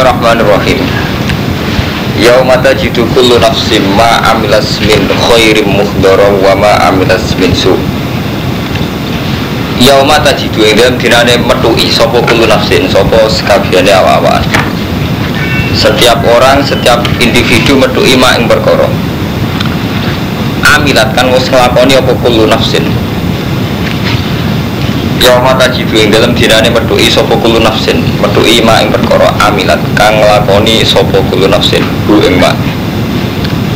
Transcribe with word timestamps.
Bismillahirrahmanirrahim. 0.00 0.80
Yauma 2.24 2.56
tajidu 2.64 3.04
kullu 3.12 3.36
nafsin 3.36 3.84
ma 4.00 4.32
amilas 4.32 4.80
min 4.80 4.96
khairin 5.12 5.68
muhdara 5.68 6.24
wa 6.40 6.56
ma 6.56 6.72
amilas 6.88 7.36
min 7.36 7.52
su. 7.52 7.76
Yauma 9.76 10.16
tajidu 10.24 10.64
yang 10.64 10.96
dalam 10.96 10.96
dinane 10.96 11.36
metui 11.44 11.92
sopo 11.92 12.24
kullu 12.24 12.48
nafsin 12.48 12.88
sopo 12.88 13.28
sekabiane 13.28 13.92
awa-awaan 13.92 14.40
Setiap 15.76 16.24
orang, 16.24 16.64
setiap 16.64 17.04
individu 17.20 17.76
metui 17.76 18.16
ma 18.16 18.40
ing 18.40 18.48
perkara. 18.48 18.88
Amilat 20.80 21.12
kan 21.12 21.28
wis 21.28 21.44
nglakoni 21.52 22.00
apa 22.00 22.16
kullu 22.24 22.48
nafsin 22.48 22.88
Yauma 25.20 25.52
tajidu 25.52 25.92
yang 26.00 26.08
dalam 26.16 26.32
dinane 26.32 26.72
medui 26.72 27.04
sopo 27.12 27.36
kulu 27.36 27.60
nafsin. 27.60 28.00
Medui 28.24 28.64
ma 28.64 28.80
ing 28.80 28.88
perkara 28.88 29.28
amilat 29.44 29.76
Kang 29.92 30.16
ngelakoni 30.16 30.80
sopo 30.80 31.20
kulu 31.28 31.44
nafsin. 31.44 31.84
Hu 32.08 32.24
ing 32.24 32.40
ma. 32.40 32.56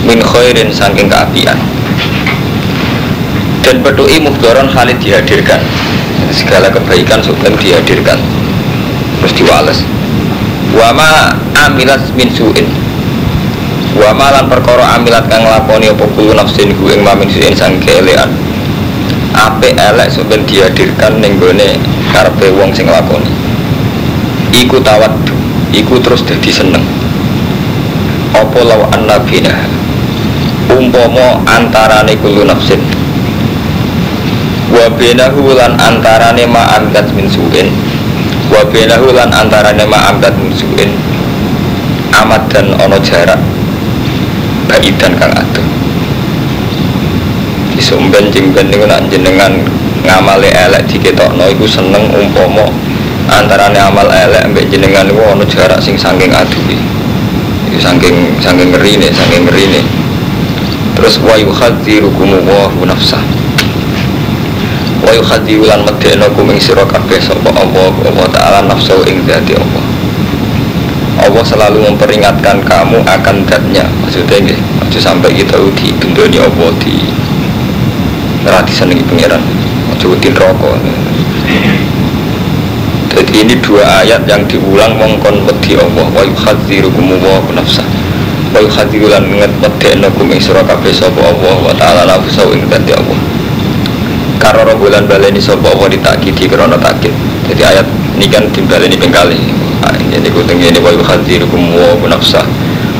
Min 0.09 0.24
khairin 0.24 0.73
saking 0.73 1.12
keapian. 1.12 1.60
Dan 3.60 3.84
medui 3.84 4.16
muhdoron 4.24 4.73
khalid 4.73 4.96
dihadirkan. 5.04 5.60
Segala 6.32 6.73
kebaikan 6.73 7.20
sebelum 7.20 7.60
dihadirkan. 7.60 8.16
Terus 9.20 9.32
diwales. 9.37 9.79
Wama 10.73 11.37
amilat 11.60 12.01
min 12.16 12.32
su'in. 12.32 12.65
Wama 14.01 14.32
lan 14.32 14.48
perkara 14.48 14.96
amilat 14.96 15.29
kang 15.29 15.45
ngelakoni 15.45 15.92
opo 15.92 16.09
kulu 16.16 16.32
nafsin 16.32 16.73
Hu 16.73 16.88
ing 16.88 17.04
ma 17.04 17.12
min 17.12 17.29
su'in 17.29 17.52
saking 17.52 17.84
ape 19.34 19.74
elek 19.74 20.09
sampeyan 20.09 20.47
dihadirkan 20.47 21.19
ning 21.19 21.37
gone 21.43 21.79
karepe 22.15 22.55
wong 22.55 22.70
sing 22.70 22.87
nglakoni 22.87 23.29
iku 24.55 24.79
tawaddu 24.79 25.34
iku 25.74 25.98
terus 25.98 26.23
dadi 26.23 26.51
seneng. 26.55 26.83
Apa 28.34 28.59
law 28.62 28.87
annabina 28.95 29.51
umpama 30.71 31.43
antarane 31.51 32.15
kulo 32.18 32.46
nafsin. 32.46 32.79
Wa 34.71 34.91
bainahu 34.91 35.54
lan 35.54 35.79
antarane 35.79 36.46
ma 36.46 36.63
amdat 36.79 37.07
min 37.15 37.26
su'in. 37.30 37.71
Wa 38.51 38.63
bainahu 38.66 39.15
antarane 39.15 39.85
ma 39.87 40.10
amdat 40.10 40.35
min 40.38 40.51
su'in. 40.54 40.91
Amat 42.15 42.46
dan 42.51 42.74
ono 42.79 42.98
jarak. 43.02 43.38
Baidan 44.71 45.13
kang 45.19 45.35
adoh 45.35 45.84
disumben 47.74 48.30
jingben 48.30 48.70
niku 48.70 48.86
nak 48.86 49.02
jenengan 49.10 49.52
ngamale 50.06 50.48
elek 50.50 50.86
diketokno 50.88 51.50
iku 51.52 51.66
seneng 51.68 52.08
umpama 52.14 52.66
antarane 53.28 53.78
amal 53.78 54.06
elek 54.08 54.46
mbek 54.50 54.70
jenengan 54.70 55.04
niku 55.06 55.20
ana 55.26 55.44
jarak 55.44 55.80
sing 55.82 55.98
saking 55.98 56.30
aduhi 56.30 56.78
iki 57.74 57.82
saking 57.82 58.16
saking 58.38 58.70
ngerine 58.70 59.10
saking 59.10 59.42
ngerine. 59.50 59.82
Terus 60.95 61.18
wa 61.18 61.34
yuhadzirukum 61.34 62.46
wa 62.46 62.70
nafsah. 62.86 63.18
Wa 65.02 65.10
yuhadziru 65.10 65.66
lan 65.66 65.82
medeno 65.82 66.30
kum 66.38 66.54
ing 66.54 66.62
sira 66.62 66.86
kabeh 66.86 67.19
sapa 67.19 67.50
Allah 67.50 67.91
Allah 67.91 68.26
taala 68.30 68.58
nafsu 68.70 68.94
ing 69.10 69.26
dadi 69.26 69.58
Allah. 69.58 69.84
Allah 71.26 71.42
selalu 71.42 71.82
memperingatkan 71.91 72.62
kamu 72.62 73.02
akan 73.02 73.36
datnya. 73.42 73.82
Maksudnya 74.06 74.38
nggih 74.38 74.58
aja 74.86 74.98
sampai 75.10 75.34
kita 75.34 75.58
di 75.75 75.91
bendoni 75.98 76.38
Allah 76.38 76.70
di 76.78 76.94
Rati 78.44 78.72
senengi 78.76 79.00
pangeran. 79.09 79.41
Jauhin 79.97 80.37
rokok 80.37 80.76
Jadi 83.14 83.32
ini 83.41 83.54
dua 83.62 84.04
ayat 84.04 84.28
yang 84.28 84.44
diulang 84.44 85.00
Mongkon 85.00 85.48
wedi 85.48 85.81
Allah. 85.81 86.04
Wa 86.12 86.20
yuhadzirukum 86.20 87.09
wa 87.25 87.41
nafsah. 87.56 87.86
Wa 88.53 88.60
yuhadziru 88.60 89.09
lan 89.09 89.25
nget 89.32 89.48
medekno 89.64 90.12
kum 90.12 90.28
ing 90.28 90.42
sira 90.44 90.60
kabeh 90.60 90.92
sapa 90.92 91.25
Allah 91.25 91.56
wa 91.56 91.72
taala 91.72 92.04
nafsu 92.04 92.44
ing 92.53 92.69
dadi 92.69 92.92
Allah. 92.92 93.16
Karo 94.36 94.76
bulan 94.76 95.08
baleni 95.08 95.40
sapa 95.40 95.64
Allah 95.72 95.88
ditakidi 95.88 96.44
krana 96.44 96.76
takid 96.76 97.16
Jadi 97.48 97.62
ayat 97.64 97.86
ini 98.20 98.28
kan 98.28 98.44
dimbaleni 98.52 99.00
ping 99.00 99.14
kali. 99.14 99.40
Ini 100.12 100.28
ku 100.28 100.44
tengene 100.44 100.84
wa 100.84 100.92
yuhadzirukum 100.92 101.80
wa 101.80 102.12
nafsah. 102.12 102.44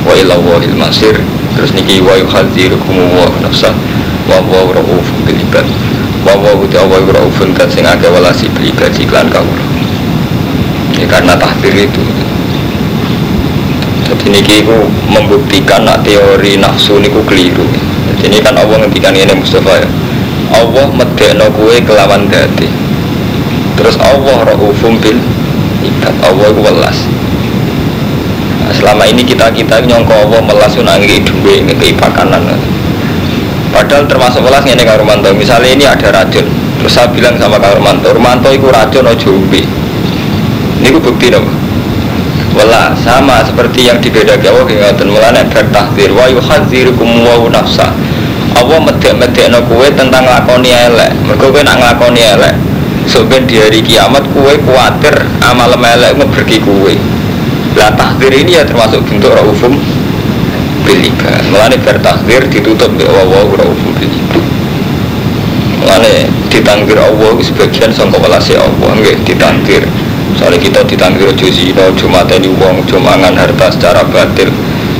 Wa 0.09 0.15
ila 0.17 0.41
masir. 0.73 1.13
Terus 1.53 1.69
niki 1.77 2.01
wa 2.01 2.17
yuhadzirukum 2.17 2.97
wa 3.13 3.29
nafsah 3.45 3.75
wa 4.29 4.41
rauf 4.73 5.07
bil 5.25 5.41
wa 6.25 6.33
wa 6.33 6.51
uti 6.57 6.77
wa 6.81 6.97
raufun 6.97 7.53
kan 7.53 7.69
sing 7.69 7.85
akeh 7.85 8.09
walasi 8.09 8.49
bil 8.49 8.65
ibad 8.65 8.93
iklan 8.97 9.29
ya 10.97 11.05
karena 11.05 11.37
tahdir 11.37 11.85
itu. 11.85 12.01
Jadi 14.05 14.25
niki 14.29 14.61
ku 14.65 14.85
membuktikan 15.09 15.85
nak 15.85 16.05
teori 16.05 16.57
nafsu 16.61 16.97
niku 17.01 17.21
keliru. 17.25 17.65
Jadi 18.15 18.31
ini 18.31 18.37
kan 18.41 18.57
Allah 18.57 18.85
ngendikan 18.85 19.13
ini 19.13 19.33
Mustafa 19.33 19.81
ya. 19.81 19.89
Allah 20.55 20.87
medekno 20.93 21.49
kue 21.57 21.81
kelawan 21.81 22.29
dati 22.29 22.69
terus 23.75 23.99
Allah 23.99 24.55
raufum 24.55 24.97
bil 25.01 25.19
ibad 25.83 26.15
Allah 26.25 26.47
ku 26.53 26.61
welas. 26.63 26.97
Nah, 28.65 28.73
selama 28.73 29.03
ini 29.05 29.21
kita 29.21 29.51
kita 29.53 29.83
nyongko 29.85 30.13
Allah 30.25 30.41
melas 30.41 30.73
nangi 30.79 31.21
duwe 31.21 31.61
ngekei 31.69 31.93
pakanan 31.93 32.49
Padahal 33.75 34.07
termasuk 34.07 34.39
welas 34.39 34.63
ini 34.63 34.87
Kak 34.87 35.03
Romanto. 35.03 35.35
Misalnya 35.35 35.67
ini 35.67 35.83
ada 35.83 36.07
racun, 36.07 36.47
terus 36.79 36.95
saya 36.95 37.11
bilang 37.11 37.35
sama 37.35 37.59
Kak 37.59 37.75
Romanto, 37.75 38.07
Romanto 38.15 38.47
itu 38.47 38.71
racun 38.71 39.03
ojo 39.03 39.35
umbi. 39.35 39.67
Ini 40.79 40.95
bukti 40.95 41.27
dong. 41.27 41.43
Welas 42.55 42.95
sama 43.03 43.43
seperti 43.43 43.91
yang 43.91 43.99
dibedakan 43.99 44.47
Allah 44.47 44.71
ingatan 44.71 45.11
mulane 45.11 45.43
bertahdir 45.51 46.15
wa 46.15 46.23
yuhadzirukum 46.31 47.27
wa 47.27 47.51
nafsa. 47.51 47.91
Allah 48.55 48.79
medek-medek 48.79 49.51
no 49.51 49.59
kue 49.67 49.91
tentang 49.91 50.23
lakoni 50.23 50.71
elek. 50.71 51.11
Mereka 51.27 51.51
kue 51.51 51.59
nak 51.67 51.75
nglakoni 51.75 52.21
elek. 52.23 52.55
Soben 53.11 53.43
di 53.43 53.59
hari 53.59 53.83
kiamat 53.83 54.23
kue 54.31 54.55
kuatir 54.63 55.19
amal 55.43 55.75
elek 55.75 56.15
ngeberki 56.15 56.63
kue. 56.63 56.95
Lah 57.75 57.91
tahdir 57.91 58.31
ini 58.31 58.55
ya 58.55 58.63
termasuk 58.63 59.03
bentuk 59.03 59.35
raufum 59.35 59.75
biliban 60.85 61.41
melane 61.49 61.81
bertakdir 61.81 62.45
ditutup 62.47 62.93
di 62.93 63.03
biliban 63.03 63.64
melane 65.85 66.25
ditangkir 66.49 66.97
Allah 66.97 67.37
sebagian 67.37 67.93
sangka 67.93 68.17
welasi 68.17 68.57
Allah 68.57 68.89
nggih 68.97 69.21
ditangkir 69.21 69.85
soalnya 70.33 70.57
kita 70.57 70.81
ditangkir 70.81 71.29
ojo 71.29 71.47
zina 71.53 71.85
ojo 71.85 72.09
mateni 72.09 72.49
wong 72.49 72.81
ojo 72.81 72.97
mangan 72.97 73.37
harta 73.37 73.69
secara 73.69 74.01
batil. 74.09 74.49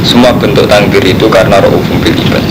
Semua 0.06 0.30
bentuk 0.38 0.70
tangkir 0.70 1.02
itu 1.02 1.26
karena 1.34 1.58
raufum 1.58 1.98
biliban 1.98 2.46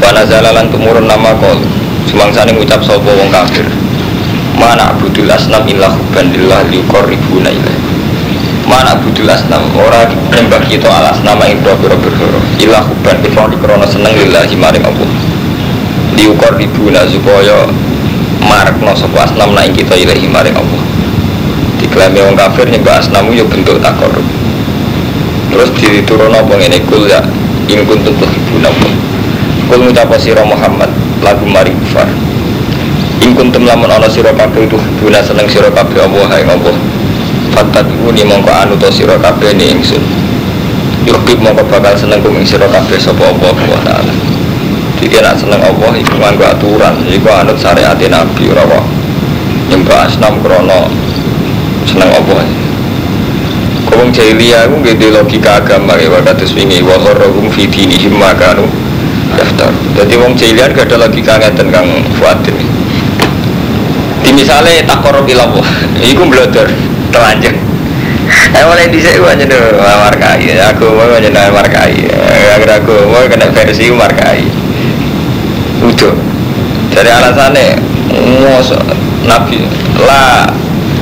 Wana 0.00 0.24
zalalan 0.24 0.72
tumurun 0.72 1.04
nama 1.04 1.36
kol. 1.36 1.60
Sumangsa 2.08 2.48
ngucap 2.48 2.80
sopo 2.80 3.12
wong 3.12 3.28
kafir? 3.28 3.68
Mana 4.56 4.96
abudul 4.96 5.28
asnam 5.28 5.68
illa 5.68 5.92
hubban 5.92 6.32
lillah 6.32 6.64
liukor 6.72 7.04
ribuna 7.04 7.52
ilaih 7.52 7.84
mana 8.64 8.96
budul 8.96 9.28
asnam 9.28 9.60
ora 9.76 10.08
nembak 10.32 10.64
kita 10.72 10.88
alas 10.88 11.20
nama 11.20 11.44
ilah 12.64 12.80
huban 12.80 13.20
kita 13.20 13.44
di 13.52 13.56
krono 13.60 13.84
seneng 13.84 14.16
lillahi 14.16 14.56
maring 14.56 14.84
Allah 14.88 15.23
diukor 16.16 16.54
ribuna 16.56 17.04
supaya 17.06 17.68
marak 18.44 18.78
no 18.82 18.94
sopo 18.94 19.18
asnam 19.20 19.54
naik 19.54 19.74
kita 19.76 19.94
ilahi 19.98 20.26
maring 20.30 20.56
Allah. 20.56 20.82
Diklaim 21.82 22.16
orang 22.16 22.38
kafir 22.38 22.66
nyembah 22.70 22.96
asnamu 23.02 23.36
yuk 23.36 23.50
bentuk 23.52 23.76
takor 23.82 24.10
terus 25.54 25.70
diturun 25.78 26.34
apa 26.34 26.54
ini 26.58 26.82
kul 26.90 27.06
ya 27.06 27.22
in 27.70 27.86
kuntum 27.86 28.10
tuhibuna 28.18 28.70
kul 29.70 29.78
ngucap 29.86 30.10
sira 30.18 30.42
Muhammad 30.42 30.90
lagu 31.22 31.46
mari 31.46 31.70
kufar. 31.86 32.10
In 33.22 33.32
kuntum 33.38 33.62
lamun 33.62 33.86
ana 33.86 34.10
sira 34.10 34.34
kabeh 34.34 34.66
tuhibuna 34.66 35.22
seneng 35.22 35.46
sira 35.46 35.70
kabeh 35.70 36.02
Allah 36.02 36.24
hai 36.34 36.42
Allah 36.42 36.74
Fatat 37.54 37.86
uni 38.02 38.26
mongko 38.26 38.50
anu 38.50 38.74
to 38.74 38.90
sira 38.90 39.14
kabeh 39.22 39.54
ni 39.54 39.70
ingsun. 39.70 40.02
Yuhib 41.06 41.38
mongko 41.38 41.62
bakal 41.70 41.94
seneng 41.94 42.18
kum 42.18 42.34
ing 42.34 42.42
sira 42.42 42.66
kabeh 42.66 42.98
sapa 42.98 43.22
Allah 43.22 43.54
wa 43.54 43.78
taala. 43.86 44.33
Jadi 45.04 45.20
nak 45.20 45.36
seneng 45.36 45.60
Allah 45.60 46.00
iku 46.00 46.16
nganggo 46.16 46.48
aturan, 46.48 46.96
iku 47.04 47.28
anut 47.28 47.60
syariat 47.60 47.92
Nabi 47.92 48.48
kok 48.48 48.84
nyembah 49.68 50.08
asnam 50.08 50.40
krana 50.40 50.88
seneng 51.84 52.08
Allah. 52.08 52.40
Kong 53.92 54.08
jahiliyah 54.08 54.64
ku 54.64 54.80
nggih 54.80 55.12
logika 55.12 55.60
agama 55.60 56.00
ya 56.00 56.08
kados 56.24 56.56
wingi 56.56 56.80
wa 56.80 56.96
gharrum 56.96 57.52
fi 57.52 57.68
dinihim 57.68 58.16
makanu 58.16 58.64
daftar. 59.36 59.68
Jadi 59.92 60.14
wong 60.16 60.40
jahiliyah 60.40 60.72
gak 60.72 60.88
ada 60.88 60.96
logika 61.04 61.36
ngeten 61.36 61.68
Kang 61.68 62.00
Fuadin. 62.16 62.56
Di 64.24 64.32
misalnya 64.32 64.88
takor 64.88 65.20
ilallah, 65.20 65.68
iku 66.16 66.24
blodor 66.32 66.72
telanjang 67.12 67.60
Eh 68.56 68.64
mulai 68.64 68.88
di 68.88 69.04
saya 69.04 69.20
aja 69.20 69.44
dulu 69.44 69.84
markai, 69.84 70.48
aku 70.56 70.96
mau 70.96 71.12
aja 71.12 71.28
markai, 71.52 72.08
agar 72.56 72.80
aku 72.80 73.12
mau 73.12 73.20
kena 73.28 73.52
versi 73.52 73.92
markai. 73.92 74.63
Udah, 75.94 76.14
dari 76.90 77.10
alasannya 77.10 77.78
ngos 78.42 78.74
nabi 79.24 79.62
lah 80.02 80.50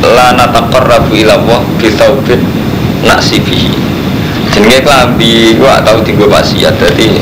la 0.05 0.37
nataqarrabu 0.37 1.17
ila 1.17 1.41
Allah 1.41 1.61
bi 1.81 1.89
tsaubin 1.89 2.45
nasibihi 3.03 3.73
jenenge 4.53 4.85
klambi 4.85 5.57
gua 5.57 5.81
tau 5.81 6.05
tinggal 6.05 6.29
maksiat 6.29 6.77
dadi 6.77 7.17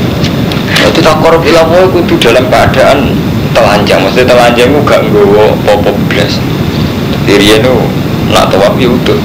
dadi 0.75 0.99
taqarrub 0.99 1.41
ila 1.47 1.63
Allah 1.63 1.83
kudu 1.95 2.15
dalam 2.19 2.45
keadaan 2.51 3.15
telanjang. 3.51 3.99
Maksudnya 4.03 4.31
telanjang 4.31 4.67
itu 4.71 4.79
gak 4.87 5.01
nggawa 5.07 5.45
popo 5.67 5.91
blas. 6.07 6.39
Diri 7.27 7.55
itu 7.55 7.75
nak 8.31 8.47
tawaf 8.51 8.75
ya 8.79 8.87
utuh 8.87 9.19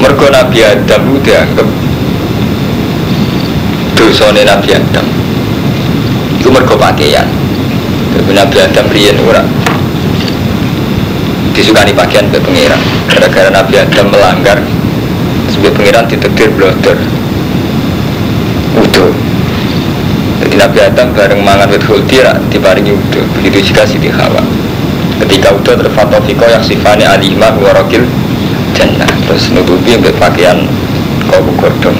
mergo 0.00 0.26
Nabi 0.28 0.60
Adam 0.64 1.00
itu 1.12 1.18
dianggap 1.30 1.68
dosane 3.96 4.42
Nabi 4.44 4.68
Adam 4.74 5.06
itu 6.44 6.52
mergo 6.52 6.76
pakaian. 6.76 7.24
Tapi 8.12 8.36
Nabi 8.36 8.60
Adam 8.60 8.84
riyen 8.92 9.16
ora 9.24 9.40
disukani 11.56 11.96
pakaian 11.96 12.28
ke 12.28 12.36
pengiran 12.36 12.76
gara-gara 13.08 13.48
Nabi 13.48 13.80
Adam 13.80 14.12
melanggar 14.12 14.60
sebagai 15.48 15.72
pengiran 15.80 16.04
ditetir 16.04 16.52
blodor 16.52 16.98
utuh 18.76 19.14
jadi 20.42 20.54
Nabi 20.60 20.78
Adam 20.84 21.16
bareng 21.16 21.40
mangan 21.40 21.72
wit 21.72 21.80
khuldi 21.88 22.20
diparingi 22.52 22.92
utuh 22.92 23.24
begitu 23.40 23.72
juga 23.72 23.88
Siti 23.88 24.12
Hawa. 24.12 24.44
Ketika 25.24 25.54
utuh 25.56 25.78
terfatofiko 25.78 26.44
yang 26.44 26.60
sifatnya 26.60 27.16
alimah 27.16 27.56
warokil 27.56 28.04
jannah. 28.76 29.08
Terus 29.30 29.48
nutupi 29.54 29.96
pakaian 30.20 30.68
kau 31.30 31.40
godong 31.56 31.96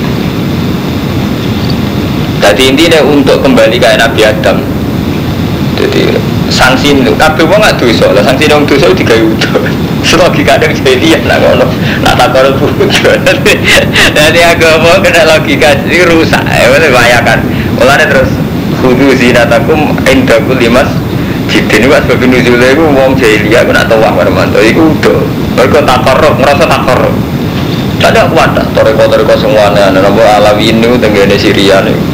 jadi 2.45 2.63
intinya 2.77 3.01
untuk 3.01 3.41
kembali 3.41 3.81
ke 3.81 3.97
Nabi 3.97 4.21
Adam. 4.21 4.61
Jadi 5.81 6.13
sanksi 6.53 6.93
itu 6.93 7.13
kabeh 7.17 7.49
wong 7.49 7.57
gak 7.65 7.81
dosa 7.81 8.13
lah. 8.13 8.21
Sanksi 8.21 8.53
wong 8.53 8.69
dosa 8.69 8.93
digawe 8.93 9.23
utuh 9.25 9.65
logika 10.15 10.61
kadang 10.61 10.77
jadi 10.77 11.17
ya 11.17 11.19
nak 11.25 11.41
ngono. 11.41 11.67
Nak 12.05 12.15
takor 12.21 12.53
bujuk 12.61 13.17
jadi 14.13 14.41
agama 14.53 15.01
kena 15.01 15.25
logika 15.25 15.73
ini 15.89 16.05
rusak 16.05 16.45
ya 16.45 16.69
betul 16.69 16.93
bayangkan 16.93 17.39
olehnya 17.81 18.05
terus 18.07 18.31
kudu 18.85 19.17
zinatakum 19.17 19.97
indaku 20.05 20.53
limas 20.61 20.87
Jidin 21.49 21.87
itu 21.87 21.93
sebab 21.93 22.25
nuzulnya 22.25 22.73
itu 22.73 22.85
wong 22.89 23.11
jahiliyah 23.21 23.65
aku 23.65 23.73
nak 23.77 23.85
tahu 23.89 24.01
wah 24.01 24.13
manto 24.17 24.61
itu 24.65 24.81
udah. 24.81 25.21
Mereka 25.55 25.87
takor 25.87 26.19
ngerasa 26.41 26.65
takor 26.67 27.01
Tadi 28.01 28.19
aku 28.19 28.37
ada 28.37 28.65
toreko-toreko 28.75 29.39
semuanya 29.39 29.93
Nama 29.93 30.41
alawi 30.43 30.75
ini 30.75 30.99
tenggene 30.99 31.39
Syria 31.39 31.79
nih 31.85 32.14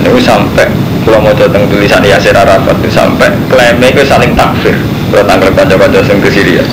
Ini 0.00 0.20
sampai 0.24 0.66
kalau 1.04 1.20
mau 1.20 1.34
datang 1.36 1.64
tulisan 1.68 2.04
Yasir 2.04 2.36
Arafat 2.36 2.76
sampai 2.88 3.32
klaimnya 3.48 3.88
itu 3.92 4.04
saling 4.04 4.32
takfir 4.36 4.76
kalau 5.10 5.24
tanggal 5.26 5.50
kanca-kanca 5.52 6.00
yang 6.06 6.20
ke 6.22 6.30
Syria 6.30 6.64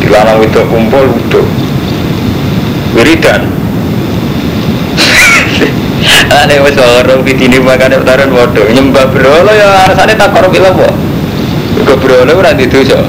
dilarang 0.00 0.40
itu 0.40 0.60
kumpul 0.66 1.04
udah 1.10 1.46
wiridan 2.96 3.42
Ane 6.38 6.56
wis 6.62 6.78
orang 6.78 7.20
pitini 7.26 7.58
makane 7.60 7.98
utaran 7.98 8.30
bodoh 8.30 8.64
nyembah 8.70 9.10
berhala 9.10 9.52
ya 9.52 9.90
rasane 9.90 10.14
tak 10.14 10.30
korup 10.30 10.54
ilang 10.54 10.72
kok. 10.72 10.94
Mergo 11.74 11.94
berhala 11.98 12.32
ora 12.32 12.50
didosa. 12.54 13.02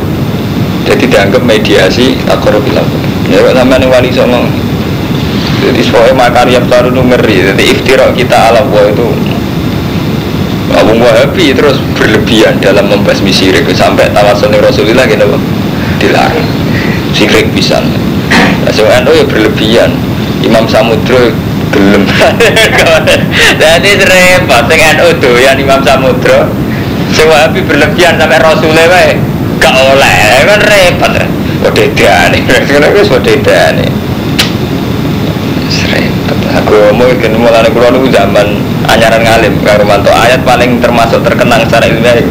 Jadi 0.90 1.06
dianggap 1.06 1.44
mediasi 1.46 2.18
tak 2.26 2.42
korup 2.42 2.66
ilang. 2.66 2.88
Ya 3.30 3.46
kok 3.46 3.54
sampean 3.56 3.86
wali 3.88 4.10
songo. 4.10 4.42
Jadi 5.62 5.82
soalnya 5.86 6.18
makarya 6.18 6.60
baru 6.66 6.90
ngeri. 6.92 7.54
Jadi 7.54 7.64
iftira 7.78 8.10
kita 8.12 8.52
alam 8.52 8.68
itu 8.74 9.08
Abu 10.76 10.94
Wahabi 11.02 11.54
terus 11.56 11.82
berlebihan 11.98 12.62
dalam 12.62 12.90
membasmi 12.90 13.34
syirik 13.34 13.66
sampai 13.74 14.10
tawasul 14.14 14.54
Rasulullah 14.54 15.06
gitu 15.10 15.26
dilarang 16.00 16.48
syirik 17.14 17.50
bisa. 17.54 17.82
Nah, 17.82 18.72
NU 19.04 19.12
ya 19.14 19.26
berlebihan. 19.26 19.92
Imam 20.40 20.64
Samudra 20.72 21.36
gelem. 21.76 22.08
Jadi 23.62 23.92
repot 24.08 24.64
sing 24.72 24.80
NU 24.96 25.10
doyan 25.20 25.60
Imam 25.60 25.84
Samudra. 25.84 26.48
Sing 27.12 27.28
Wahabi 27.28 27.60
berlebihan 27.66 28.16
sampai 28.16 28.40
Rasulullah 28.40 28.88
gak 29.60 29.74
oleh 29.76 30.16
kan 30.48 30.62
repot. 30.64 31.14
Wededane. 31.60 32.40
Ngono 32.72 32.88
wis 32.96 33.12
wededane. 33.12 33.88
Aku 36.50 36.92
mau 36.98 37.06
ikan 37.06 37.38
mulai 37.38 37.68
niku 37.68 38.10
zaman 38.10 38.48
anyaran 38.88 39.26
ngalim 39.26 39.54
karo 39.66 39.84
mantu 39.84 40.14
ayat 40.14 40.46
paling 40.48 40.80
termasuk 40.80 41.20
terkenang 41.26 41.66
secara 41.68 41.90
ilmiah 41.92 42.24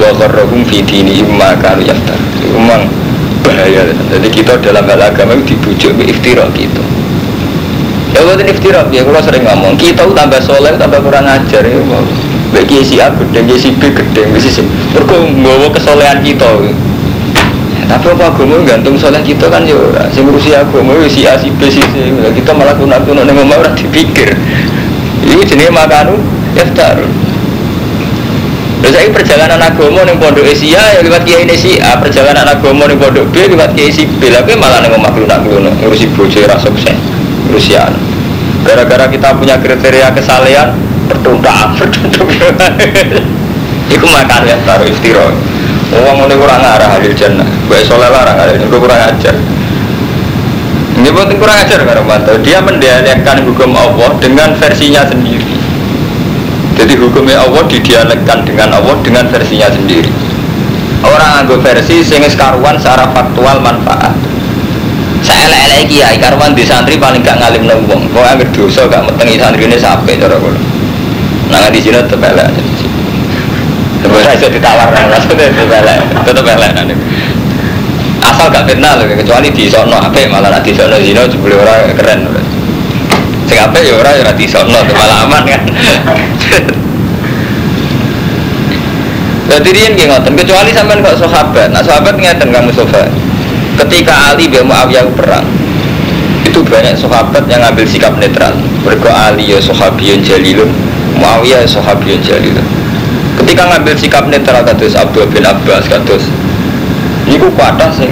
wa 0.00 0.10
qarrahum 0.18 0.66
fi 0.66 0.82
dinihim 0.82 1.30
ma 1.38 1.54
kanu 1.60 1.86
yaftar. 1.86 2.18
Memang 2.42 2.90
bahaya. 3.46 3.86
Jadi 4.10 4.28
kita 4.32 4.58
dalam 4.58 4.86
hal 4.88 5.02
agama 5.02 5.38
itu 5.38 5.54
dibujuk 5.54 5.94
ke 6.00 6.10
iftira 6.10 6.46
gitu. 6.56 6.82
Ya 8.12 8.20
bukan 8.28 8.44
iftira, 8.44 8.84
ya 8.92 9.08
kalau 9.08 9.24
sering 9.24 9.40
ngomong 9.48 9.72
kita 9.80 10.04
tambah 10.04 10.36
soleh 10.44 10.76
tambah 10.76 11.00
kurang 11.00 11.24
ajar 11.24 11.64
ya 11.64 11.80
mau. 11.88 12.04
Bagi 12.52 12.84
si 12.84 13.00
A 13.00 13.08
gede, 13.08 13.56
si 13.56 13.72
B 13.72 13.88
gede, 13.88 14.28
si 14.36 14.52
C. 14.52 14.60
Kesolehan 15.72 16.20
kita. 16.20 16.44
Tapi 17.88 18.06
apa 18.12 18.24
agama 18.28 18.60
gantung 18.68 19.00
soleh 19.00 19.24
kita 19.24 19.48
kan 19.48 19.64
ya. 19.64 19.80
Sing 20.12 20.28
ngurusi 20.28 20.52
agama 20.52 20.92
ya 21.00 21.08
si 21.08 21.24
A 21.24 21.40
si 21.40 21.48
B 21.48 21.72
si 21.72 21.80
C. 21.80 22.12
Kita 22.36 22.52
malah 22.52 22.76
kuno-kuno 22.76 23.24
ning 23.24 23.32
omah 23.32 23.64
ora 23.64 23.72
dipikir. 23.72 24.36
Iku 25.42 25.58
jenenge 25.58 25.74
makanu 25.74 26.14
daftar. 26.54 27.02
Terus 28.78 28.94
saya 28.94 29.10
perjalanan 29.10 29.58
agama 29.58 30.06
ning 30.06 30.14
pondok 30.22 30.46
Asia 30.46 30.78
ya 30.78 31.02
lewat 31.02 31.26
kiai 31.26 31.42
A, 31.82 31.98
perjalanan 31.98 32.46
agama 32.46 32.86
ning 32.86 32.94
pondok 32.94 33.26
B 33.34 33.50
lewat 33.50 33.74
kiai 33.74 33.90
si 33.90 34.06
B. 34.06 34.30
Lah 34.30 34.46
malah 34.46 34.78
ning 34.86 34.94
omah 34.94 35.10
kuno-kuno 35.10 35.74
ngurusi 35.82 36.14
bojo 36.14 36.46
ora 36.46 36.54
sukses. 36.62 36.94
Ngurusi 37.50 37.74
anu. 37.74 37.98
Gara-gara 38.62 39.10
kita 39.10 39.34
punya 39.34 39.58
kriteria 39.58 40.14
kesalehan 40.14 40.78
pertuntaan, 41.10 41.74
pertuntaan. 41.82 42.78
Iku 43.90 44.06
makan 44.06 44.46
ya 44.46 44.54
taruh 44.62 44.86
istirahat. 44.86 45.34
Uang 45.90 46.30
ini 46.30 46.38
kurang 46.38 46.62
arah 46.62 46.86
halil 46.86 47.18
jannah. 47.18 47.50
Baik 47.66 47.82
soleh 47.90 48.06
larang 48.06 48.38
halil 48.38 48.62
itu 48.62 48.78
kurang 48.78 49.10
ajar. 49.10 49.34
Ini 51.02 51.10
penting 51.10 51.42
kurang 51.42 51.58
ajar 51.58 51.82
karena 51.82 51.98
mantau. 52.06 52.38
Dia 52.46 52.62
mendialekkan 52.62 53.42
hukum 53.42 53.74
Allah 53.74 54.14
dengan 54.22 54.54
versinya 54.54 55.02
sendiri. 55.02 55.42
Jadi 56.78 56.94
hukumnya 56.94 57.42
Allah 57.42 57.66
didialekkan 57.66 58.46
dengan 58.46 58.70
Allah 58.70 58.94
dengan 59.02 59.26
versinya 59.26 59.66
sendiri. 59.66 60.06
Orang 61.02 61.42
anggap 61.42 61.58
versi 61.58 62.06
sing 62.06 62.22
karuan 62.38 62.78
secara 62.78 63.10
faktual 63.10 63.58
manfaat. 63.58 64.14
Saya 65.26 65.50
lele 65.50 65.90
kiai 65.90 66.22
karuan 66.22 66.54
di 66.54 66.62
santri 66.62 66.94
paling 67.02 67.26
gak 67.26 67.42
ngalim 67.42 67.66
nang 67.66 67.82
wong. 67.90 68.06
Kok 68.14 68.22
anggere 68.22 68.54
dosa 68.54 68.86
gak 68.86 69.02
metengi 69.10 69.42
santri 69.42 69.66
ini 69.66 69.74
sampai 69.82 70.22
cara 70.22 70.38
kula. 70.38 70.60
Nah 71.50 71.66
di 71.66 71.82
sini 71.82 71.98
tetep 71.98 72.22
elek. 72.22 72.46
Sebenarnya 74.06 74.50
ditawar, 74.50 74.86
maksudnya 74.94 75.50
tetep 75.50 75.66
elek, 75.66 75.98
tetep 76.30 76.46
elek. 76.46 76.72
Asal 78.32 78.48
gak 78.48 78.64
kenal, 78.64 78.96
kecuali 79.04 79.52
di 79.52 79.68
sono 79.68 80.00
apa 80.00 80.24
malah 80.24 80.48
nanti 80.48 80.72
sono 80.72 80.96
zino 81.04 81.28
jebule 81.28 81.52
orang 81.52 81.92
keren. 81.92 82.24
Sing 83.44 83.60
apa 83.60 83.76
ya 83.84 83.92
orang 83.92 84.24
ya 84.24 84.32
di 84.32 84.48
sono 84.48 84.80
malah 84.96 85.28
aman 85.28 85.44
kan. 85.44 85.62
Jadi 89.52 89.68
dia 89.68 89.92
yang 89.92 90.16
ngoten, 90.16 90.32
kecuali 90.32 90.72
sampean 90.72 91.04
kok 91.04 91.20
sahabat. 91.20 91.76
Nah 91.76 91.84
sahabat 91.84 92.16
ngeten 92.16 92.48
kamu 92.48 92.72
sofa. 92.72 93.04
Ketika 93.76 94.32
Ali 94.32 94.48
bin 94.48 94.64
Muawiyah 94.64 95.12
perang, 95.12 95.44
itu 96.48 96.64
banyak 96.64 96.96
sahabat 96.96 97.44
yang 97.52 97.60
ngambil 97.60 97.84
sikap 97.84 98.16
netral. 98.16 98.56
Mereka 98.80 99.12
Ali 99.12 99.52
ya 99.52 99.60
sahabiyun 99.60 100.24
jalilun, 100.24 100.72
Muawiyah 101.20 101.68
ya 101.68 101.68
sahabiyun 101.68 102.24
jalilun. 102.24 102.64
Ketika 103.44 103.68
ngambil 103.76 103.92
sikap 103.92 104.24
netral 104.32 104.64
kados 104.64 104.96
Abdul 104.96 105.28
bin 105.28 105.44
Abbas 105.44 105.84
kados 105.84 106.24
Niku 107.42 107.58
kata 107.58 107.90
sing 107.90 108.06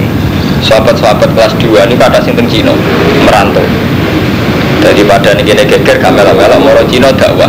sahabat-sahabat 0.67 1.31
kelas 1.39 1.55
2 1.63 1.87
ini 1.87 1.95
kata 1.95 2.19
sing 2.19 2.35
teng 2.35 2.51
Cina 2.51 2.75
merantau. 3.23 3.63
Daripada 4.83 5.39
nih 5.39 5.47
kene 5.47 5.63
geger 5.71 6.03
kamera-kamera 6.03 6.59
moro 6.59 6.83
Cina 6.91 7.15
dakwah. 7.15 7.47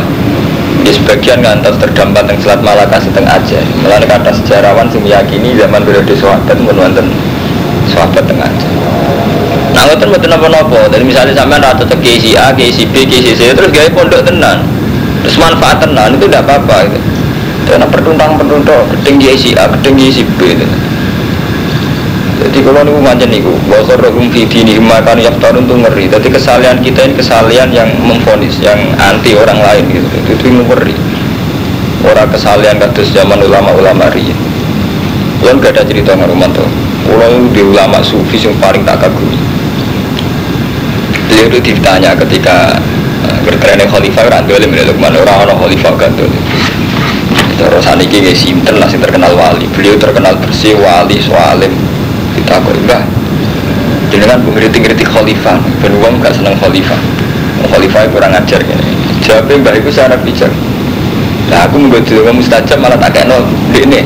Di 0.85 0.93
sebagian 0.93 1.41
ngantos 1.41 1.81
terdampar 1.81 2.29
teng 2.29 2.37
Selat 2.37 2.61
Malaka 2.61 3.01
seteng 3.01 3.25
Aceh. 3.25 3.65
Mulane 3.81 4.05
kata 4.05 4.29
sejarawan 4.29 4.93
sing 4.93 5.01
meyakini 5.01 5.57
zaman 5.57 5.81
periode 5.81 6.13
sahabat 6.21 6.53
mun 6.61 6.77
wonten 6.77 7.09
sahabat 7.89 8.29
teng 8.29 8.37
Aceh. 8.37 8.69
Nah, 9.73 9.81
ngoten 9.89 10.13
mboten 10.13 10.29
napa-napa. 10.37 10.85
Dari 10.85 11.01
misalnya 11.01 11.33
sampean 11.33 11.65
rata 11.65 11.81
tetep 11.81 11.97
KC 11.97 12.37
A, 12.37 12.53
KC 12.53 12.93
B, 12.93 13.09
KC 13.09 13.33
C 13.33 13.57
terus 13.57 13.73
gawe 13.73 13.89
pondok 13.89 14.21
tenan. 14.21 14.61
Terus 15.25 15.33
manfaat 15.41 15.81
tenan 15.81 16.13
itu 16.13 16.29
tidak 16.29 16.45
apa-apa 16.45 16.93
gitu. 16.93 16.99
Karena 17.65 17.89
KC 17.89 19.57
A, 19.57 19.65
gedeng 19.65 19.97
KC 19.97 20.29
B 20.37 20.61
gitu. 20.61 20.90
Jadi 22.51 22.67
kalau 22.67 22.83
niku 22.83 22.99
macam 22.99 23.31
niku, 23.31 23.55
bahwa 23.71 23.95
rohum 23.95 24.27
fidi 24.27 24.67
ini 24.67 24.75
makan 24.75 25.23
yaftarun 25.23 25.71
tuh 25.71 25.79
ngeri. 25.87 26.11
Jadi 26.11 26.27
kesalahan 26.27 26.83
kita 26.83 27.07
ini 27.07 27.15
kesalahan 27.15 27.71
yang 27.71 27.87
memfonis, 28.03 28.59
yang 28.59 28.75
anti 28.99 29.39
orang 29.39 29.55
lain 29.55 29.87
gitu. 29.87 30.03
Itu, 30.19 30.51
itu 30.51 30.59
ngeri. 30.59 30.91
Orang 32.03 32.27
kesalahan 32.27 32.75
kados 32.75 33.07
zaman 33.15 33.39
ulama-ulama 33.39 34.11
riyin. 34.11 34.35
Kalau 35.39 35.63
gak 35.63 35.79
ada 35.79 35.87
cerita 35.87 36.11
nggak 36.11 36.27
Romanto. 36.27 36.67
Kalau 37.07 37.39
di 37.55 37.63
ulama 37.63 38.03
sufi 38.03 38.35
yang 38.35 38.51
paling 38.59 38.83
tak 38.83 38.99
kagumi. 38.99 39.39
Beliau 41.31 41.47
itu 41.55 41.71
ditanya 41.71 42.19
ketika 42.19 42.75
berkerennya 43.47 43.87
khalifah 43.87 44.27
kan 44.27 44.43
dolim 44.43 44.75
ya 44.75 44.83
Lukman 44.91 45.15
orang 45.15 45.47
orang 45.47 45.55
khalifah 45.55 45.95
kan 45.95 46.11
dolim. 46.19 46.43
Terus 47.55 47.79
saniki 47.79 48.19
nggak 48.19 48.35
sinten 48.35 48.75
terkenal 48.75 49.39
wali. 49.39 49.71
Beliau 49.71 49.95
terkenal 49.95 50.35
bersih 50.35 50.75
wali 50.75 51.15
soalim. 51.23 52.00
Kita 52.35 52.63
kok 52.63 52.75
enggak. 52.75 53.03
Jadi 54.11 54.25
kan 54.27 54.39
ngeritik-ngeritik 54.43 55.07
khalifah. 55.07 55.57
Ben 55.79 55.93
uang 55.99 56.19
gak 56.19 56.35
seneng 56.35 56.55
khalifah. 56.59 56.99
Khalifah 57.71 58.01
kurang 58.11 58.35
ajar 58.35 58.59
gini. 58.59 58.85
Jawabnya 59.23 59.55
mbak 59.61 59.73
itu 59.79 59.89
secara 59.93 60.15
bijak. 60.19 60.51
Nah 61.51 61.67
aku 61.67 61.75
menggoda 61.79 62.15
kamu 62.15 62.39
mustajab 62.39 62.77
malah 62.79 62.97
tak 62.99 63.11
kayak 63.15 63.27
nol. 63.27 63.43
Ini 63.75 64.01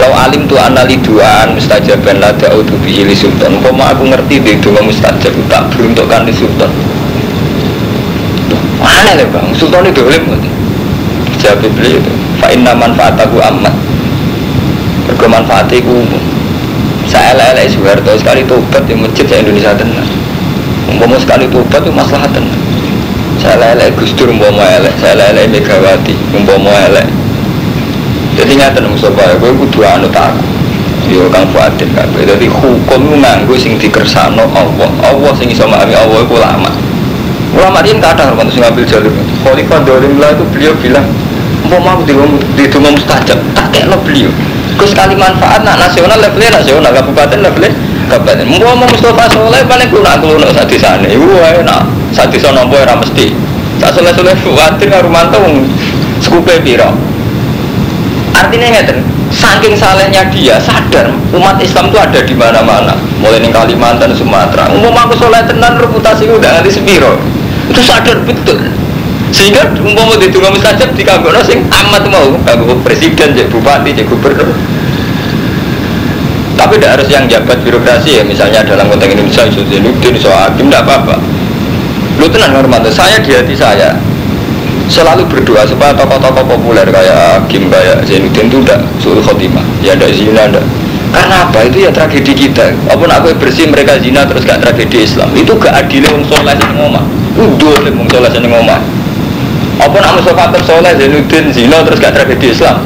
Lau 0.00 0.16
alim 0.16 0.48
tu 0.48 0.56
anali 0.56 0.96
duaan 1.02 1.52
mustajaban 1.58 2.24
la 2.24 2.32
da'udu 2.32 2.72
bihi 2.80 3.04
li 3.04 3.12
sultan 3.12 3.60
Umpama 3.60 3.92
aku 3.92 4.08
ngerti 4.08 4.40
di 4.40 4.56
doa 4.56 4.80
mustajab 4.80 5.34
tak 5.50 5.68
beruntukkan 5.76 6.24
di 6.24 6.32
sultan 6.32 6.72
Mana 8.80 9.12
nih 9.12 9.28
bang, 9.28 9.52
sultan 9.52 9.84
itu 9.84 10.00
boleh 10.00 10.40
Jawab 11.36 11.68
beliau 11.76 12.00
itu 12.00 12.12
Fa 12.40 12.48
inna 12.48 12.72
manfaataku 12.72 13.44
amat 13.44 13.74
Mereka 15.04 15.26
manfaatnya 15.28 15.84
ku 15.84 15.92
umum 16.00 16.29
Saya 17.10 17.34
lele 17.34 17.66
Soeharto 17.66 18.14
sekali 18.14 18.46
tobat 18.46 18.86
di 18.86 18.94
masjid 18.94 19.26
di 19.26 19.34
Indonesia 19.34 19.74
tenang 19.74 20.06
Umpama 20.86 21.18
sekali 21.18 21.50
tobat 21.50 21.82
itu 21.82 21.90
masalah 21.90 22.30
tenang 22.30 22.62
Saya 23.42 23.58
lele 23.58 23.90
Gus 23.98 24.14
Dur 24.14 24.30
umpama 24.30 24.62
elek 24.78 24.94
Saya 25.02 25.18
lele 25.18 25.50
Megawati 25.50 26.14
umpama 26.30 26.70
elek 26.86 27.20
jadi 28.40 28.56
nyata 28.56 28.80
Mustafa, 28.88 29.36
gue 29.36 29.52
kudu 29.52 29.84
anut 29.84 30.16
aku. 30.16 30.40
Yo 31.12 31.28
kang 31.28 31.44
Fuadin 31.52 31.92
kabeh. 31.92 32.22
Jadi 32.24 32.46
hukum 32.48 33.20
nganggo 33.20 33.52
sing 33.58 33.76
dikersano 33.76 34.48
Allah. 34.54 34.88
Allah 35.04 35.32
sing 35.36 35.52
iso 35.52 35.68
memahami 35.68 35.92
Allah 35.92 36.24
iku 36.24 36.40
ulama. 36.40 36.70
Ulama 37.52 37.84
ini 37.84 38.00
kadang 38.00 38.38
waktu 38.38 38.54
sing 38.54 38.64
ngambil 38.64 38.86
jalur. 38.88 39.12
Khalifah 39.44 39.84
Daulimullah 39.84 40.30
itu 40.38 40.44
beliau 40.54 40.72
bilang, 40.80 41.04
mau 41.66 41.82
mau 41.82 42.00
di 42.06 42.14
di 42.56 42.64
mustajab, 42.78 43.38
tak 43.52 43.66
kayak 43.74 43.98
beliau. 44.06 44.32
Terus 44.80 44.96
kali 44.96 45.12
manfaat 45.12 45.60
nak 45.60 45.76
nasional 45.76 46.16
levelnya 46.16 46.56
nasional, 46.56 46.88
kabupaten 46.88 47.44
levelnya 47.44 47.68
kabupaten. 48.08 48.48
Mau 48.48 48.72
mau 48.72 48.88
Mustafa 48.88 49.28
Soleh 49.28 49.60
paling 49.68 49.92
kuno 49.92 50.08
kuno 50.24 50.48
saat 50.56 50.72
di 50.72 50.80
sana. 50.80 51.04
Ibu 51.04 51.36
enak, 51.36 51.84
saat 52.16 52.32
di 52.32 52.40
sana 52.40 52.64
boy 52.64 52.80
ramesti. 52.88 53.36
Tak 53.80 53.96
soleh 53.96 54.12
soleh 54.16 54.32
Fuadin 54.40 54.88
ngarumanto 54.88 55.36
sekupe 56.20 56.64
piro. 56.64 56.92
Artinya 58.36 58.72
ngeten, 58.72 59.04
saking 59.28 59.76
salehnya 59.76 60.24
dia 60.32 60.56
sadar 60.56 61.12
umat 61.32 61.60
Islam 61.60 61.92
itu 61.92 61.98
ada 62.00 62.20
di 62.24 62.32
mana-mana, 62.32 62.96
mulai 63.20 63.40
di 63.40 63.52
Kalimantan, 63.52 64.16
Sumatera. 64.16 64.68
Umum 64.72 64.96
aku 64.96 65.16
soleh 65.16 65.44
tenan 65.44 65.76
reputasi 65.76 66.24
udah 66.28 66.60
nanti 66.60 66.72
sepiro, 66.72 67.20
itu 67.68 67.80
sadar 67.84 68.20
betul. 68.24 68.64
Sehingga 69.32 69.76
umpama 69.80 70.18
di 70.18 70.28
tunggu 70.28 70.50
mustajab 70.52 70.92
di 70.92 71.06
kagok 71.06 71.40
sing 71.46 71.64
amat 71.70 72.04
mau 72.10 72.36
kagok 72.44 72.84
presiden, 72.84 73.32
jadi 73.32 73.48
bupati, 73.48 73.96
jadi 73.96 74.08
gubernur. 74.08 74.50
Tapi 76.70 76.78
tidak 76.78 77.02
harus 77.02 77.08
yang 77.10 77.26
jabat 77.26 77.58
birokrasi 77.66 78.10
ya, 78.14 78.22
misalnya 78.22 78.62
dalam 78.62 78.86
konteks 78.86 79.10
Indonesia, 79.10 79.42
isu 79.42 79.66
Zainuddin, 79.66 80.14
isu 80.14 80.30
Hakim, 80.30 80.70
tidak 80.70 80.86
apa-apa. 80.86 81.18
Lu 82.14 82.30
tenang 82.30 82.54
hormat, 82.62 82.86
saya 82.94 83.18
di 83.18 83.34
hati 83.34 83.58
saya, 83.58 83.98
selalu 84.86 85.26
berdoa 85.26 85.66
supaya 85.66 85.90
tokoh-tokoh 85.98 86.46
populer 86.46 86.86
kayak 86.86 87.42
Hakim 87.42 87.66
kayak 87.74 88.06
Zainuddin 88.06 88.46
itu 88.46 88.62
tidak 88.62 88.86
suruh 89.02 89.18
khotimah. 89.18 89.66
Ya 89.82 89.98
tidak 89.98 90.14
zina 90.14 90.46
tidak 90.46 90.62
karena 91.10 91.42
apa? 91.42 91.58
Itu 91.66 91.82
ya 91.82 91.90
tragedi 91.90 92.38
kita. 92.38 92.70
Apa 92.86 92.94
pun 92.94 93.10
aku 93.10 93.34
bersih 93.34 93.66
mereka 93.66 93.98
zina 93.98 94.22
terus 94.30 94.46
gak 94.46 94.62
tragedi 94.62 95.02
Islam. 95.02 95.26
Itu 95.34 95.58
gak 95.58 95.74
adil 95.74 96.06
yang 96.06 96.22
soleh 96.22 96.54
yang 96.54 96.70
ngomong 96.78 97.02
udah 97.40 97.88
yang 97.88 98.08
soleh 98.10 98.30
yang 98.30 98.44
ngomong 98.50 98.82
apa 99.80 99.96
nak 99.96 100.12
musuh 100.20 100.34
soleh 100.66 100.92
Zainuddin 100.92 101.44
zina 101.54 101.80
terus 101.86 101.98
gak 102.02 102.12
tragedi 102.12 102.52
Islam 102.52 102.84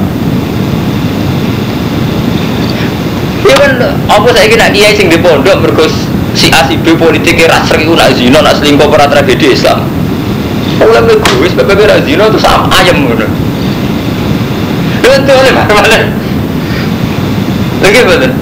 Kan, 3.44 3.80
apa 4.08 4.28
saya 4.32 4.46
kira 4.48 4.66
dia 4.72 4.92
sing 4.96 5.12
di 5.12 5.20
pondok 5.20 5.60
merkus 5.60 6.08
si 6.32 6.48
A 6.52 6.64
si 6.64 6.80
B 6.80 6.96
politiknya 6.96 7.48
rasa 7.48 7.76
itu 7.76 7.92
nak 7.92 8.16
zina 8.16 8.40
nak 8.40 8.56
selingkuh 8.60 8.88
para 8.88 9.08
tragedi 9.08 9.52
Islam 9.52 9.84
Ulama 10.82 11.12
egois, 11.14 11.54
bapak 11.54 11.74
bera 11.78 11.96
zino 12.02 12.26
itu 12.26 12.40
sama 12.42 12.66
ayam 12.82 13.06
gitu. 13.06 13.26
Betul, 15.04 15.46
mana? 15.54 15.98
Lagi 17.78 18.00
betul. 18.02 18.32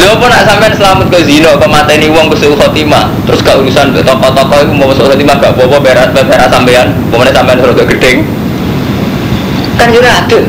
Lho 0.00 0.06
apa 0.16 0.24
nak 0.32 0.42
sampean 0.48 0.72
selamat 0.74 1.06
ke 1.12 1.18
zino, 1.28 1.50
ke 1.60 1.66
mata 1.68 1.92
ini 1.94 2.10
uang 2.10 2.32
ke 2.32 2.48
khotimah, 2.48 3.12
terus 3.28 3.44
ke 3.44 3.52
urusan 3.54 3.94
toko-toko 4.02 4.56
itu 4.64 4.72
mau 4.74 4.90
suruh 4.96 5.12
khotimah 5.14 5.36
gak 5.38 5.52
apa-apa 5.54 5.76
berat 5.78 6.08
berat 6.16 6.48
sampean, 6.50 6.90
pokoknya 7.12 7.32
sampean 7.36 7.58
suruh 7.60 7.76
ke 7.76 7.84
gedeng. 7.94 8.18
Kan 9.78 9.88
juga 9.94 10.10
ada. 10.24 10.40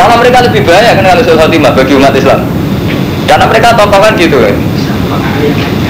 Malah 0.00 0.16
mereka 0.16 0.40
lebih 0.48 0.64
bahaya 0.64 0.96
kan 0.96 1.04
kalau 1.04 1.36
khotimah 1.44 1.76
bagi 1.76 1.92
umat 1.92 2.16
Islam. 2.16 2.48
Karena 3.28 3.44
mereka 3.44 3.76
tokoh 3.76 4.00
kan 4.00 4.16
gitu 4.16 4.40
kan. 4.40 4.56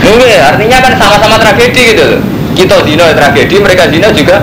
Mungkin 0.02 0.26
artinya 0.42 0.78
kan 0.82 0.92
sama-sama 0.98 1.38
tragedi 1.38 1.94
gitu 1.94 2.18
kita 2.58 2.82
zina 2.82 3.06
ya 3.06 3.14
tragedi 3.14 3.54
mereka 3.62 3.86
zina 3.86 4.10
juga. 4.10 4.42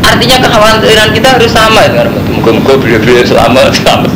Artinya 0.00 0.36
kekhawatiran 0.40 1.12
kita 1.12 1.28
harus 1.36 1.52
sama 1.52 1.84
ya 1.84 2.08
muka-muka 2.32 2.80
beliau-beliau 2.80 3.20
selamat 3.20 3.76
selamat. 3.76 4.12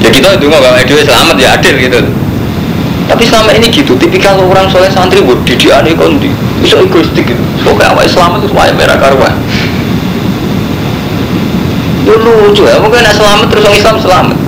Ya 0.00 0.08
kita 0.14 0.38
itu 0.38 0.46
nggak 0.46 0.86
dia 0.86 1.02
selamat 1.02 1.36
ya 1.42 1.48
adil 1.58 1.74
gitu 1.74 2.00
tapi 3.10 3.26
selama 3.26 3.50
ini 3.58 3.66
gitu 3.74 3.98
tipikal 3.98 4.38
orang 4.38 4.70
soleh 4.70 4.86
santri 4.86 5.18
buat 5.18 5.42
didikan 5.42 5.82
kondi 5.98 6.30
bisa 6.62 6.78
egoistik 6.78 7.26
gitu. 7.26 7.42
Pokoknya 7.66 7.90
awal 7.90 8.06
selamat 8.06 8.46
itu 8.46 8.54
semuanya 8.54 8.74
merah 8.78 8.98
karuan 9.02 9.29
itu 12.16 12.30
lucu 12.46 12.62
ya 12.66 12.76
mungkin 12.82 13.06
selamat 13.06 13.46
terus 13.50 13.62
orang 13.66 13.78
Islam 13.78 13.96
selamat 14.02 14.38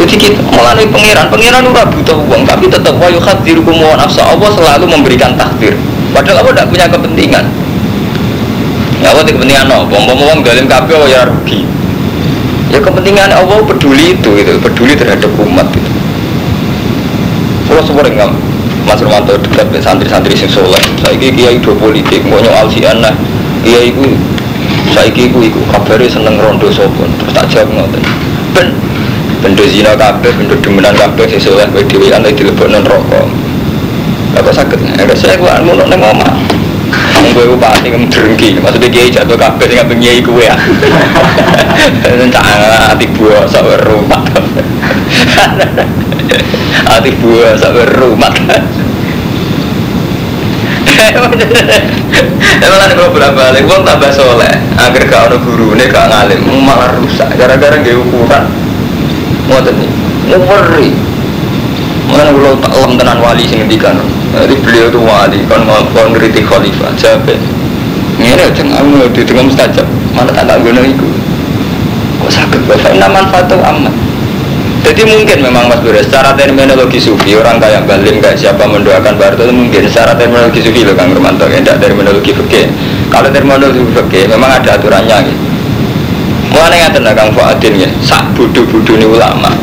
jadi 0.00 0.16
kita 0.16 0.40
mulai 0.48 0.88
pangeran, 0.88 1.28
pangeran 1.28 1.68
ora 1.68 1.84
butuh 1.84 2.16
uang, 2.24 2.48
tapi 2.48 2.72
tetap 2.72 2.96
wa 2.96 3.12
yukhadirukum 3.12 3.84
wa 3.84 4.00
nafsa. 4.00 4.32
Allah 4.32 4.48
selalu 4.48 4.88
memberikan 4.88 5.36
takdir. 5.36 5.76
Padahal 6.16 6.40
Allah 6.40 6.56
tidak 6.56 6.68
punya 6.72 6.86
kepentingan. 6.88 7.44
Ya 9.04 9.12
Allah 9.12 9.28
kepentingan 9.28 9.68
no, 9.68 9.84
bom 9.92 10.08
bom 10.08 10.16
bom 10.16 10.40
galim 10.40 10.64
kafe 10.64 10.96
ya 11.04 11.28
rugi. 11.28 11.68
Ya 12.72 12.80
kepentingan 12.80 13.28
Allah 13.28 13.60
peduli 13.60 14.16
itu, 14.16 14.30
itu 14.40 14.56
peduli 14.64 14.96
terhadap 14.96 15.28
umat 15.36 15.68
itu. 15.68 15.90
Kalau 17.68 17.84
sering 17.84 18.16
nggak 18.16 18.32
Mas 18.88 19.04
Romanto 19.04 19.36
dekat 19.36 19.68
santri-santri 19.84 20.32
sing 20.32 20.48
soleh. 20.48 20.80
Saya 21.04 21.12
kiai 21.20 21.60
do 21.60 21.76
politik, 21.76 22.24
mau 22.24 22.40
nyual 22.40 22.72
si 22.72 22.80
anak. 22.88 23.12
Kiai 23.68 23.92
itu, 23.92 24.16
saya 24.90 25.08
kira 25.10 25.38
itu 25.40 25.60
kabarnya 25.70 26.08
seneng 26.10 26.36
rondo 26.38 26.68
sopon. 26.68 27.10
Terus 27.18 27.32
tak 27.34 27.46
jawab 27.50 27.68
ngoten. 27.74 28.02
Ben, 28.54 28.68
Bendo 29.40 29.64
zina 29.64 29.96
kabeh, 29.96 30.28
bendo 30.36 30.52
demenan 30.60 30.92
kabeh 30.92 31.24
sing 31.24 31.40
soleh 31.40 31.64
kowe 31.72 31.80
dhewe 31.80 32.12
kan 32.12 32.20
dilebokno 32.20 32.76
neraka. 32.84 33.24
Lah 34.36 34.40
kok 34.44 34.52
saged? 34.52 34.76
Nek 34.84 35.16
saya 35.16 35.40
kuwi 35.40 35.48
ngono 35.64 35.88
ning 35.88 35.96
omah. 35.96 36.34
Wong 37.16 37.32
kowe 37.32 37.56
bupati 37.56 37.88
ngemdrengki, 37.88 38.60
maksudnya 38.60 38.92
kiai 38.92 39.08
jatuh 39.08 39.40
kabeh 39.40 39.64
sing 39.64 39.80
kabeh 39.80 39.96
kiai 39.96 40.20
kowe 40.20 40.44
ya. 40.44 40.52
Cak 42.36 42.44
ati 42.92 43.08
buah 43.16 43.48
sak 43.48 43.64
rumah. 43.88 44.20
Ati 47.00 47.10
buah 47.16 47.56
sak 47.56 47.96
rumah. 47.96 48.32
Emang 52.60 52.80
ada 52.80 52.94
beberapa 52.94 53.32
balik, 53.32 53.64
uang 53.64 53.82
tambah 53.88 54.12
soleh, 54.12 54.52
agar 54.76 55.02
gak 55.08 55.22
ada 55.32 55.36
guru 55.40 55.72
ini 55.72 55.88
gak 55.88 56.12
ngalim, 56.12 56.40
malah 56.60 56.92
rusak, 57.00 57.28
gara-gara 57.40 57.80
gak 57.80 57.96
ukuran. 57.96 58.44
Ngoten 59.48 59.74
nih 59.80 59.90
ngeri 60.30 60.94
mana 62.10 62.30
kalau 62.34 62.54
tak 62.58 62.74
lem 62.74 62.92
tenan 62.98 63.18
wali 63.22 63.46
sing 63.46 63.62
ngendikan. 63.62 63.98
Jadi 64.30 64.54
beliau 64.62 64.86
itu 64.90 65.00
wali 65.02 65.38
kan 65.50 65.66
mau 65.66 65.82
ngeritik 66.10 66.46
khalifah 66.46 66.94
jabe 66.94 67.34
ini 68.18 68.36
aja 68.38 68.62
ngamu 68.62 69.10
di 69.10 69.26
tengah 69.26 69.46
mustajab. 69.46 69.86
Mana 70.14 70.30
tak 70.30 70.46
tak 70.46 70.62
guna 70.62 70.82
itu 70.86 71.06
kok 72.20 72.30
sakit 72.30 72.60
bapak? 72.66 72.94
Manfaat 73.10 73.50
amat 73.50 73.94
jadi 74.80 75.02
mungkin 75.04 75.38
memang 75.44 75.68
Mas 75.68 75.80
Bura 75.84 76.00
secara 76.00 76.32
terminologi 76.34 76.98
sufi 76.98 77.36
orang 77.36 77.60
kayak 77.60 77.84
Balim 77.84 78.18
kayak 78.18 78.40
siapa 78.40 78.64
mendoakan 78.64 79.14
Barto 79.20 79.44
itu 79.44 79.54
mungkin 79.54 79.84
secara 79.86 80.16
terminologi 80.16 80.60
sufi 80.64 80.82
loh 80.82 80.96
Kang 80.96 81.12
Romanto 81.12 81.44
tidak 81.48 81.78
terminologi 81.78 82.32
fikih 82.32 82.66
kalau 83.12 83.28
terminologi 83.28 83.80
fikih 83.80 84.24
memang 84.30 84.60
ada 84.60 84.80
aturannya 84.80 85.18
gitu 85.28 85.50
Mulane 86.50 86.76
ngaten 86.82 87.06
Kang 87.14 87.30
Fuadin 87.30 87.78
ya, 87.78 87.88
sak 88.02 88.34
bodoh-bodoh 88.34 88.98
ini 88.98 89.06
ulama. 89.06 89.54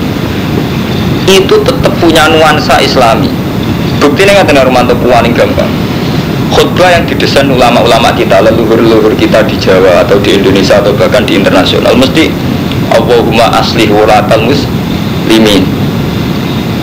Itu 1.27 1.59
tetap 1.59 1.91
punya 1.99 2.31
nuansa 2.31 2.79
Islami. 2.79 3.27
Bukti 3.99 4.23
ini 4.23 4.31
ngaten 4.31 4.55
Romanto 4.63 4.95
paling 4.95 5.35
gampang. 5.35 5.67
khutbah 6.47 6.87
yang 6.87 7.03
didesain 7.03 7.43
ulama-ulama 7.51 8.15
kita 8.15 8.39
leluhur-leluhur 8.39 9.19
kita 9.19 9.43
di 9.43 9.59
Jawa 9.59 10.07
atau 10.07 10.15
di 10.23 10.39
Indonesia 10.39 10.79
atau 10.79 10.95
bahkan 10.95 11.27
di 11.27 11.35
internasional 11.35 11.91
mesti 11.99 12.31
Allahumma 12.87 13.51
aslih 13.59 13.91
wulatal 13.91 14.47
muslimin. 15.27 15.67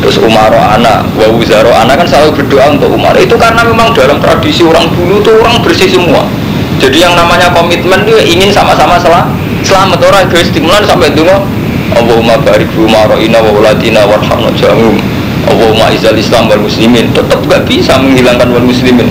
Terus 0.04 0.20
Umaro 0.20 0.60
anak 0.60 1.08
wa 1.16 1.32
Wuzaro 1.32 1.72
anak 1.72 2.04
kan 2.04 2.06
selalu 2.06 2.44
berdoa 2.44 2.76
untuk 2.76 2.92
Umar. 2.92 3.16
Itu 3.16 3.40
karena 3.40 3.64
memang 3.64 3.96
dalam 3.96 4.20
tradisi 4.20 4.60
orang 4.60 4.84
dulu 4.92 5.24
tuh 5.24 5.40
orang 5.40 5.64
bersih 5.64 5.88
semua. 5.88 6.28
Jadi 6.76 7.00
yang 7.00 7.16
namanya 7.16 7.48
komitmen 7.56 8.04
dia 8.04 8.20
ingin 8.20 8.52
sama-sama 8.52 9.00
sel 9.00 9.16
selamat. 9.64 9.96
Orang 10.04 10.28
egois 10.28 10.52
stimulan 10.52 10.84
sampai 10.84 11.08
dulu 11.16 11.32
Allahumma 11.96 12.36
barik 12.44 12.68
Umaro 12.76 13.16
ina 13.16 13.40
wa 13.40 13.48
wulatina 13.48 14.04
warhamna 14.04 14.52
jamum 14.60 15.00
Allahumma 15.48 15.88
izal 15.96 16.12
islam 16.20 16.52
wal 16.52 16.60
muslimin. 16.60 17.08
Tetap 17.16 17.40
gak 17.48 17.64
bisa 17.64 17.96
menghilangkan 17.96 18.52
wal 18.52 18.68
muslimin. 18.68 19.08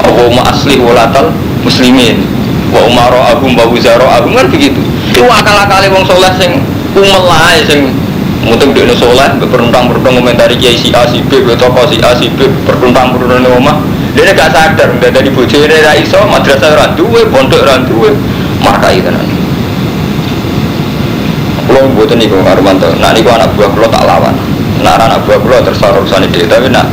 Allahumma 0.00 0.48
aslih 0.48 0.80
walatal 0.80 1.28
muslimin. 1.60 2.24
Wa 2.72 2.88
umaro 2.88 3.20
agum 3.20 3.52
wa 3.52 3.68
wuzaro 3.68 4.08
agum 4.08 4.32
kan 4.32 4.48
begitu. 4.48 4.80
Itu 5.12 5.28
akal-akali 5.28 5.92
wong 5.92 6.08
soleh 6.08 6.32
sing 6.40 6.64
umel 6.96 7.22
lah 7.24 7.56
sing 7.64 7.92
Mungkin 8.42 8.74
dia 8.74 8.90
soleh, 8.98 9.38
berperuntang 9.38 9.86
berperuntang 9.86 10.18
komentari 10.18 10.58
kiai 10.58 10.74
si 10.74 10.90
A 10.90 11.06
si 11.06 11.22
B, 11.22 11.46
toko 11.54 11.86
si 11.86 12.02
A 12.02 12.10
si 12.10 12.26
B, 12.26 12.50
berperuntang 12.66 13.14
berperuntang 13.14 13.54
rumah. 13.54 13.78
Dia 14.18 14.34
gak 14.34 14.50
sadar, 14.50 14.90
dia 14.98 15.14
dari 15.14 15.30
bujur 15.30 15.62
dia 15.62 15.94
iso, 15.94 16.18
madrasah 16.26 16.74
rantuwe, 16.74 17.22
pondok 17.30 17.62
rantuwe, 17.62 18.10
markai 18.58 18.98
tenan. 18.98 19.24
Kalau 21.70 21.86
buat 21.94 22.10
ini 22.18 22.26
kau 22.26 22.42
Armanto, 22.42 22.90
nah 22.98 23.14
ini 23.14 23.22
anak 23.22 23.54
buah 23.54 23.70
kulo 23.70 23.86
tak 23.86 24.04
lawan. 24.04 24.34
Nah 24.82 24.98
anak 24.98 25.22
buah 25.22 25.38
kulo 25.38 25.56
tersorok 25.62 26.04
sana 26.10 26.26
dia, 26.26 26.44
tapi 26.50 26.66
nak 26.66 26.90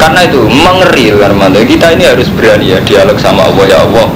karena 0.00 0.24
itu 0.24 0.40
mengeri 0.48 1.12
Armanto. 1.20 1.60
Kita 1.68 1.92
ini 1.92 2.08
harus 2.08 2.32
berani 2.32 2.72
ya 2.72 2.80
dialog 2.80 3.20
sama 3.20 3.44
Allah 3.44 3.64
ya 3.68 3.78
Allah 3.84 4.08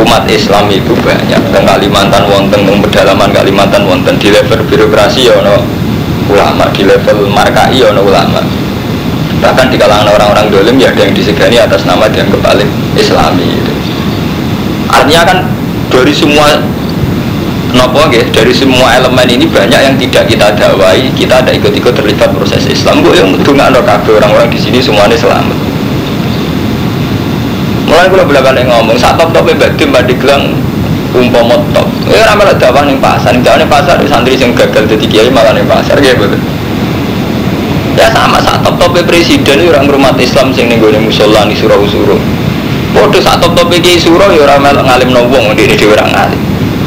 umat 0.00 0.26
Islam 0.26 0.66
itu 0.70 0.92
banyak. 0.98 1.42
Dan 1.54 1.62
Kalimantan 1.62 2.26
wonten 2.26 2.60
teng 2.66 2.78
pedalaman 2.82 3.30
Kalimantan 3.30 3.86
wonten 3.86 4.14
di 4.18 4.34
level 4.34 4.60
birokrasi 4.66 5.30
ya 5.30 5.38
no 5.42 5.62
ulama 6.30 6.66
di 6.72 6.82
level 6.82 7.30
markai 7.30 7.78
ya 7.78 7.94
no 7.94 8.02
ulama. 8.02 8.42
Bahkan 9.44 9.66
di 9.68 9.76
kalangan 9.76 10.08
orang-orang 10.08 10.48
dolim 10.50 10.76
ya 10.80 10.90
ada 10.90 11.04
yang 11.04 11.14
disegani 11.14 11.60
atas 11.60 11.84
nama 11.84 12.08
yang 12.10 12.30
kebalik 12.32 12.66
Islami 12.96 13.44
itu. 13.44 13.72
artinya 14.94 15.26
kan 15.26 15.38
dari 15.90 16.14
semua 16.14 16.54
nopo 17.74 18.06
ya, 18.14 18.22
dari 18.30 18.54
semua 18.54 18.94
elemen 18.94 19.26
ini 19.26 19.50
banyak 19.50 19.80
yang 19.90 19.94
tidak 19.98 20.30
kita 20.30 20.54
dawai 20.54 21.02
kita 21.18 21.42
ada 21.42 21.50
ikut-ikut 21.50 21.92
terlibat 21.92 22.30
proses 22.30 22.62
Islam. 22.70 23.02
Gue 23.02 23.18
yang 23.18 23.34
ada 23.34 23.82
orang-orang 23.82 24.48
di 24.48 24.60
sini 24.62 24.78
semuanya 24.78 25.18
selamat 25.18 25.73
Mulai 27.94 28.10
kalau 28.10 28.26
belakang 28.26 28.58
yang 28.58 28.74
ngomong, 28.74 28.98
saat 28.98 29.14
top 29.14 29.30
topnya 29.30 29.54
badim 29.54 29.94
pada 29.94 30.10
gelang 30.10 30.50
umpama 31.14 31.54
top. 31.70 31.86
Ya 32.10 32.26
ramai 32.26 32.50
lah 32.50 32.58
dakwah 32.58 32.82
nih 32.82 32.98
pasar, 32.98 33.30
nih 33.38 33.46
nih 33.46 33.70
pasar 33.70 34.02
santri 34.10 34.34
yang 34.34 34.50
gagal 34.50 34.90
jadi 34.90 35.06
kiai 35.06 35.30
malah 35.30 35.54
nih 35.54 35.62
pasar 35.62 36.02
ya 36.02 36.10
betul. 36.18 36.42
Ya 37.94 38.10
sama 38.10 38.42
saat 38.42 38.66
top 38.66 38.82
topnya 38.82 39.06
presiden 39.06 39.62
itu 39.62 39.70
orang 39.70 39.86
rumah 39.86 40.10
Islam 40.18 40.50
sing 40.50 40.66
nih 40.66 40.82
gue 40.82 40.90
musola 40.98 41.46
nih 41.46 41.54
surau 41.54 41.86
surau. 41.86 42.18
Bodoh 42.90 43.22
saat 43.22 43.38
top 43.38 43.54
topnya 43.54 43.78
kiai 43.78 43.94
surau 43.94 44.26
ya 44.34 44.42
ramai 44.42 44.74
ngalim 44.74 45.14
nobong 45.14 45.54
di 45.54 45.70
di 45.70 45.86
orang 45.86 46.10
ngalim. 46.10 46.40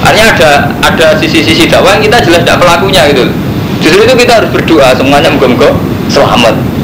Artinya 0.04 0.28
ada 0.36 0.52
ada 0.92 1.08
sisi-sisi 1.16 1.72
dakwah 1.72 1.96
yang 1.96 2.04
kita 2.04 2.20
jelas 2.20 2.44
tidak 2.44 2.60
pelakunya 2.60 3.08
gitu. 3.16 3.32
Justru 3.80 4.04
itu 4.04 4.16
kita 4.28 4.44
harus 4.44 4.52
berdoa 4.52 4.92
semuanya 4.92 5.32
moga-moga 5.32 5.72
selamat. 6.12 6.77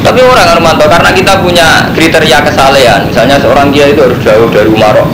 Tapi 0.00 0.20
orang 0.24 0.48
Armanto 0.56 0.88
karena 0.88 1.10
kita 1.12 1.44
punya 1.44 1.92
kriteria 1.92 2.40
kesalehan, 2.40 3.04
misalnya 3.04 3.36
seorang 3.36 3.68
kiai 3.68 3.92
itu 3.92 4.00
harus 4.00 4.18
jauh 4.24 4.48
dari 4.48 4.68
Umaro. 4.72 5.04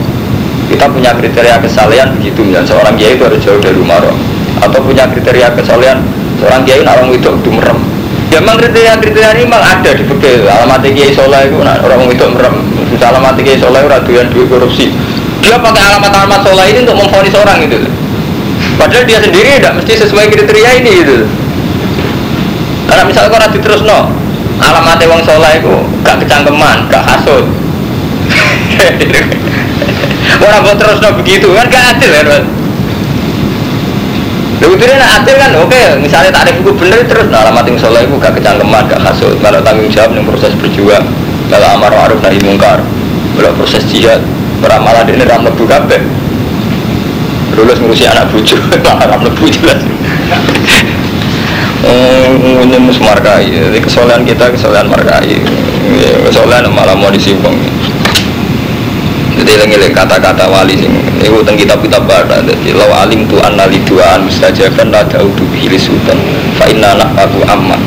Kita 0.67 0.87
punya 0.91 1.11
kriteria 1.15 1.59
kesalehan 1.59 2.15
begitu, 2.19 2.43
misalnya 2.43 2.67
seorang 2.67 2.93
kiai 2.95 3.15
itu 3.19 3.23
harus 3.27 3.39
jauh 3.43 3.59
dari 3.59 3.77
Umaro. 3.77 4.11
Atau 4.63 4.79
punya 4.81 5.05
kriteria 5.11 5.53
kesalehan 5.59 6.01
seorang 6.39 6.63
kiai 6.63 6.81
orang 6.87 7.11
itu 7.11 7.29
itu 7.29 7.51
merem. 7.51 7.79
Ya 8.27 8.43
memang 8.43 8.59
kriteria-kriteria 8.59 9.39
ini 9.39 9.41
memang 9.47 9.63
ada 9.63 9.91
di 9.95 10.03
fikih. 10.03 10.45
Alamat 10.47 10.83
kiai 10.83 11.11
soleh 11.15 11.47
itu 11.47 11.55
orang 11.63 11.99
itu 12.11 12.25
merem. 12.27 12.55
Misalnya 12.91 13.19
alamat 13.19 13.39
kiai 13.39 13.55
itu 13.55 13.67
raduan 13.67 14.27
duit 14.31 14.47
korupsi. 14.51 14.85
Dia 15.43 15.55
pakai 15.61 15.83
alamat-alamat 15.95 16.41
soleh 16.43 16.65
ini 16.75 16.79
untuk 16.83 16.97
memfonis 16.99 17.35
orang 17.37 17.63
itu. 17.63 17.79
Padahal 18.75 19.05
dia 19.07 19.19
sendiri 19.23 19.57
tidak 19.57 19.73
mesti 19.79 19.93
sesuai 20.05 20.27
kriteria 20.29 20.69
ini 20.83 20.91
gitu. 21.01 21.17
Karena 22.87 23.03
misalnya 23.03 23.29
kalau 23.31 23.47
terus 23.51 23.81
no, 23.83 24.11
alamat 24.57 24.99
wong 25.05 25.21
soleh 25.23 25.51
itu 25.61 25.75
gak 26.01 26.17
kecangkeman, 26.21 26.77
gak 26.89 27.03
hasut. 27.05 27.45
Orang 30.43 30.59
buat 30.65 30.77
terus 30.77 30.99
no 31.01 31.09
begitu 31.17 31.47
kan 31.53 31.65
gak 31.69 31.97
adil 31.97 32.11
kan. 32.13 32.43
Lalu 34.57 34.73
itu 34.73 34.83
nak 34.89 35.11
adil 35.21 35.35
kan 35.37 35.51
oke, 35.63 35.83
misalnya 36.01 36.31
tak 36.33 36.49
ada 36.49 36.51
buku 36.59 36.73
bener 36.75 37.05
terus 37.05 37.29
nah, 37.29 37.45
alamat 37.45 37.69
yang 37.69 37.77
soleh 37.77 38.03
itu 38.03 38.17
gak 38.17 38.33
kecangkeman, 38.35 38.83
gak 38.89 39.01
hasut, 39.05 39.37
kalau 39.39 39.61
tanggung 39.61 39.87
jawab 39.87 40.11
yang 40.17 40.25
proses 40.25 40.51
berjuang, 40.57 41.05
kalau 41.47 41.67
amar 41.77 41.93
ma'ruf 41.93 42.19
nahi 42.25 42.41
mungkar, 42.41 42.81
kalau 43.37 43.51
proses 43.55 43.85
jihad, 43.85 44.19
malah 44.61 45.05
ini 45.05 45.23
ram 45.23 45.45
lebu 45.45 45.63
kabeh. 45.69 46.01
Lulus 47.53 47.77
ngurusi 47.81 48.05
anak 48.09 48.29
bucu, 48.33 48.57
malah 48.85 49.05
ram 49.05 49.21
lebu 49.21 49.45
jelas. 49.45 49.79
Ini 51.87 52.77
mus 52.79 52.99
markai 52.99 53.47
jadi 53.47 53.79
kesolehan 53.79 54.27
kita 54.27 54.51
kesolehan 54.51 54.87
markai. 54.91 55.39
Ya, 55.97 56.13
kesolehan 56.27 56.67
malah 56.71 56.93
mau 56.93 57.07
disimpang. 57.07 57.55
Jadi 59.37 59.53
lagi 59.53 59.93
kata-kata 59.93 60.49
wali 60.49 60.73
sing 60.75 60.91
itu 61.21 61.31
tentang 61.45 61.55
kitab 61.55 61.77
kitab 61.79 62.03
baca 62.09 62.41
jadi 62.41 62.73
law 62.73 62.89
alim 63.05 63.29
tu 63.29 63.37
anali 63.39 63.77
duaan 63.85 64.25
mustajaban 64.25 64.89
la 64.89 65.05
daudu 65.05 65.45
bihi 65.53 65.77
sultan. 65.77 66.17
Fa 66.57 66.65
inna 66.67 66.97
aku 66.97 67.45
amma. 67.47 67.77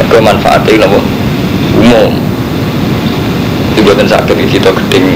Mergo 0.00 0.18
manfaatnya 0.24 0.88
nopo 0.88 0.98
umum. 1.78 2.16
Itu 3.76 3.84
buatan 3.84 4.08
sakit 4.08 4.40
kita 4.48 4.72
gedeng 4.72 5.06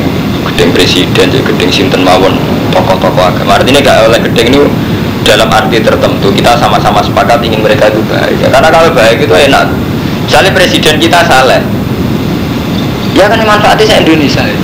gedeng 0.52 0.70
presiden 0.76 1.26
jadi 1.32 1.40
gedeng 1.40 1.70
sinten 1.72 2.04
mawon 2.04 2.36
tokoh-tokoh 2.70 3.24
agama. 3.24 3.56
Artinya 3.56 3.80
gak 3.80 4.08
oleh 4.12 4.20
gedeng 4.20 4.46
ini 4.52 4.60
dalam 5.26 5.48
arti 5.52 5.78
tertentu. 5.82 6.28
Kita 6.32 6.56
sama-sama 6.56 7.04
sepakat 7.04 7.40
ingin 7.44 7.60
mereka 7.60 7.88
itu 7.88 8.00
baik. 8.08 8.36
Ya, 8.40 8.48
karena 8.48 8.68
kalau 8.68 8.90
baik 8.92 9.24
itu 9.24 9.34
enak. 9.34 9.66
Misalnya 10.26 10.52
presiden 10.54 10.96
kita 11.02 11.26
salah 11.26 11.60
ya 13.14 13.26
kan 13.26 13.40
manfaatnya 13.42 13.84
saya 13.86 14.00
Indonesia. 14.02 14.42
Ya. 14.44 14.58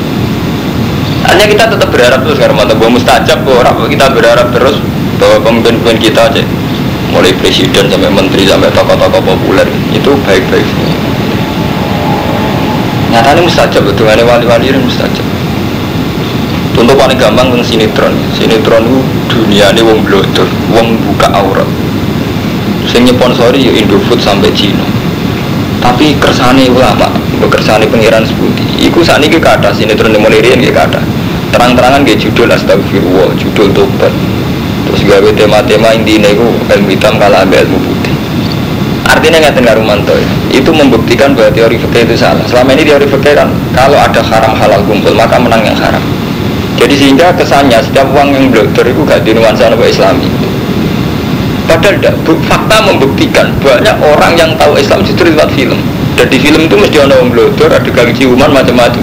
hanya 1.27 1.45
kita 1.51 1.65
tetap 1.67 1.89
berharap 1.91 2.23
terus 2.23 2.39
karena 2.39 2.55
mantap 2.55 2.79
bahwa 2.79 3.03
mustajab 3.03 3.43
orang 3.43 3.75
kita 3.91 4.07
berharap 4.15 4.49
terus 4.55 4.79
bahwa 5.19 5.37
pemimpin-pemimpin 5.43 5.99
kita 5.99 6.31
aja 6.31 6.43
mulai 7.11 7.35
presiden 7.35 7.91
sampai 7.91 8.11
menteri 8.15 8.47
sampai 8.47 8.71
tokoh-tokoh 8.71 9.23
populer 9.27 9.67
itu 9.91 10.11
baik-baik 10.23 10.67
nyatanya 13.11 13.43
mustajab 13.43 13.83
betul 13.83 14.07
wali-wali 14.07 14.71
ini 14.71 14.79
mustajab 14.79 15.27
Contoh 16.77 16.93
paling 16.93 17.17
gampang 17.17 17.49
tentang 17.49 17.65
sinetron. 17.65 18.13
Sinetron 18.37 18.85
itu 18.85 19.01
dunia 19.33 19.73
ini 19.73 19.81
wong 19.81 20.05
blotor, 20.05 20.45
wong 20.77 21.01
buka 21.01 21.33
aurat. 21.33 21.65
Sing 22.85 23.09
nyponsori 23.09 23.65
ya 23.65 23.73
Indofood 23.73 24.21
sampai 24.21 24.53
Cina. 24.53 24.85
Tapi 25.81 26.13
kersane 26.21 26.69
ulama, 26.69 27.09
kersane 27.49 27.89
pengiran 27.89 28.29
seputi. 28.29 28.93
Iku 28.93 29.01
saat 29.01 29.25
ini 29.25 29.41
kata 29.41 29.73
sinetron 29.73 30.13
yang 30.13 30.29
mulai 30.29 30.45
rian 30.45 30.61
kata. 30.69 31.01
Terang-terangan 31.49 32.05
kayak 32.05 32.21
judul 32.21 32.53
astagfirullah, 32.53 33.33
judul 33.41 33.73
tobat. 33.73 34.13
Terus 34.87 35.01
gawe 35.09 35.31
tema-tema 35.33 35.97
intinya 35.97 36.29
itu 36.29 36.45
ilmu 36.45 36.89
hitam 36.93 37.17
kalah 37.17 37.43
ambil 37.43 37.65
ilmu 37.65 37.79
putih. 37.81 38.15
Artinya 39.07 39.49
nggak 39.49 39.57
tengah 39.57 39.75
Rumanto 39.81 40.15
itu 40.53 40.71
membuktikan 40.71 41.33
bahwa 41.33 41.49
teori 41.57 41.81
fikih 41.81 42.05
itu 42.05 42.15
salah. 42.21 42.45
Selama 42.45 42.77
ini 42.77 42.85
teori 42.85 43.07
fikih 43.09 43.33
kan 43.33 43.49
kalau 43.73 43.97
ada 43.97 44.21
haram 44.21 44.53
halal 44.53 44.83
kumpul 44.85 45.15
maka 45.17 45.41
menang 45.41 45.65
yang 45.65 45.79
haram. 45.79 46.16
Jadi 46.77 46.95
sehingga 46.95 47.33
kesannya 47.33 47.81
setiap 47.81 48.05
uang 48.13 48.37
yang 48.37 48.47
blogger 48.53 48.85
itu 48.85 49.01
gak 49.09 49.25
dinuansa 49.25 49.73
nuansa 49.73 49.89
Islami. 49.89 50.29
Padahal 51.67 51.99
tidak, 51.99 52.15
fakta 52.47 52.79
membuktikan 52.85 53.51
banyak 53.59 53.97
orang 53.99 54.33
yang 54.39 54.51
tahu 54.55 54.79
Islam 54.79 55.03
justru 55.03 55.33
lewat 55.33 55.51
film. 55.57 55.81
Dan 56.15 56.31
di 56.31 56.39
film 56.39 56.63
itu 56.63 56.77
mesti 56.79 56.97
ada 57.03 57.19
blogger, 57.27 57.73
ada 57.73 57.91
gang 57.91 58.13
ciuman 58.15 58.53
macam-macam. 58.53 59.03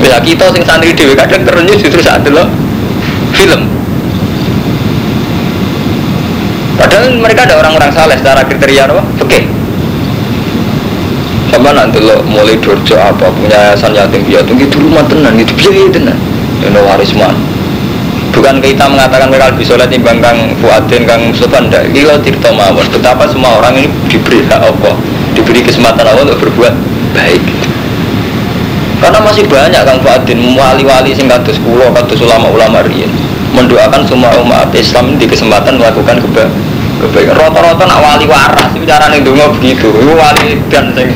Bisa 0.00 0.16
kita 0.22 0.46
sing 0.54 0.64
santri 0.64 0.94
dewi 0.94 1.12
kadang 1.18 1.44
terenyuh 1.44 1.76
justru 1.76 2.00
saat 2.00 2.24
itu 2.24 2.44
film. 3.36 3.68
Padahal 6.78 7.12
mereka 7.20 7.44
ada 7.44 7.60
orang-orang 7.60 7.92
saleh 7.92 8.16
secara 8.16 8.46
kriteria 8.46 8.88
apa? 8.88 9.04
Oke. 9.20 9.44
Sama 11.52 11.74
nanti 11.74 11.98
lo 11.98 12.22
mulai 12.24 12.56
dorjo 12.62 12.94
apa 12.94 13.26
punya 13.34 13.74
yayasan 13.74 13.92
yatim 13.92 14.22
piatu 14.22 14.54
gitu 14.54 14.78
rumah 14.80 15.02
tenan 15.10 15.34
gitu 15.34 15.52
biaya 15.58 15.90
tenan 15.90 16.29
Yono 16.60 16.80
Warisman 16.84 17.60
bukan 18.40 18.62
kita 18.62 18.88
mengatakan 18.88 19.28
mereka 19.28 19.52
lebih 19.52 19.66
soleh 19.68 19.84
timbang 19.84 20.22
Kang 20.22 20.56
Fuadin, 20.64 21.04
Kang 21.04 21.28
Sultan 21.36 21.68
tidak 21.68 21.92
gila 21.92 22.16
cerita 22.24 22.48
mawon. 22.54 22.86
Betapa 22.88 23.28
semua 23.28 23.60
orang 23.60 23.76
ini 23.76 23.88
diberi 24.08 24.40
hak 24.48 24.60
Allah 24.64 24.94
diberi 25.36 25.60
kesempatan 25.60 26.08
Allah 26.08 26.24
untuk 26.24 26.48
berbuat 26.48 26.74
baik. 27.12 27.42
Karena 29.00 29.18
masih 29.24 29.44
banyak 29.48 29.82
Kang 29.84 30.00
Fadin 30.04 30.40
wali-wali 30.56 31.12
sing 31.12 31.28
kados 31.28 31.56
kula 31.60 31.92
kados 31.92 32.20
ulama-ulama 32.20 32.84
riyen. 32.84 33.12
Mendoakan 33.56 34.06
semua 34.06 34.30
umat 34.40 34.70
Islam 34.72 35.20
di 35.20 35.26
kesempatan 35.26 35.80
melakukan 35.80 36.20
keba 36.22 36.44
kebaikan. 37.00 37.34
Rata-rata 37.34 37.84
nak 37.88 38.00
wali 38.00 38.24
waras 38.28 38.70
itu 38.76 38.84
carane 38.88 39.20
ndonga 39.20 39.52
begitu. 39.56 39.88
Wali 40.16 40.60
dan 40.68 40.92
sing 40.96 41.08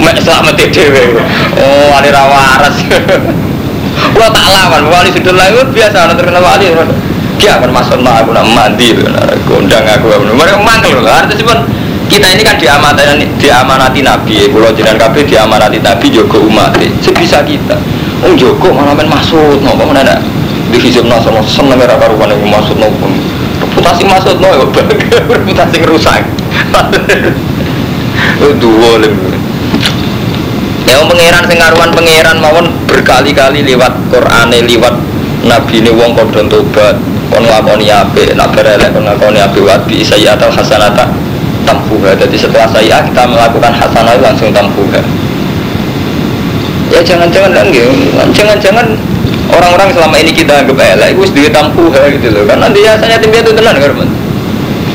mek 0.00 0.20
selamat 0.20 0.60
dhewe. 0.68 1.16
Oh, 1.56 1.92
wali 1.92 2.08
ra 2.08 2.24
Kula 4.14 4.30
tak 4.30 4.46
lawan 4.46 4.86
wali 4.86 5.10
sudah 5.10 5.34
lain 5.34 5.66
biasa 5.74 5.96
ana 6.06 6.14
terkenal 6.14 6.38
wali. 6.38 6.70
Dia 7.34 7.58
akan 7.58 7.70
masuk 7.74 7.98
aku 7.98 8.30
nak 8.30 8.46
mandi, 8.46 8.94
gondang 9.42 9.82
aku. 9.82 10.06
Mereka 10.22 10.56
manggil, 10.62 11.02
artinya 11.02 11.66
kita 12.06 12.30
ini 12.30 12.46
kan 12.46 12.54
diamanati 12.54 13.26
diamanati 13.42 14.00
Nabi, 14.06 14.46
pulau 14.54 14.70
jenengan 14.70 15.08
kabeh 15.08 15.26
diamanati 15.26 15.82
Nabi 15.82 16.06
Joko 16.14 16.46
umat. 16.46 16.78
Sebisa 17.02 17.42
kita. 17.42 17.74
Oh 18.22 18.32
Joko 18.38 18.70
malah 18.70 18.94
main 18.94 19.10
masuk, 19.10 19.58
nopo 19.66 19.82
mana 19.82 20.22
di 20.70 20.78
hijab 20.78 21.10
nasional 21.10 21.42
seneng 21.44 21.80
era 21.82 21.98
karuan 21.98 22.30
yang 22.30 22.38
masuk 22.46 22.78
nopo. 22.78 23.10
Reputasi 23.60 24.06
masuk 24.06 24.38
nopo, 24.38 24.70
reputasi 25.34 25.82
rusak. 25.90 26.22
Dua 28.62 28.90
lebih. 29.02 29.34
Yang 30.84 31.02
pangeran 31.08 31.42
sing 31.48 31.58
karuan 31.58 31.90
pangeran 31.90 32.36
mawon 32.38 32.66
berkali-kali 32.94 33.66
lewat 33.66 33.90
Quran 34.06 34.54
lewat 34.54 34.94
Nabi 35.44 35.82
ini 35.82 35.90
wong 35.90 36.14
kodon 36.14 36.46
tobat 36.46 36.94
kon 37.28 37.42
ngakoni 37.42 37.90
ape 37.90 38.30
nak 38.38 38.54
berelek 38.54 38.94
kon 38.94 39.02
ngakoni 39.02 39.42
ape 39.42 39.58
wa 39.58 39.74
bi 39.82 40.06
sayyi'atal 40.06 40.54
hasanata 40.54 41.10
tampuha 41.66 42.14
jadi 42.14 42.36
setelah 42.38 42.70
saya 42.70 43.02
kita 43.02 43.22
melakukan 43.26 43.74
hasanah 43.74 44.14
langsung 44.22 44.54
tampuha 44.54 45.02
ya 46.94 47.00
jangan-jangan 47.02 47.50
kan 47.50 47.66
gitu. 47.74 47.90
Jangan-jangan 48.30 48.86
orang-orang 49.50 49.88
selama 49.90 50.14
ini 50.22 50.30
kita 50.30 50.62
anggap 50.62 50.78
elek 50.78 51.18
itu 51.18 51.22
sedikit 51.26 51.52
tampuha 51.58 52.06
gitu 52.14 52.30
loh. 52.30 52.46
Nanti 52.46 52.78
biasanya 52.86 53.18
tim 53.18 53.34
itu 53.34 53.50
tenan 53.50 53.74
kan 53.74 53.90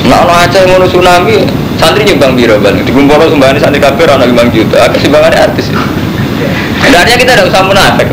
nah 0.07 0.25
ono 0.25 0.31
aja 0.31 0.63
ngono 0.65 0.88
tsunami 0.88 1.43
santri 1.75 2.07
nyumbang 2.07 2.33
biro 2.33 2.55
bang 2.57 2.81
di 2.81 2.89
kumpul 2.89 3.19
sumbangane 3.29 3.59
santri 3.59 3.83
kafir 3.83 4.07
orang 4.07 4.31
lima 4.31 4.47
juta. 4.47 4.88
Kesimbangannya 4.95 5.38
artis 5.51 5.67
sebenarnya 6.89 7.15
kita 7.21 7.32
tidak 7.38 7.47
usah 7.54 7.62
munafik 7.62 8.10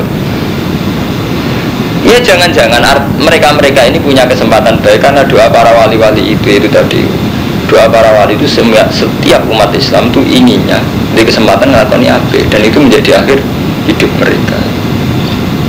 Ya 2.07 2.23
jangan-jangan 2.23 2.87
mereka-mereka 3.19 3.83
ini 3.91 3.99
punya 3.99 4.23
kesempatan 4.31 4.79
baik 4.79 5.03
karena 5.03 5.27
doa 5.27 5.51
para 5.51 5.75
wali-wali 5.75 6.39
itu 6.39 6.55
itu 6.55 6.71
tadi. 6.71 7.03
Doa 7.67 7.91
para 7.91 8.15
wali 8.15 8.39
itu 8.39 8.47
setiap 8.47 9.43
umat 9.51 9.75
Islam 9.75 10.15
itu 10.15 10.23
inginnya 10.23 10.79
di 11.19 11.27
kesempatan 11.27 11.75
ngelakoni 11.75 12.07
apa 12.07 12.39
dan 12.47 12.63
itu 12.63 12.79
menjadi 12.79 13.19
akhir 13.27 13.43
hidup 13.91 14.11
mereka. 14.23 14.55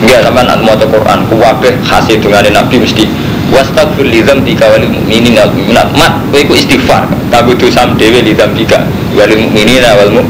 Enggak 0.06 0.30
sama 0.30 0.46
nak 0.46 0.62
mau 0.62 0.78
Quran 0.78 1.26
kuwabe 1.26 1.74
khasih 1.82 2.22
dengan 2.22 2.46
Nabi 2.54 2.86
mesti 2.86 3.10
wastagfir 3.50 4.06
li 4.06 4.22
dzambika 4.22 4.70
wal 4.70 4.86
mu'minina 4.86 5.50
wal 5.50 5.58
mu'minat. 5.58 5.90
Mat 5.98 6.22
iku 6.38 6.54
istighfar 6.54 7.10
kagu 7.34 7.58
sam 7.74 7.98
dhewe 7.98 8.22
li 8.22 8.38
dzambika 8.38 8.86
wal 9.18 9.34
mu'minina 9.34 9.90
wal 9.98 10.22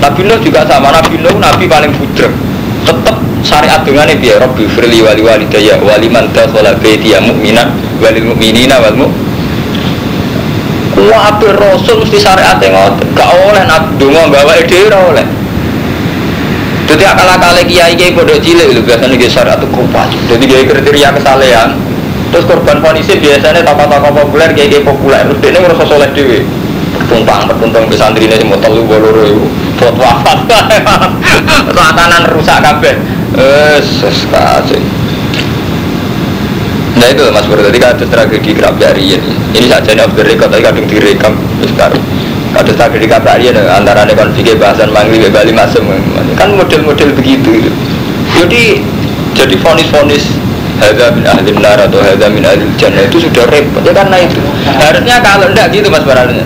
Nabi 0.00 0.20
Nuh 0.24 0.40
juga 0.40 0.64
sama 0.64 0.88
Nabi 0.90 1.20
Nuh 1.20 1.36
Nabi 1.36 1.64
paling 1.68 1.92
budrek 1.94 2.32
tetap 2.84 3.16
syariat 3.44 3.84
dengan 3.84 4.08
ini 4.08 4.16
biar 4.16 4.40
Rabbi 4.40 4.64
firli 4.72 5.04
wali 5.04 5.20
wali 5.20 5.44
daya 5.48 5.76
wali 5.80 6.08
man 6.08 6.32
dakhala 6.32 6.72
baitiya 6.80 7.20
mu'minan 7.20 7.72
walil 8.00 8.32
mu'minina 8.32 8.80
wal 8.80 8.96
mu'min 8.96 9.28
Wah, 11.00 11.32
Rasul 11.32 12.04
mesti 12.04 12.18
syariat 12.20 12.60
ngoten. 12.60 13.16
Gak 13.16 13.30
oleh 13.32 13.62
nak 13.64 13.96
donga 13.96 14.28
bawa 14.28 14.52
ide 14.58 14.90
oleh. 14.90 15.24
Jadi 16.90 17.04
akal-akal 17.06 17.56
kiai 17.64 17.94
kiai 17.94 18.12
bodoh 18.12 18.34
cilik 18.36 18.74
itu 18.74 18.82
biasanya 18.82 19.14
dia 19.14 19.30
syariat 19.30 19.56
itu 19.62 19.70
kupas. 19.70 20.10
Jadi 20.28 20.44
dia 20.44 20.66
kriteria 20.66 21.08
kesalehan. 21.14 21.78
Terus 22.34 22.44
korban 22.44 22.82
fonisi 22.82 23.16
biasanya 23.16 23.62
tokoh-tokoh 23.62 24.12
populer 24.12 24.50
kiai 24.52 24.68
kiai 24.68 24.84
populer. 24.84 25.24
Terus 25.24 25.40
dia 25.54 25.60
merasa 25.62 25.86
soleh 25.86 26.10
dewi. 26.12 26.42
Pertuntang 26.90 27.48
pertuntang 27.48 27.86
ke 27.88 27.96
santri 27.96 28.26
ini 28.26 28.36
semua 28.36 28.58
telu 28.58 28.82
boloro 28.84 29.24
itu. 29.24 29.59
Buat 29.80 29.96
wafat. 29.96 30.38
Tatanan 31.76 32.22
rusak 32.28 32.60
kabeh. 32.60 32.94
Eh, 33.34 33.78
seskasih. 33.80 34.82
Nah 37.00 37.06
itu 37.08 37.24
Mas 37.32 37.46
Bro, 37.48 37.64
tadi 37.64 37.78
kan 37.80 37.96
ada 37.96 38.04
tragedi 38.04 38.52
Krabiarian 38.52 39.22
Ini 39.56 39.66
saja 39.70 39.94
ini 39.94 40.04
off 40.04 40.12
the 40.12 40.26
record, 40.26 40.52
tapi 40.52 40.60
kadang 40.60 40.84
direkam. 40.84 41.32
Sekarang 41.64 42.02
Ada 42.52 42.76
tragedi 42.76 43.06
Krabiarian 43.08 43.56
antara 43.72 44.04
konflik 44.12 44.52
bahasan 44.60 44.92
Mangli, 44.92 45.22
Bali, 45.32 45.54
Masem 45.54 45.86
Kan 46.36 46.58
model-model 46.58 47.16
begitu 47.16 47.48
gitu. 47.56 47.70
Jadi 48.36 48.84
jadi 49.32 49.54
fonis-fonis 49.62 50.28
Hadza 50.80 51.12
min 51.12 51.28
ahli 51.28 51.52
nar 51.60 51.76
atau 51.76 52.00
hadza 52.00 52.32
min 52.32 52.40
ahli 52.40 52.64
jannah 52.80 53.04
itu 53.04 53.20
sudah 53.20 53.44
repot. 53.52 53.84
Ya 53.84 53.92
karena 53.92 54.16
itu. 54.16 54.40
Harusnya 54.64 55.20
kalau 55.20 55.52
enggak 55.52 55.68
gitu 55.76 55.92
mas 55.92 56.00
Baralnya 56.08 56.44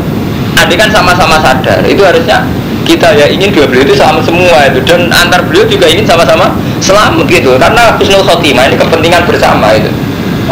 Adik 0.58 0.78
kan 0.78 0.90
sama-sama 0.90 1.38
sadar. 1.38 1.82
Itu 1.86 2.02
harusnya 2.02 2.42
kita 2.84 3.16
ya 3.16 3.26
ingin 3.26 3.50
dua 3.50 3.66
beliau 3.66 3.88
itu 3.88 3.96
sama 3.96 4.20
semua 4.20 4.68
itu. 4.68 4.78
Dan 4.84 5.08
antar 5.10 5.42
beliau 5.48 5.64
juga 5.66 5.88
ingin 5.88 6.04
sama-sama 6.04 6.52
selamat 6.78 7.26
gitu. 7.26 7.56
Karena 7.56 7.96
husnul 7.96 8.22
khotimah 8.22 8.70
ini 8.70 8.76
kepentingan 8.76 9.24
bersama 9.24 9.72
itu. 9.74 9.90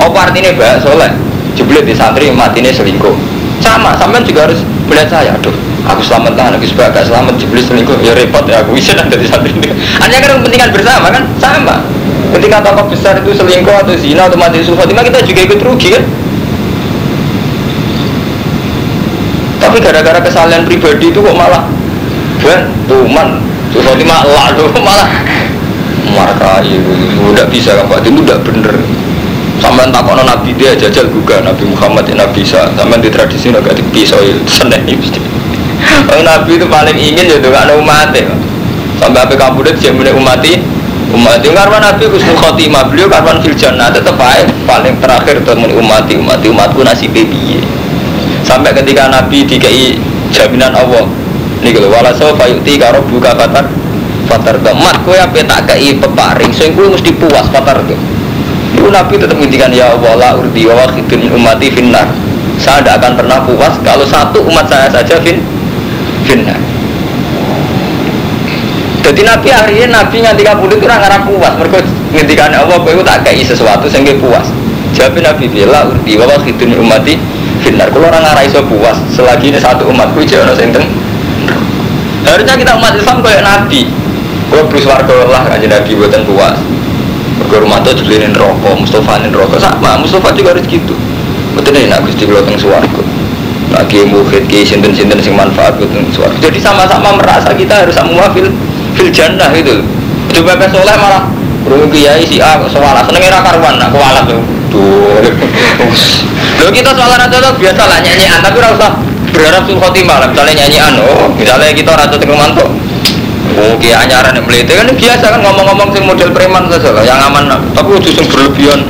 Apa 0.00 0.32
artinya 0.32 0.50
mbak? 0.56 0.80
Soleh. 0.80 1.12
Jeblet 1.52 1.84
di 1.84 1.92
santri 1.92 2.32
ini 2.32 2.70
selingkuh. 2.72 3.12
Sama 3.60 3.94
sampean 4.00 4.24
juga 4.24 4.48
harus 4.48 4.64
melihat 4.88 5.08
saya. 5.12 5.36
Aduh 5.36 5.52
aku 5.82 6.00
selamat 6.00 6.32
lah 6.38 6.54
aku 6.56 6.64
sebagai 6.64 7.04
selamat 7.04 7.36
jeblet 7.36 7.64
selingkuh. 7.68 8.00
Ya 8.00 8.16
repot 8.16 8.48
ya. 8.48 8.64
Aku 8.64 8.72
bisa 8.72 8.96
dari 8.96 9.28
santri 9.28 9.52
ini. 9.52 9.68
Hanya 10.00 10.16
kan 10.18 10.40
kepentingan 10.40 10.70
bersama 10.72 11.12
kan? 11.12 11.22
Sama. 11.36 11.76
Ketika 12.32 12.64
tokoh 12.64 12.88
besar 12.88 13.20
itu 13.20 13.36
selingkuh 13.36 13.76
atau 13.84 13.92
zina 13.92 14.24
atau 14.24 14.40
mati 14.40 14.64
suhu 14.64 14.80
kita 14.80 15.20
juga 15.20 15.40
ikut 15.44 15.60
rugi 15.60 15.88
kan? 15.92 16.04
Tapi 19.62 19.78
gara-gara 19.78 20.18
kesalahan 20.18 20.66
pribadi 20.66 21.12
itu 21.14 21.22
kok 21.22 21.36
malah 21.38 21.64
ben 22.42 22.68
tuman. 22.90 23.38
Suhu 23.72 23.94
malah 24.04 24.52
tuh 24.52 24.68
malah. 24.76 25.08
Marah 26.12 26.60
itu 26.60 26.92
udah 27.32 27.46
bisa 27.48 27.72
kan 27.72 27.88
itu 28.04 28.20
udah 28.20 28.38
bener. 28.44 28.76
Sampai 29.62 29.88
takut 29.94 30.18
nabi 30.18 30.50
dia 30.58 30.74
jajal 30.74 31.06
juga 31.06 31.38
Nabi 31.38 31.70
Muhammad 31.70 32.02
ya 32.04 32.18
Nabi 32.18 32.42
Isa. 32.42 32.66
Sampai 32.74 32.98
di 32.98 33.08
tradisi 33.08 33.48
agak 33.48 33.78
di 33.78 33.84
pisau 33.94 34.18
seneng 34.50 34.82
mesti. 34.84 35.22
Nabi 36.10 36.58
itu 36.58 36.66
paling 36.66 36.98
ingin 36.98 37.30
ya 37.30 37.38
dengan 37.38 37.70
umat 37.78 38.10
ya. 38.12 38.26
Sampai 38.98 39.22
apa 39.22 39.34
kamu 39.38 39.62
dia 39.78 39.94
mulai 39.94 40.12
umati 40.12 40.82
umat 41.12 41.44
itu 41.44 41.52
karena 41.52 41.78
Nabi 41.78 42.04
khusnul 42.08 42.38
khotimah 42.40 42.88
beliau 42.88 43.08
karena 43.12 43.36
fil 43.44 43.56
jannah 43.56 43.92
tetap 43.92 44.16
baik 44.16 44.48
paling 44.64 44.96
terakhir 44.96 45.44
untuk 45.44 45.76
umati 45.76 46.16
umati 46.16 46.46
umatku 46.48 46.80
nasi 46.80 47.06
baby 47.12 47.60
sampai 48.48 48.72
ketika 48.72 49.12
Nabi 49.12 49.44
dikai 49.44 50.00
jaminan 50.32 50.72
Allah 50.72 51.04
ini 51.62 51.70
kalau 51.70 51.94
wala 51.94 52.10
so 52.10 52.34
fayuti 52.34 52.74
karo 52.76 53.00
buka 53.06 53.38
fatar 53.38 53.70
fatar 54.26 54.58
mat 54.74 54.98
kue 55.06 55.14
apa 55.14 55.40
tak 55.46 55.70
kei 55.70 55.94
peparing 55.94 56.50
sehingga 56.50 56.90
mesti 56.90 57.14
puas 57.14 57.46
fatar 57.48 57.78
tuh 57.86 57.98
itu 58.72 58.88
Nabi 58.88 59.14
tetap 59.20 59.36
menghentikan 59.36 59.70
ya 59.70 59.92
Allah 59.92 60.12
la 60.16 60.30
urdi 60.40 60.64
wa 60.64 60.74
wakhidun 60.80 61.28
umati 61.30 61.68
finnar. 61.70 62.08
Saya 62.56 62.80
tidak 62.80 63.04
akan 63.04 63.12
pernah 63.20 63.38
puas 63.44 63.74
kalau 63.84 64.02
satu 64.08 64.42
umat 64.48 64.66
saya 64.66 64.88
saja 64.88 65.20
fin 65.20 65.38
finnar. 66.24 66.56
Jadi 69.02 69.22
Nabi 69.22 69.48
akhirnya 69.52 69.86
Nabi 69.92 70.16
nganti 70.24 70.42
kabudut 70.42 70.78
itu 70.80 70.88
orang 70.88 71.22
puas. 71.28 71.52
Mereka 71.58 71.78
ngendikan 72.16 72.54
Allah 72.54 72.80
kowe 72.80 73.02
tak 73.04 73.28
kayak 73.28 73.44
sesuatu 73.44 73.86
sehingga 73.92 74.16
puas. 74.18 74.48
Jawab 74.96 75.20
Nabi 75.20 75.46
bila 75.52 75.86
urdi 75.86 76.16
wa 76.16 76.26
wakhidun 76.32 76.72
umati 76.80 77.20
finnar. 77.60 77.92
Kalau 77.92 78.08
orang 78.08 78.24
ngarai 78.24 78.48
so 78.48 78.64
puas 78.64 78.96
selagi 79.12 79.52
ini 79.52 79.60
satu 79.60 79.84
umatku 79.84 80.24
jangan 80.24 80.56
senten. 80.56 81.01
Harusnya 82.22 82.54
kita 82.54 82.72
umat 82.78 82.94
Islam 82.94 83.18
kayak 83.20 83.42
Nabi. 83.42 83.90
Gue 84.52 84.62
bersuarga 84.68 85.12
Allah 85.12 85.42
kan 85.48 85.60
Nabi 85.60 85.90
buatan 85.96 86.22
puas. 86.28 86.58
Mergo 87.42 87.68
Romanto 87.68 87.90
jelirin 87.96 88.32
rokok, 88.36 88.80
Mustafa 88.80 89.18
nih 89.20 89.32
rokok 89.32 89.58
sama, 89.58 89.98
Mustafa 89.98 90.30
juga 90.36 90.54
harus 90.54 90.64
gitu. 90.68 90.94
Betul 91.52 91.76
nih, 91.76 91.90
nak 91.90 92.06
gusti 92.06 92.24
kalau 92.24 92.44
suwargo. 92.56 93.02
Lagi 93.72 94.04
mukhid 94.04 94.48
ki 94.48 94.64
sinten 94.64 94.92
sinten 94.92 95.20
sing 95.20 95.36
manfaat 95.36 95.76
teng 95.80 96.06
suwargo. 96.12 96.36
Jadi 96.40 96.60
sama-sama 96.60 97.16
merasa 97.16 97.52
kita 97.56 97.84
harus 97.84 97.96
semua 97.96 98.28
fil 98.36 98.52
fil 98.96 99.10
jannah 99.12 99.52
gitu. 99.52 99.84
Coba 100.32 100.56
pe 100.56 100.66
soleh 100.72 100.96
malah 100.96 101.28
Bro 101.62 101.86
kiai 101.94 102.26
si 102.26 102.42
A 102.42 102.58
seneng 102.66 103.22
era 103.22 103.38
karuan 103.38 103.78
nak 103.78 103.94
kualat 103.94 104.26
tuh. 104.26 104.42
Tuh. 104.72 105.22
Lo 106.58 106.68
kita 106.72 106.90
soalan 106.90 107.22
aja 107.22 107.36
tuh 107.38 107.54
biasa 107.54 107.82
lah 107.86 107.98
nyanyian 108.02 108.40
tapi 108.42 108.58
ora 108.58 108.74
usah 108.74 108.90
berharap 109.32 109.64
sul 109.64 109.80
khotimah 109.80 110.16
lah 110.22 110.28
misalnya 110.28 110.54
nyanyian 110.64 110.94
oh 111.02 111.26
misalnya 111.34 111.72
kita 111.72 111.90
rasa 111.96 112.14
teng 112.20 112.32
mantuk 112.36 112.68
Oh, 113.52 113.76
kia 113.76 114.00
anyaran 114.00 114.32
yang 114.32 114.48
meliti 114.48 114.72
kan 114.72 114.88
biasa 114.88 115.24
kan 115.28 115.40
ngomong-ngomong 115.44 115.92
sing 115.92 116.08
model 116.08 116.32
preman 116.32 116.72
saja 116.72 116.88
lah, 116.88 117.04
yang 117.04 117.20
aman. 117.20 117.52
Tapi 117.76 117.88
udah 118.00 118.12
sing 118.16 118.24
berlebihan. 118.32 118.80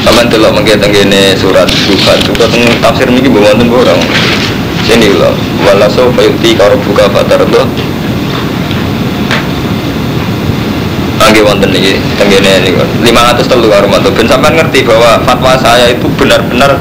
Sama 0.00 0.24
delok 0.26 0.56
mengke 0.56 0.80
tenggene 0.80 1.36
surat 1.36 1.68
suka 1.68 2.16
juga 2.24 2.48
tafsir 2.80 3.06
niki 3.12 3.28
bawa 3.28 3.52
wonten 3.52 3.68
orang. 3.68 4.00
Sini 4.88 5.12
loh, 5.12 5.36
wala 5.62 5.86
so 5.92 6.08
fayuti 6.16 6.56
karo 6.56 6.74
buka 6.80 7.06
fatar 7.12 7.44
tuh. 7.44 7.68
Nggih 11.32 11.48
wonten 11.48 11.70
iki 11.72 11.96
tenggene 12.16 12.64
niku 12.64 12.80
500 13.04 13.44
telu 13.44 13.68
karo 13.72 13.86
mantu. 13.92 14.08
Ben 14.12 14.28
sampean 14.28 14.56
ngerti 14.56 14.84
bahwa 14.84 15.20
fatwa 15.24 15.52
saya 15.56 15.92
itu 15.92 16.04
benar-benar 16.16 16.80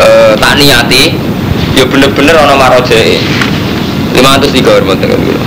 eh, 0.00 0.32
tak 0.38 0.54
niati 0.58 1.14
ya 1.74 1.84
bener-bener 1.86 2.34
ana 2.34 2.54
marojeke. 2.54 3.18
500 4.14 4.54
tiga 4.54 4.70
hormat 4.78 4.98
dengan 5.02 5.18
kula. 5.26 5.42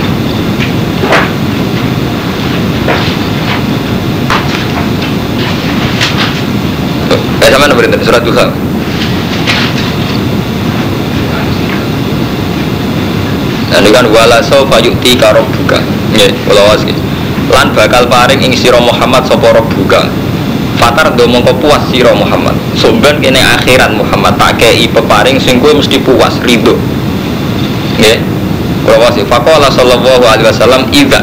Eh 7.40 7.48
sama 7.48 7.64
nomor 7.64 7.84
itu 7.88 7.96
surat 8.04 8.20
duha. 8.20 8.46
Nah, 13.68 13.78
ini 13.84 13.88
kan 13.92 14.04
wala 14.12 14.44
sofa 14.44 14.76
yukti 14.84 15.16
karo 15.16 15.44
buka. 15.48 15.80
Nggih, 16.12 16.32
kula 16.44 16.62
was 16.68 16.84
nggih. 16.84 16.98
Lan 17.48 17.72
bakal 17.72 18.04
paring 18.04 18.44
ing 18.44 18.52
sira 18.52 18.76
Muhammad 18.84 19.24
sapa 19.24 19.64
buka. 19.64 20.27
Fatar 20.88 21.12
do 21.12 21.28
mongko 21.28 21.52
puas 21.60 21.84
sira 21.92 22.16
Muhammad. 22.16 22.56
Sumben 22.72 23.20
kene 23.20 23.36
akhirat 23.36 23.92
Muhammad 23.92 24.40
tak 24.40 24.56
kei 24.56 24.88
peparing 24.88 25.36
sing 25.36 25.60
kowe 25.60 25.68
mesti 25.76 26.00
puas 26.00 26.40
ridho. 26.40 26.72
Nggih. 28.00 28.24
Kula 28.88 28.96
was 29.04 29.20
faqala 29.28 29.68
sallallahu 29.68 30.24
alaihi 30.24 30.48
wasallam 30.48 30.88
idza 30.88 31.20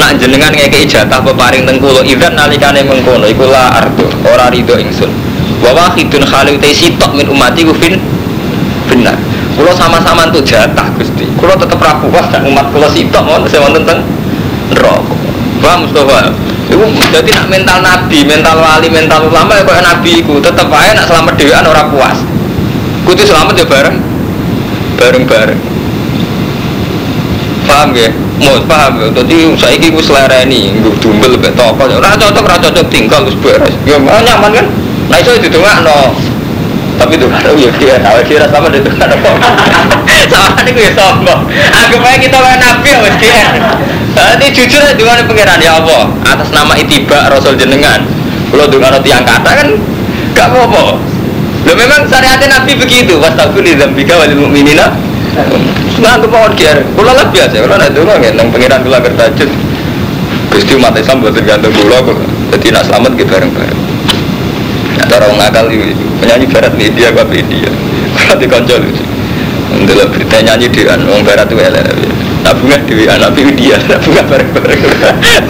nak 0.00 0.16
jenengan 0.16 0.48
ngekei 0.56 0.88
jatah 0.88 1.20
peparing 1.20 1.68
teng 1.68 1.76
kula 1.84 2.00
idzan 2.00 2.32
nalikane 2.32 2.80
mengkono 2.80 3.28
iku 3.28 3.44
la 3.44 3.76
ardo 3.76 4.08
ora 4.24 4.48
ridho 4.48 4.80
ingsun. 4.80 5.12
Wa 5.60 5.76
wahidun 5.76 6.24
khalil 6.24 6.56
te 6.56 6.72
sitok 6.72 7.12
min 7.12 7.28
umati 7.28 7.68
ku 7.68 7.76
fin 7.76 8.00
benar. 8.88 9.20
Kulo 9.52 9.68
sama-sama 9.76 10.32
untuk 10.32 10.48
jatah 10.48 10.88
Gusti. 10.96 11.28
Kulo 11.36 11.52
tetep 11.60 11.76
ra 11.76 12.00
puas 12.00 12.24
dan 12.32 12.40
umat 12.48 12.72
kulo 12.72 12.88
sitok 12.88 13.20
mon 13.20 13.44
sing 13.52 13.60
wonten 13.60 13.84
teng 13.84 14.00
neraka. 14.72 15.12
Paham 15.60 15.84
Mustafa? 15.84 16.32
Iku 16.68 16.84
jadi 16.84 17.30
nak 17.32 17.46
mental 17.48 17.78
nabi, 17.80 18.28
mental 18.28 18.60
wali, 18.60 18.88
mental 18.92 19.24
ulama 19.24 19.56
ya 19.56 19.64
kayak 19.64 19.84
nabi 19.88 20.20
iku 20.20 20.36
tetep 20.36 20.68
aja 20.68 20.92
nak 20.92 21.08
selamat 21.08 21.32
dhewean 21.40 21.64
ora 21.64 21.88
puas. 21.88 22.18
Kudu 23.08 23.24
selamat 23.24 23.56
ya 23.56 23.64
bareng 23.64 23.96
bareng-bareng. 25.00 25.60
Paham 27.64 27.92
ya? 27.96 28.12
Mau 28.40 28.60
paham 28.68 28.92
ya? 29.00 29.06
Jadi 29.16 29.36
saya 29.56 29.76
ini 29.80 29.92
gue 29.92 30.04
selereni, 30.04 30.60
gue 30.76 30.92
dumbel 31.00 31.40
lebih 31.40 31.56
toko. 31.56 31.88
Ora 31.88 32.16
cocok, 32.16 32.44
ora 32.44 32.56
cocok 32.60 32.86
tinggal 32.92 33.24
terus 33.24 33.38
beres. 33.40 33.72
Ya 33.88 33.96
mana 33.96 34.20
nyaman 34.20 34.50
kan? 34.52 34.66
Nah 35.08 35.16
itu 35.20 35.30
itu 35.40 35.56
no. 35.56 36.12
Tapi 36.98 37.14
itu 37.14 37.30
kan 37.30 37.54
ya 37.54 37.70
dia 37.78 37.94
tahu 38.02 38.18
kira 38.26 38.46
sama 38.50 38.68
itu 38.74 38.90
kan 38.98 39.08
sama 40.28 40.58
ini 40.66 40.70
gue 40.74 40.84
ya 40.84 40.92
sombong. 40.98 41.40
Aku 41.72 41.96
pengen 42.02 42.20
kita 42.26 42.36
kayak 42.42 42.58
nabi 42.60 42.88
ya 42.90 42.98
mesti. 43.00 43.28
Jadi 44.16 44.46
jujur 44.54 44.80
aja 44.80 44.94
dengan 44.96 45.24
pangeran 45.26 45.60
ya 45.60 45.72
Allah 45.82 46.08
atas 46.24 46.48
nama 46.54 46.72
itiba 46.78 47.28
Rasul 47.28 47.58
jenengan. 47.58 48.04
Kalau 48.48 48.66
dengan 48.70 48.96
tiang 49.04 49.24
kata 49.26 49.50
kan 49.50 49.68
gak 50.32 50.48
apa-apa. 50.48 50.96
Lo 51.66 51.72
memang 51.74 52.06
syariatnya 52.08 52.60
Nabi 52.60 52.72
begitu. 52.78 53.20
Wastaghfir 53.20 53.60
li 53.60 53.76
dzambika 53.76 54.16
walil 54.16 54.48
mu'minina. 54.48 54.94
Nah, 55.98 56.14
itu 56.16 56.26
mau 56.30 56.48
kiar. 56.54 56.80
Kula 56.94 57.12
lah 57.12 57.26
biasa. 57.28 57.60
Kula 57.60 57.76
nak 57.76 57.90
donga 57.92 58.14
nggih 58.16 58.32
nang 58.38 58.48
pangeran 58.48 58.80
kula 58.86 58.98
bertajud. 59.02 59.50
Gusti 60.48 60.72
umat 60.78 60.96
Islam 60.96 61.20
boten 61.20 61.44
gantung 61.44 61.74
kula 61.74 61.98
kok. 62.00 62.18
Nak 62.54 62.84
selamat 62.84 63.12
ki 63.16 63.24
bareng-bareng. 63.26 63.80
Ya 64.98 65.04
cara 65.06 65.24
wong 65.30 65.40
akal 65.40 65.66
iki 65.70 65.94
penyanyi 66.22 66.46
barat 66.50 66.72
media 66.74 67.10
apa 67.10 67.22
media. 67.26 67.70
Kula 68.16 68.34
dikonco 68.38 68.74
lucu. 68.78 69.04
Ndelok 69.68 70.08
berita 70.14 70.36
nyanyi 70.42 70.66
di 70.72 70.82
wong 70.86 71.22
barat 71.26 71.46
itu. 71.50 71.97
Bunga 72.48 72.80
dewi 72.88 73.04
anak 73.04 73.36
dia, 73.36 73.76
nak 73.76 74.00
bunga 74.02 74.22
bareng-bareng. 74.24 74.80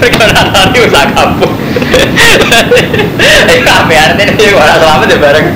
Mereka 0.02 0.24
nanti 0.34 0.78
usah 0.82 1.06
kampung. 1.14 1.54
Eh 3.48 3.60
kafe 3.62 3.94
artinya 3.96 4.34
dia 4.34 4.50
orang 4.52 4.78
selamat 4.82 5.06
ya 5.06 5.18
bareng 5.22 5.46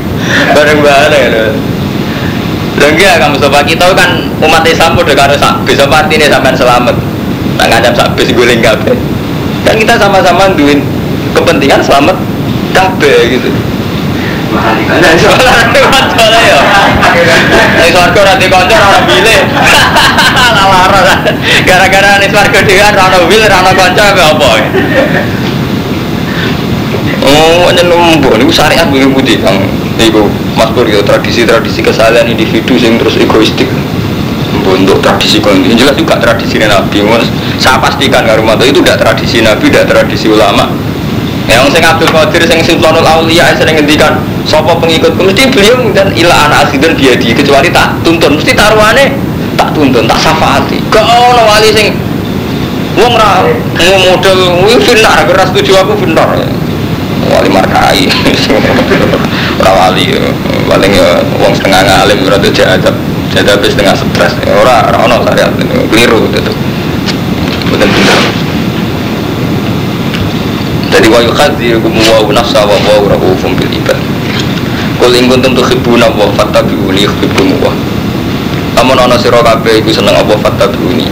bareng-bareng. 0.54 1.54
Dan 2.78 2.90
ya 2.96 3.18
kamu 3.20 3.36
sobat 3.42 3.66
kita 3.68 3.84
kan 3.92 4.32
umat 4.38 4.64
Islam 4.64 4.96
udah 4.96 5.14
karo 5.18 5.34
sak 5.36 5.66
bisa 5.66 5.84
pasti 5.90 6.14
nih 6.16 6.30
sampai 6.30 6.56
selamat. 6.56 6.96
Tak 7.58 7.66
ngajak 7.68 7.92
sak 7.94 8.08
bis 8.16 8.32
guling 8.32 8.62
kafe. 8.62 8.96
Kan 9.66 9.76
kita 9.76 9.98
sama-sama 9.98 10.50
duin 10.56 10.80
kepentingan 11.36 11.82
selamat 11.84 12.16
kafe 12.72 13.38
gitu. 13.38 13.50
Soalnya 15.20 16.40
ya. 16.42 16.60
Ning 17.22 17.90
swarga 17.94 18.18
ora 18.22 18.34
dikonco 18.36 18.74
ora 18.74 19.00
bilih. 19.06 19.40
Lara. 20.72 21.00
Gara-gara 21.62 22.18
ning 22.18 22.30
swarga 22.30 22.60
dhewe 22.62 22.82
ora 22.82 23.02
ono 23.08 23.18
wil 23.30 23.42
ora 23.42 23.56
ono 23.62 23.70
apa 23.70 24.22
apa. 24.34 24.50
Oh, 27.22 27.70
ini 27.70 27.82
nombor, 27.86 28.34
ini 28.34 28.50
syariat 28.50 28.90
begini 28.90 29.14
putih, 29.14 29.38
kang. 29.38 29.62
Mas 30.58 30.70
Pur 30.74 30.82
ya 30.90 30.98
tradisi-tradisi 31.06 31.78
kesalahan 31.78 32.26
individu 32.26 32.74
yang 32.74 32.98
terus 32.98 33.14
egoistik. 33.14 33.70
Untuk 34.66 34.98
tradisi 34.98 35.38
kon 35.38 35.62
ini 35.62 35.78
jelas 35.78 35.94
juga 35.94 36.18
tradisi 36.18 36.58
Nabi. 36.58 37.02
Saya 37.62 37.78
pastikan 37.78 38.26
kalau 38.26 38.42
itu 38.66 38.82
tidak 38.82 38.98
tradisi 38.98 39.38
Nabi, 39.38 39.70
tidak 39.70 39.86
tradisi 39.94 40.26
ulama. 40.26 40.66
Yang 41.46 41.78
sing 41.78 41.82
Abdul 41.86 42.10
Qadir 42.10 42.42
sing 42.46 42.58
Sultanul 42.62 43.06
Auliya 43.06 43.54
sering 43.54 43.78
ngendikan 43.78 44.18
sapa 44.46 44.74
pengikut 44.78 45.14
mesti 45.16 45.48
beliau 45.50 45.90
dan 45.94 46.10
ila 46.12 46.34
anak 46.50 46.68
asidun 46.68 46.94
dia 46.98 47.14
di 47.14 47.32
kecuali 47.32 47.68
tak 47.70 47.98
tuntun. 48.02 48.38
Mesti 48.38 48.52
taruhane 48.54 49.14
tak 49.54 49.74
tuntun 49.74 50.04
tak 50.06 50.18
syafaati. 50.18 50.78
Kok 50.90 51.04
ono 51.04 51.42
wali 51.46 51.70
sing 51.74 51.88
wong 52.98 53.12
ra 53.16 53.46
model 53.80 54.38
kuwi 54.62 54.76
finar 54.82 55.24
keras 55.24 55.50
tujuh 55.54 55.74
aku 55.78 55.94
finar 56.02 56.28
wali 57.32 57.48
markai. 57.48 58.10
Ora 59.62 59.72
wali 59.78 60.10
paling 60.66 60.90
ya 60.90 61.22
wong 61.38 61.52
setengah 61.54 61.80
ngalim 61.86 62.18
ora 62.26 62.38
jadab 62.40 62.96
jadab 63.30 63.62
setengah 63.62 63.94
stres. 63.94 64.34
Ora 64.48 64.90
ora 64.90 64.98
ono 65.06 65.22
syariat 65.22 65.52
keliru 65.92 66.26
itu 66.34 66.52
betul 67.72 67.88
betul 67.88 68.20
jadi 70.92 71.06
wa 71.08 71.20
yukadzirukum 71.24 71.92
wa 71.96 72.32
nafsa 72.36 72.60
wa 72.68 72.76
wa 72.76 73.08
rahufum 73.08 73.56
bil 73.56 73.72
ibad 73.72 73.96
Kul 75.02 75.18
ing 75.18 75.26
kuntum 75.26 75.50
tuhibbuna 75.58 76.06
wa 76.14 76.30
fattabi'uni 76.38 77.02
yuhibbukum 77.02 77.58
wa 77.58 77.74
Namun 78.78 78.94
ana 78.94 79.18
sira 79.18 79.42
kabeh 79.42 79.82
iku 79.82 79.90
seneng 79.90 80.14
apa 80.14 80.38
fattabi'uni. 80.38 81.10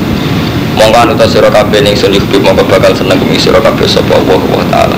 Mongko 0.79 0.95
anu 0.95 1.13
ta 1.19 1.27
sira 1.27 1.51
kabeh 1.51 1.83
ning 1.83 1.99
sun 1.99 2.15
yuhib 2.15 2.39
mongko 2.39 2.63
bakal 2.71 2.95
seneng 2.95 3.19
kumi 3.19 3.35
sira 3.35 3.59
kabeh 3.59 3.91
sapa 3.91 4.15
Allah 4.15 4.39
wa 4.47 4.63
taala. 4.71 4.95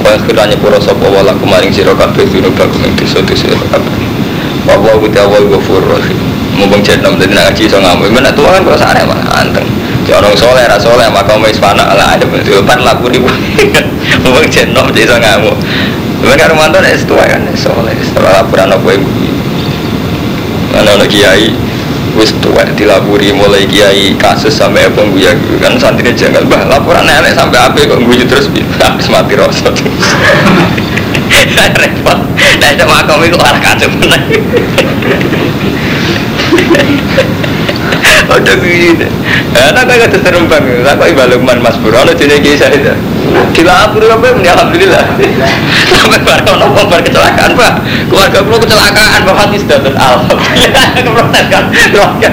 Wa 0.00 0.16
akhirane 0.16 0.56
pura 0.56 0.80
sapa 0.80 1.04
wa 1.04 1.20
lakum 1.20 1.52
maring 1.52 1.68
sira 1.68 1.92
kabeh 1.92 2.24
dunubakum 2.32 2.80
ing 2.80 2.96
dosa-dosa 2.96 3.44
sira 3.44 3.60
kabeh. 3.76 3.92
Wa 4.64 4.88
wa 4.88 4.96
utawa 4.96 5.36
ghafurur 5.44 6.00
rahim. 6.00 6.16
Mumpung 6.56 6.80
jeneng 6.80 7.20
dadi 7.20 7.36
nak 7.36 7.52
ngaji 7.52 7.62
iso 7.68 7.76
ngamu 7.76 8.08
men 8.08 8.24
nek 8.24 8.32
tuwa 8.32 8.56
kan 8.56 8.64
kok 8.64 8.80
mah 9.04 9.20
anteng 9.36 9.68
orang 10.10 10.34
soleh, 10.34 10.66
ra 10.66 10.74
soleh, 10.74 11.06
maka 11.06 11.38
mau 11.38 11.46
ispana 11.46 11.86
ala 11.86 12.18
ada 12.18 12.26
empat 12.26 12.82
laku 12.82 13.06
ribu. 13.06 13.30
Mumpung 14.24 14.48
jeneng 14.48 14.88
iso 14.96 15.14
ngamu. 15.14 15.52
Mereka 16.20 16.52
Romanto 16.52 16.78
es 16.84 17.02
tua 17.08 17.24
kan, 17.24 17.42
soleh. 17.56 17.96
Setelah 18.04 18.44
laporan 18.44 18.70
apa 18.70 18.88
ibu, 18.92 19.08
mana 20.76 20.94
ada 21.00 21.06
kiai, 21.08 21.50
wis 22.18 22.34
tua 22.44 22.66
dilapuri 22.76 23.32
mulai 23.32 23.64
kiai 23.64 24.14
kasus 24.20 24.52
sampai 24.52 24.90
apa 24.90 25.00
gue 25.08 25.32
kan 25.62 25.80
santri 25.80 26.12
janggal 26.12 26.44
bah 26.44 26.66
laporan 26.68 27.06
nenek 27.06 27.32
sampai 27.32 27.56
apa 27.56 27.78
kok 27.86 28.00
gue 28.02 28.24
terus 28.26 28.52
habis 28.82 29.08
mati 29.08 29.34
rosot. 29.38 29.74
Repot, 31.80 32.18
nah 32.58 32.68
itu 32.74 32.84
makam 32.84 33.22
itu 33.22 33.38
arah 33.38 33.60
kacau 33.62 33.88
menang. 33.96 34.24
Udah 38.30 38.56
begini. 38.58 39.06
Anak 39.54 39.84
kaya 39.86 40.06
kata 40.06 40.18
serempang, 40.22 40.64
aku 40.86 41.04
ibalukman 41.10 41.58
mas 41.62 41.78
bro, 41.78 42.02
ada 42.02 42.14
jenis 42.14 42.42
kisah 42.42 42.70
itu. 42.74 42.94
Aku 43.62 43.98
apa 44.02 44.26
alhamdulillah. 44.34 45.04
Sampai 46.00 46.16
barang 46.24 46.56
nopo 46.56 46.88
bar 46.88 47.04
kecelakaan 47.04 47.52
pak, 47.52 47.72
keluarga 48.08 48.40
bro 48.40 48.56
kecelakaan, 48.56 49.20
bapak 49.20 49.52
hati 49.52 49.56
sudah 49.60 49.78
alhamdulillah. 49.84 50.86
Keprotes 50.96 51.44
kan, 51.52 51.64
keluarga. 51.68 52.28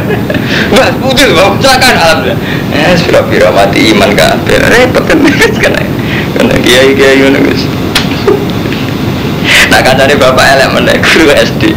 Mas 0.72 0.96
putih, 1.04 1.36
bapak 1.36 1.52
kecelakaan 1.60 1.96
alhamdulillah. 2.00 2.40
Eh, 2.72 2.96
sudah 2.96 3.28
bira 3.28 3.52
mati 3.52 3.92
iman 3.92 4.16
kan, 4.16 4.40
repot 4.48 5.04
kan, 5.04 5.20
karena 5.20 5.84
karena 6.32 6.56
kiai 6.64 6.96
kiai 6.96 7.20
mana 7.28 7.44
guys. 7.44 7.64
Nah 9.68 9.82
katanya 9.84 10.16
bapak 10.16 10.46
elek 10.48 10.70
mana 10.72 10.96
guru 11.04 11.28
SD. 11.36 11.76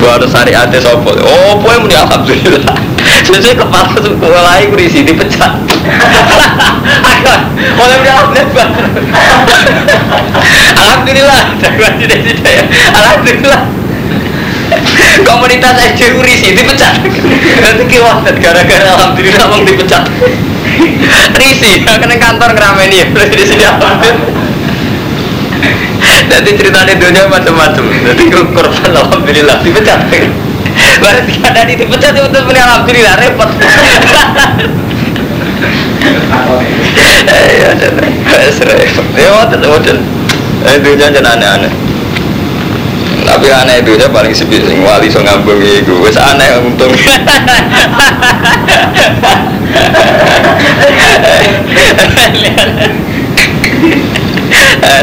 Baru 0.00 0.24
syariatnya 0.24 0.80
sopo. 0.80 1.12
Oh, 1.12 1.60
muni 1.60 1.92
alhamdulillah. 1.92 2.87
Sesuai 3.28 3.60
kepala 3.60 3.92
sekolah 3.92 4.56
itu 4.64 4.72
berisi 4.72 5.04
dipecat. 5.04 5.52
Mulai 7.76 7.96
muni 8.00 8.08
alhamdulillah. 8.08 8.68
Alhamdulillah. 10.72 11.42
Tidak 11.60 12.20
tidak 12.24 12.48
ya. 12.48 12.64
Alhamdulillah. 12.96 13.68
Komunitas 15.28 15.76
SD 15.92 16.16
urisi 16.16 16.56
dipecat. 16.56 17.04
Nanti 17.60 17.84
kiwasan 17.84 18.32
gara-gara 18.40 18.96
alhamdulillah 18.96 19.44
mau 19.52 19.60
dipecat. 19.60 20.08
Risi, 21.36 21.84
kena 21.84 22.16
kantor 22.16 22.56
ngerameni 22.56 23.04
ya, 23.04 23.12
di 23.12 23.44
sini 23.44 23.68
Jadi 26.32 26.50
ceritanya 26.56 26.96
dunia 26.96 27.28
macam-macam. 27.28 27.92
Jadi 27.92 28.24
korban 28.32 28.72
alhamdulillah 28.96 29.60
dipecat. 29.60 30.00
Berarti 30.96 31.34
ada 31.44 31.60
di 31.68 31.74
dipecat 31.76 32.16
itu 32.16 32.24
untuk 32.24 32.48
alhamdulillah 32.48 33.14
repot. 33.20 33.50
Ya, 36.98 37.22
ya, 39.20 39.28
wadah, 39.36 39.58
wadah. 39.60 39.98
Itu 40.74 40.88
jangan 40.96 41.36
aneh-aneh. 41.36 41.72
Tapi 43.28 43.46
aneh 43.52 43.84
itu 43.84 43.92
paling 44.08 44.32
sepi 44.32 44.56
sing 44.64 44.80
wali 44.80 45.12
so 45.12 45.20
ngambung 45.20 45.60
iku. 45.60 46.00
Wis 46.00 46.16
aneh 46.16 46.56
untung. 46.64 46.90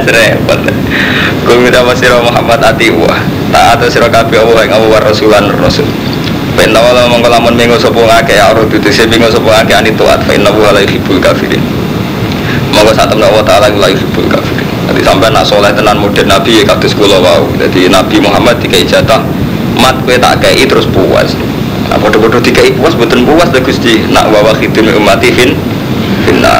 Repot. 0.05 0.61
Kul 1.45 1.57
minta 1.61 1.85
masira 1.85 2.17
Muhammad 2.19 2.59
ati 2.65 2.89
wah. 2.89 3.21
Tak 3.55 3.79
atau 3.79 3.87
sira 3.87 4.11
kabeh 4.11 4.35
Allah 4.35 4.67
ing 4.67 4.75
Allah 4.75 4.99
rasulan 4.99 5.47
rasul. 5.63 5.87
Penna 6.59 6.83
wala 6.83 7.07
mongko 7.07 7.31
lamun 7.31 7.55
minggu 7.55 7.79
sapa 7.79 7.95
ngake 7.95 8.35
ya 8.35 8.51
dudu 8.51 8.83
sing 8.91 9.07
minggu 9.07 9.31
sapa 9.31 9.47
ngake 9.47 9.71
ani 9.79 9.95
tuat 9.95 10.19
fa 10.27 10.35
inna 10.35 10.51
wa 10.51 10.75
la 10.75 10.83
yuhibbul 10.83 11.23
kafirin. 11.23 11.63
Monggo 12.75 12.91
satem 12.91 13.15
Allah 13.23 13.47
taala 13.47 13.71
la 13.71 13.87
yuhibbul 13.87 14.27
kafirin. 14.27 14.67
Nanti 14.91 15.01
sampai 15.07 15.31
nak 15.31 15.47
soleh 15.47 15.71
tenan 15.71 16.03
modern 16.03 16.27
Nabi 16.27 16.59
ya 16.59 16.67
kados 16.67 16.91
kula 16.99 17.15
wau. 17.23 17.47
Jadi 17.55 17.87
Nabi 17.87 18.19
Muhammad 18.19 18.59
dikai 18.59 18.83
jatah 18.83 19.23
mat 19.79 20.03
kowe 20.03 20.15
tak 20.19 20.43
kei 20.43 20.67
terus 20.67 20.83
puas. 20.91 21.31
Nah, 21.87 21.95
bodoh-bodoh 21.95 22.43
dikai 22.43 22.75
puas 22.75 22.91
boten 22.91 23.23
puas 23.23 23.55
lha 23.55 23.63
Gusti. 23.63 24.03
Nak 24.11 24.35
wawa 24.35 24.51
khidmi 24.51 24.91
ummati 24.91 25.31
fin. 25.31 25.55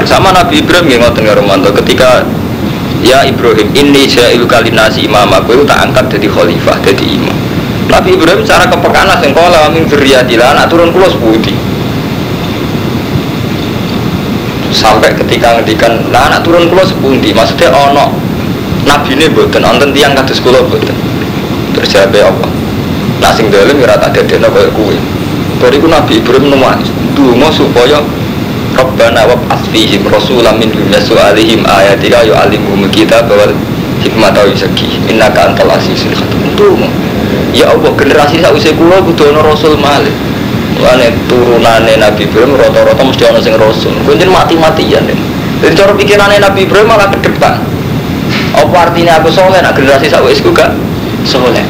Sama 0.08 0.32
Nabi 0.32 0.64
Ibrahim 0.64 0.96
yang 0.96 1.02
ngoten 1.04 1.28
karo 1.28 1.44
ketika 1.84 2.24
Ya 3.06 3.22
Ibrahim, 3.22 3.70
ini 3.78 4.10
jailu 4.10 4.50
kalinasi 4.50 5.06
imam 5.06 5.30
aku 5.30 5.62
tak 5.70 5.78
angkat 5.78 6.18
jadi 6.18 6.26
khalifah, 6.26 6.74
jadi 6.82 7.06
imam. 7.06 7.38
Nabi 7.86 8.18
Ibrahim 8.18 8.42
cara 8.42 8.66
kepekaan 8.66 9.06
lah 9.06 9.22
sengkola 9.22 9.70
min 9.70 9.86
dzurriyyatillah 9.86 10.58
anak 10.58 10.74
turun 10.74 10.90
kula 10.90 11.06
seputi. 11.14 11.54
Sampai 14.74 15.14
ketika 15.14 15.54
ngendikan, 15.54 16.10
lah 16.10 16.34
anak 16.34 16.42
turun 16.42 16.66
kula 16.66 16.82
sepundi, 16.82 17.30
maksudnya 17.30 17.70
ono 17.70 18.10
nabi 18.90 19.14
ini 19.14 19.30
buatan, 19.30 19.62
nonton 19.62 19.94
tiang 19.94 20.18
kados 20.18 20.42
kula 20.42 20.66
buatan. 20.66 20.98
Terus 21.78 21.88
jawabnya 21.94 22.34
apa? 22.34 22.48
Nah 23.22 23.32
sing 23.38 23.54
dalam 23.54 23.78
ya 23.78 23.86
rata 23.86 24.10
dadekno 24.10 24.50
kaya 24.50 24.74
kuwe. 24.74 24.98
Bariku 25.62 25.88
Nabi 25.88 26.26
Ibrahim 26.26 26.58
nuwani, 26.58 26.90
dungo 27.14 27.54
supaya 27.54 28.02
Rabbana 28.86 29.26
wa 29.26 29.36
asfihim 29.50 30.06
rasulam 30.06 30.62
min 30.62 30.70
yasu'alihim 30.94 31.66
ayatika 31.66 32.22
yu'alimuhum 32.22 32.86
kita 32.94 33.26
bahwa 33.26 33.50
hikmah 34.06 34.30
tau 34.30 34.46
yusaki 34.46 35.02
innaka 35.10 35.50
antal 35.50 35.74
azizul 35.74 36.14
hakim 36.14 36.54
itu 36.54 36.70
ya 37.58 37.74
Allah 37.74 37.90
generasi 37.98 38.46
sausai 38.46 38.78
kula 38.78 39.02
kudu 39.02 39.34
ana 39.34 39.42
rasul 39.42 39.74
malih 39.82 40.14
Wane 40.76 41.08
turunane 41.32 41.96
Nabi 41.96 42.28
Ibrahim 42.28 42.60
rata-rata 42.60 43.00
mesti 43.00 43.24
ana 43.24 43.40
sing 43.40 43.56
rasul. 43.56 43.96
Kuwi 44.04 44.20
mati-matian 44.28 45.08
deh. 45.08 45.16
Jadi 45.64 45.72
cara 45.72 45.96
pikirannya 45.96 46.44
Nabi 46.44 46.68
Ibrahim 46.68 46.92
malah 46.92 47.08
ke 47.08 47.32
depan. 47.32 47.64
Apa 48.52 48.92
artinya 48.92 49.24
aku 49.24 49.32
soleh 49.32 49.64
nak 49.64 49.72
generasi 49.72 50.12
sausku 50.12 50.52
gak 50.52 50.76
soleh? 51.24 51.64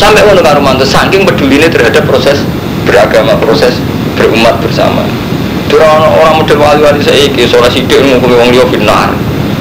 Sampai 0.00 0.24
ngono 0.24 0.40
karo 0.40 0.64
mantu 0.64 0.88
saking 0.88 1.28
pedulinya 1.28 1.68
terhadap 1.68 2.08
proses 2.08 2.40
beragama, 2.88 3.36
proses 3.36 3.76
berumat 4.16 4.56
bersama. 4.64 5.04
Dura 5.66 5.98
orang 5.98 6.38
model 6.38 6.62
wali-wali 6.62 7.02
saya 7.02 7.26
iki 7.26 7.42
soleh 7.42 7.66
sidik 7.66 7.98
ngukumi 7.98 8.38
wong 8.38 8.50
liya 8.54 8.62
benar. 8.70 9.10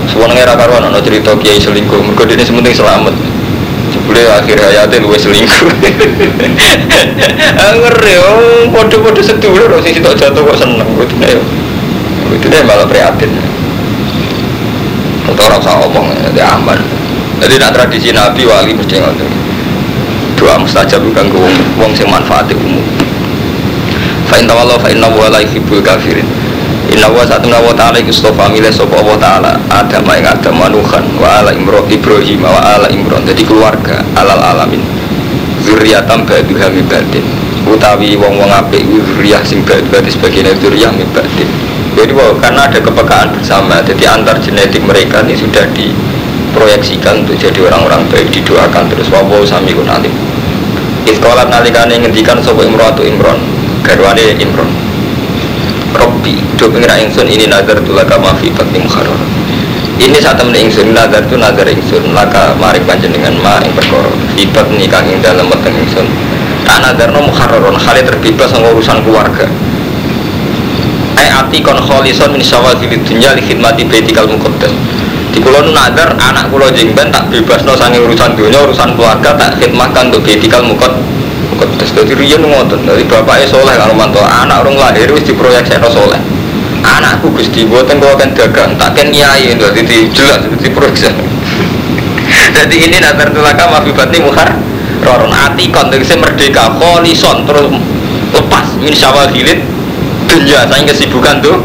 Sebenarnya 0.05 0.45
era 0.45 0.53
karuan 0.53 0.85
ana 0.85 1.01
cerita 1.01 1.33
kiai 1.33 1.57
selingkuh, 1.57 1.97
mergo 1.97 2.29
dene 2.29 2.45
sementing 2.45 2.77
selamat. 2.77 3.09
Jebule 3.89 4.21
akhir 4.29 4.57
hayatnya 4.61 5.01
luwe 5.01 5.17
selingkuh. 5.17 5.65
Ngeri 7.81 8.13
oh 8.21 8.69
padha-padha 8.69 9.21
sedulur 9.25 9.81
sing 9.81 9.97
sitok 9.97 10.13
jatuh 10.13 10.45
kok 10.45 10.57
seneng 10.61 10.85
kudune 10.93 11.25
yo. 11.25 11.41
Kudune 12.29 12.57
malah 12.69 12.85
prihatin. 12.85 13.33
Atau 15.25 15.41
orang 15.41 15.57
usah 15.57 15.73
ngomong, 15.81 16.05
jadi 16.31 16.53
aman. 16.53 16.77
Jadi 17.41 17.57
nak 17.57 17.73
tradisi 17.73 18.13
Nabi 18.13 18.45
wali 18.45 18.77
mesti 18.77 19.01
ngoten. 19.01 19.29
Doa 20.37 20.61
mustajab 20.61 21.01
wong 21.01 21.33
wong 21.81 21.91
sing 21.97 22.05
manfaat 22.05 22.45
umum. 22.53 22.94
Fa 24.35 24.43
inna 24.43 24.51
wallahu 24.51 24.83
fa 24.83 24.91
wa 24.91 25.31
la 25.31 25.39
yuhibbul 25.39 25.79
kafirin. 25.79 26.27
Inna 26.91 27.07
wa 27.07 27.23
satu 27.23 27.47
wa 27.47 27.71
ta'ala 27.71 28.03
iku 28.03 28.11
stofa 28.11 28.51
milih 28.51 28.67
sapa 28.67 28.99
Allah 28.99 29.15
taala? 29.15 29.51
Adam 29.71 30.03
ing 30.11 30.27
Adam 30.27 30.59
manuhan 30.59 31.07
wa 31.15 31.39
ala 31.39 31.55
Imran 31.55 31.87
Ibrahim 31.87 32.43
wa 32.43 32.59
ala 32.59 32.91
Imran 32.91 33.23
jadi 33.23 33.47
keluarga 33.47 34.03
alal 34.19 34.43
alamin. 34.43 34.83
Zuriatam 35.63 36.27
ba'duha 36.27 36.67
min 36.67 36.83
ba'din. 36.83 37.23
Utawi 37.63 38.19
wong-wong 38.19 38.51
apik 38.51 38.83
iku 38.83 38.99
zuriyah 39.15 39.39
sing 39.47 39.63
ba'du 39.63 40.11
sebagian 40.11 40.51
zuriyah 40.59 40.91
min 40.91 41.07
ba'din. 41.15 41.47
Jadi 41.95 42.11
wow, 42.11 42.35
karena 42.35 42.67
ada 42.67 42.83
kepekaan 42.83 43.31
bersama 43.39 43.79
jadi 43.87 44.19
antar 44.19 44.35
genetik 44.43 44.83
mereka 44.83 45.23
ini 45.23 45.39
sudah 45.39 45.63
diproyeksikan 45.71 47.23
untuk 47.23 47.39
jadi 47.39 47.71
orang-orang 47.71 48.03
baik 48.11 48.35
didoakan 48.35 48.91
terus. 48.91 49.07
Wawo 49.07 49.47
sami 49.47 49.71
kun 49.71 49.87
alim. 49.87 50.11
Iskolat 51.07 51.47
nalikane 51.47 52.03
ngendikan 52.03 52.43
sapa 52.43 52.67
Imran 52.67 52.99
Imran 52.99 53.54
garwane 53.85 54.41
Imran 54.41 54.69
Robbi 55.93 56.41
do 56.57 56.67
pengira 56.73 56.97
ingsun 56.97 57.29
ini 57.29 57.45
nazar 57.45 57.79
tulaka 57.85 58.17
mafi 58.17 58.49
bakti 58.51 58.81
mukharor 58.81 59.21
ini 59.95 60.19
saat 60.19 60.35
temen 60.35 60.51
ingsun 60.51 60.91
nazar 60.91 61.23
tu 61.23 61.39
nazar 61.39 61.63
ingsun 61.71 62.11
laka 62.11 62.51
mari 62.59 62.83
dengan 62.83 63.31
ma 63.39 63.63
ing 63.63 63.71
perkara 63.71 64.11
ibat 64.35 64.67
nikah 64.75 64.99
ing 65.07 65.23
dalam 65.23 65.47
weteng 65.47 65.71
ingsun. 65.71 66.03
Tak 66.67 66.83
nazar 66.83 67.15
no 67.15 67.23
mukharoron 67.23 67.79
hal 67.79 67.95
terbebas 68.03 68.51
sama 68.51 68.75
urusan 68.75 68.99
keluarga. 69.07 69.47
Ai 71.15 71.31
ati 71.31 71.63
kon 71.63 71.79
kholison 71.79 72.35
min 72.35 72.43
syawazil 72.43 72.91
dunya 73.07 73.31
li 73.39 73.41
khidmati 73.47 73.87
baitikal 73.87 74.27
muqaddas 74.27 74.75
di 75.31 75.39
kulo 75.39 75.63
nazar 75.71 76.11
anak 76.19 76.51
kulo 76.51 76.67
jengben 76.75 77.07
tak 77.07 77.31
bebas 77.31 77.63
no 77.63 77.71
sangi 77.79 78.03
urusan 78.03 78.35
dunia 78.35 78.67
urusan 78.67 78.99
keluarga 78.99 79.31
tak 79.39 79.55
khidmahkan 79.63 80.11
untuk 80.11 80.27
baitikal 80.27 80.59
muqaddas 80.59 81.14
Terus 81.55 81.91
dari 81.95 82.13
Rian 82.15 82.43
ngotot 82.43 82.81
dari 82.83 83.03
bapaknya 83.07 83.47
soleh 83.47 83.75
kan 83.79 83.87
romanto 83.91 84.19
anak 84.19 84.67
orang 84.67 84.75
lahir 84.75 85.07
wis 85.15 85.23
diproyek 85.23 85.63
saya 85.67 85.83
soleh. 85.87 86.19
Anakku 86.85 87.33
gusti 87.33 87.65
buatan 87.65 87.97
kau 87.97 88.13
akan 88.13 88.29
dagang 88.37 88.77
tak 88.77 88.93
kan 88.93 89.09
nyai 89.09 89.57
jadi 89.57 89.97
jelas 90.13 90.45
di 90.45 90.69
proyek 90.69 91.11
Jadi 92.55 92.75
ini 92.77 92.97
nazar 93.01 93.33
tulaka 93.33 93.65
mafibati 93.69 94.21
muhar 94.21 94.53
roron 95.05 95.31
ati 95.33 95.69
konteks 95.69 96.17
merdeka 96.17 96.73
kolison 96.81 97.45
terus 97.45 97.69
lepas 98.33 98.65
ini 98.81 98.95
syawal 98.95 99.29
hilit 99.29 99.61
dunia 100.25 100.65
saya 100.65 100.81
kesibukan 100.83 101.39
tuh 101.45 101.61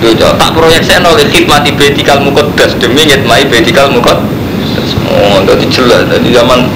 Dunia. 0.00 0.32
tak 0.40 0.56
proyek 0.56 0.80
saya 0.80 1.04
nol 1.04 1.14
khidmati 1.14 1.76
betikal 1.76 2.18
mukodas 2.24 2.72
demi 2.80 3.04
ngitmai 3.04 3.44
betikal 3.46 3.86
mukot 3.92 4.16
oh 5.12 5.38
jadi 5.44 5.64
jelas 5.68 6.02
jadi 6.08 6.40
zaman 6.40 6.66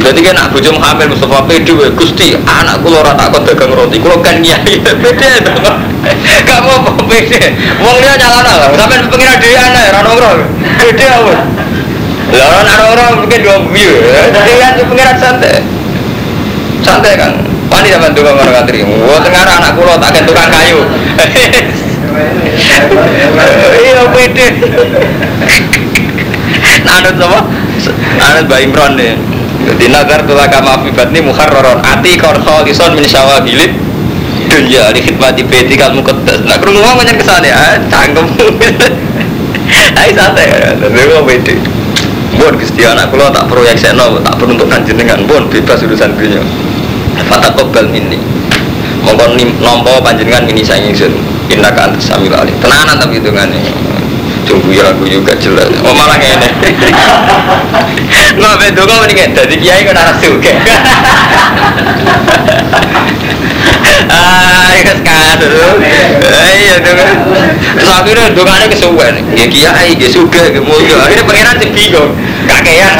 Berarti 0.00 0.20
kan 0.24 0.36
aku 0.48 0.56
cuma 0.64 0.80
hamil 0.80 1.12
Mustafa 1.12 1.44
we 1.44 1.60
Gusti 1.92 2.32
anak 2.48 2.80
kula 2.80 3.04
ora 3.04 3.12
tak 3.12 3.36
dagang 3.44 3.76
roti 3.76 4.00
kula 4.00 4.16
kan 4.24 4.40
nyai. 4.40 4.80
Gak 6.48 6.60
mau 6.64 6.80
apa 6.80 6.90
pede. 7.04 7.52
Wong 7.84 8.00
dia 8.00 8.16
nyalana 8.16 8.52
lah. 8.56 8.68
Sampai 8.72 9.04
pengira 9.12 9.36
dhewe 9.36 9.60
anak 9.60 9.92
ora 9.92 10.00
nongkrong. 10.00 10.40
Pede 10.80 11.04
apa? 11.04 11.34
Lah 12.32 12.46
ora 12.64 12.72
nongkrong 12.80 13.14
mungkin 13.20 13.40
dua 13.44 13.56
view. 13.68 13.92
Jadi 14.32 14.52
kan 14.56 14.72
pengira 14.88 15.12
santai. 15.20 15.60
Santai 16.80 17.12
kan. 17.20 17.32
Wani 17.68 17.92
sampean 17.92 18.16
tukang 18.16 18.40
orang 18.40 18.56
ngatri. 18.56 18.80
Wah 18.82 19.20
tengah 19.20 19.44
anak 19.44 19.76
kula 19.76 20.00
tak 20.00 20.24
tukang 20.24 20.48
kayu. 20.48 20.80
Iya 23.80 24.02
pede. 24.10 24.48
Anut 26.90 27.16
apa? 27.20 27.40
Anut 28.18 28.44
Mbak 28.50 28.60
Imron 28.66 28.92
deh. 28.98 29.14
Jadi 29.80 29.96
nazar 29.96 30.20
tulah 30.28 30.44
kama 30.44 30.84
fibat 30.84 31.08
ini 31.08 31.24
mukharroron 31.24 31.80
ati 31.80 32.20
kon 32.20 32.36
kholison 32.44 32.92
min 32.92 33.00
syawabilit 33.00 33.72
dunia 34.44 34.92
di 34.92 35.00
khidmati 35.00 35.40
beti 35.40 35.72
kal 35.72 35.96
mukedas. 35.96 36.44
Nak 36.44 36.60
kurung 36.60 36.84
ngomong 36.84 37.00
macam 37.00 37.16
ke 37.16 37.24
sana 37.24 37.48
ya, 37.48 37.80
cangkem. 37.88 38.28
Ayo 40.04 40.12
santai, 40.12 40.52
tapi 40.76 41.00
gue 41.00 41.22
beda. 41.24 41.54
Bon, 42.36 42.52
gusti 42.60 42.84
anak 42.84 43.08
kulo 43.08 43.32
tak 43.32 43.48
proyek 43.48 43.80
seno, 43.80 44.20
tak 44.20 44.36
perlu 44.36 44.60
untuk 44.60 44.68
dengan 44.68 45.24
bon 45.24 45.48
bebas 45.48 45.80
urusan 45.80 46.12
dunia. 46.12 46.44
Fata 47.24 47.48
kobal 47.56 47.88
ini. 47.88 48.20
Mongkon 49.00 49.40
nompo 49.64 49.96
panjenengan 50.04 50.44
ini 50.44 50.60
saya 50.60 50.84
ingin 50.84 51.08
Inna 51.48 51.72
kantas 51.72 52.04
sambil 52.04 52.36
alih. 52.36 52.52
Tenanan 52.60 53.00
tapi 53.00 53.16
hitungannya. 53.16 53.89
Tunggu 54.50 54.74
ya 54.74 54.90
aku 54.90 55.06
juga 55.06 55.30
jelas. 55.38 55.70
Oh 55.86 55.94
malah 55.94 56.18
ngene. 56.18 56.50
Nggak 58.34 58.54
betul 58.58 58.82
kok 58.82 58.98
mendingan 58.98 59.30
dari 59.30 59.56
kiai 59.62 59.86
kan 59.86 59.94
arah 59.94 60.18
suka. 60.18 60.50
Ah, 64.10 64.74
ya 64.74 64.92
sekarang. 64.98 65.78
Terus 67.78 67.90
akhirnya 67.94 68.34
dongane 68.34 68.66
kesuwen. 68.66 69.22
Nggih 69.38 69.48
kiai, 69.54 69.94
nggih 69.94 70.10
sugih, 70.10 70.50
nggih 70.50 70.66
mulya. 70.66 70.98
Akhirnya 70.98 71.30
pangeran 71.30 71.54
sing 71.62 71.70
bingung. 71.70 72.10
Kakean. 72.50 72.98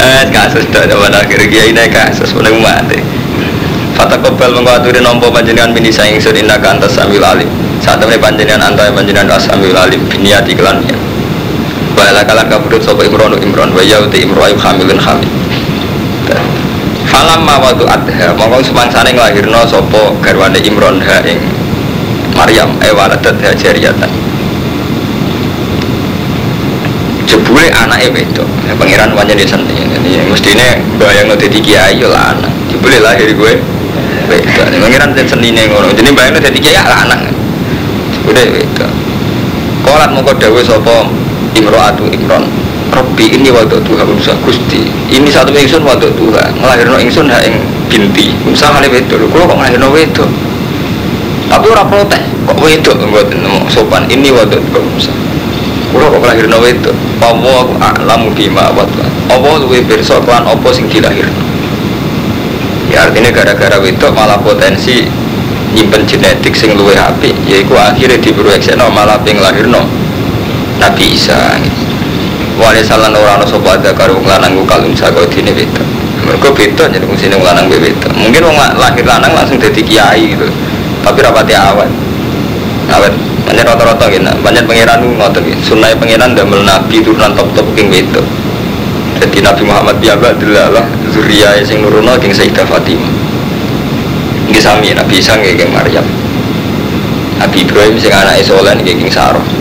Eh 0.00 0.22
kasus 0.34 0.66
tok 0.74 0.90
zaman 0.90 1.14
akhir 1.14 1.46
kiai 1.46 1.70
naik 1.70 1.94
kasus 1.94 2.34
mulai 2.34 2.50
mati. 2.58 2.98
Fata 3.94 4.18
kobel 4.18 4.50
mengkawaturi 4.50 4.98
nompo 4.98 5.30
panjenengan 5.30 5.70
mini 5.70 5.94
saing 5.94 6.18
sun 6.18 6.34
indah 6.34 6.58
kantas 6.58 6.98
sambil 6.98 7.22
alim. 7.22 7.46
Saat 7.80 7.96
temen 7.96 8.20
panjenengan 8.20 8.70
antai 8.70 8.92
panjenengan 8.92 9.40
sambil 9.40 9.72
alim 9.74 10.04
biniati 10.06 10.52
kelannya. 10.52 10.94
Baiklah 11.96 12.22
kalan 12.28 12.46
kabudut 12.46 12.80
sopo 12.84 13.02
imron 13.02 13.34
imron 13.40 13.72
wa 13.74 13.82
yauti 13.82 14.22
imro 14.22 14.46
hamilun 14.46 15.00
hamil. 15.00 15.28
Falam 17.10 17.42
mawatu 17.42 17.88
adha 17.90 18.30
mongkong 18.38 18.62
semangsane 18.62 19.10
nglahirno 19.16 19.66
sopo 19.66 20.14
garwane 20.22 20.62
imron 20.62 21.02
ha 21.02 21.18
ing 21.26 21.40
Maryam 22.38 22.70
e 22.78 22.94
waladat 22.94 23.34
ha 23.42 23.50
jariyatan. 23.56 24.12
Jebule 27.26 27.66
anake 27.74 28.12
wedok. 28.14 28.46
Ya, 28.68 28.74
pangeran 28.78 29.10
pancen 29.16 29.38
ya 29.40 29.46
seni. 29.48 29.74
Jadi 29.74 30.30
mestine 30.30 30.78
bayang 31.00 31.32
dadi 31.34 31.58
kiai 31.58 31.98
yo 31.98 32.12
lanang. 32.12 32.54
Jebule 32.70 33.02
lahir 33.02 33.34
gue. 33.34 33.54
Pangeran 34.78 35.10
senine 35.26 35.66
ngono. 35.66 35.90
Jadi 35.90 36.10
bayang 36.14 36.38
dadi 36.38 36.58
kiai 36.62 36.78
ya 36.78 36.86
lanang. 36.86 37.39
Jebule 38.30 38.62
wedok. 38.62 38.90
Kolat 39.82 40.14
mongko 40.14 40.30
dawuh 40.38 40.62
sapa 40.62 41.02
Imro'atu 41.58 42.06
Imron 42.14 42.46
Robbi 42.94 43.26
ini 43.34 43.50
waktu 43.50 43.82
Tuhan 43.82 44.06
Musa 44.06 44.38
Gusti. 44.46 44.86
Ini 45.10 45.26
satu 45.26 45.50
ingsun 45.50 45.82
waktu 45.82 46.06
Tuhan. 46.14 46.54
Ngelahirno 46.62 46.94
ingsun 47.02 47.26
ha 47.26 47.42
ing 47.42 47.58
binti. 47.90 48.30
Musa 48.46 48.70
kali 48.70 48.86
wedok. 48.86 49.18
Kalau 49.34 49.50
kok 49.50 49.56
ngelahirno 49.58 49.88
wedok? 49.90 50.30
Tapi 51.50 51.66
orang 51.74 51.90
protes 51.90 52.22
Kok 52.46 52.58
wedok 52.62 52.94
nemu? 53.02 53.66
Sopan 53.66 54.06
Ini 54.06 54.30
waktu 54.30 54.62
Tuhan 54.62 54.84
Musa. 54.94 55.10
Kulo 55.90 56.06
kok 56.14 56.22
ngelahirno 56.22 56.56
wedok? 56.62 56.94
Allah 57.18 57.66
aku 57.66 57.74
a'lamu 57.82 58.30
bima 58.30 58.70
awat 58.70 58.86
Allah 59.26 59.58
luwe 59.58 59.82
pirsa 59.82 60.22
klan 60.22 60.46
apa 60.46 60.68
sing 60.70 60.86
dilahirno? 60.86 61.42
Ya 62.94 63.10
artinya 63.10 63.34
gara-gara 63.34 63.82
wedok 63.82 64.14
malah 64.14 64.38
potensi 64.38 65.19
nyimpen 65.74 66.02
genetik 66.06 66.54
sing 66.54 66.74
luwe 66.74 66.94
api 66.98 67.30
yaiku 67.46 67.78
akhirnya 67.78 68.18
diproyeksino 68.18 68.90
malah 68.90 69.18
ping 69.22 69.38
lahirno. 69.38 69.86
Nabi 70.80 71.12
Isa 71.12 71.36
Wali 72.60 72.84
salan 72.84 73.16
ora 73.16 73.40
ana 73.40 73.46
sapa 73.48 73.80
ada 73.80 73.88
karo 73.96 74.20
wong 74.20 74.28
lanang 74.28 74.52
ku 74.52 74.68
kalung 74.68 74.92
saka 74.92 75.24
dine 75.32 75.48
wedok. 75.56 75.80
Mergo 76.28 76.52
beda 76.52 76.92
jadi 76.92 77.08
wong 77.08 77.16
sine 77.16 77.40
wong 77.40 77.48
lanang 77.48 77.72
wedok. 77.72 78.12
Mungkin 78.12 78.44
wong 78.44 78.56
lahir 78.76 79.00
lanang 79.08 79.32
langsung 79.32 79.56
dadi 79.56 79.80
kiai 79.80 80.36
gitu. 80.36 80.44
Tapi 81.00 81.18
rapati 81.24 81.56
awet. 81.56 81.88
Awet. 82.92 83.16
Banyak 83.48 83.64
rata-rata 83.64 84.04
gitu. 84.12 84.28
Banyak 84.44 84.68
pangeran 84.68 85.00
ngotot 85.00 85.40
gitu. 85.40 85.72
Sunai 85.72 85.96
pangeran 85.96 86.36
damel 86.36 86.60
nabi 86.60 87.00
turunan 87.00 87.32
top-top 87.32 87.64
king 87.72 87.88
wedok. 87.88 88.28
Jadi 89.20 89.40
Nabi 89.44 89.62
Muhammad 89.64 89.96
biaba 90.00 90.32
adalah 90.32 90.84
zuriya 91.12 91.60
sing 91.64 91.84
nuruno 91.84 92.16
king 92.16 92.32
Sayyidah 92.32 92.64
Fatimah 92.64 93.19
Nggih 94.50 94.62
sami 94.62 94.90
Nabi 94.90 95.14
Isa 95.22 95.38
nggih 95.38 95.70
Maryam 95.70 96.06
Nabi 97.38 97.56
Ibrahim 97.62 97.94
sing 97.96 98.10
anake 98.10 98.42
soleh 98.42 98.74
nggih 98.74 98.98
king 98.98 99.08
Sarah 99.08 99.60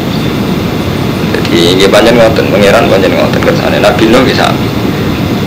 jadi 1.50 1.74
ini 1.74 1.86
banyak 1.90 2.14
ngoten, 2.14 2.54
pangeran 2.54 2.86
banyak 2.86 3.10
ngoten 3.10 3.42
kersane. 3.42 3.82
Nabi 3.82 4.06
Nuh 4.14 4.22
bisa. 4.22 4.46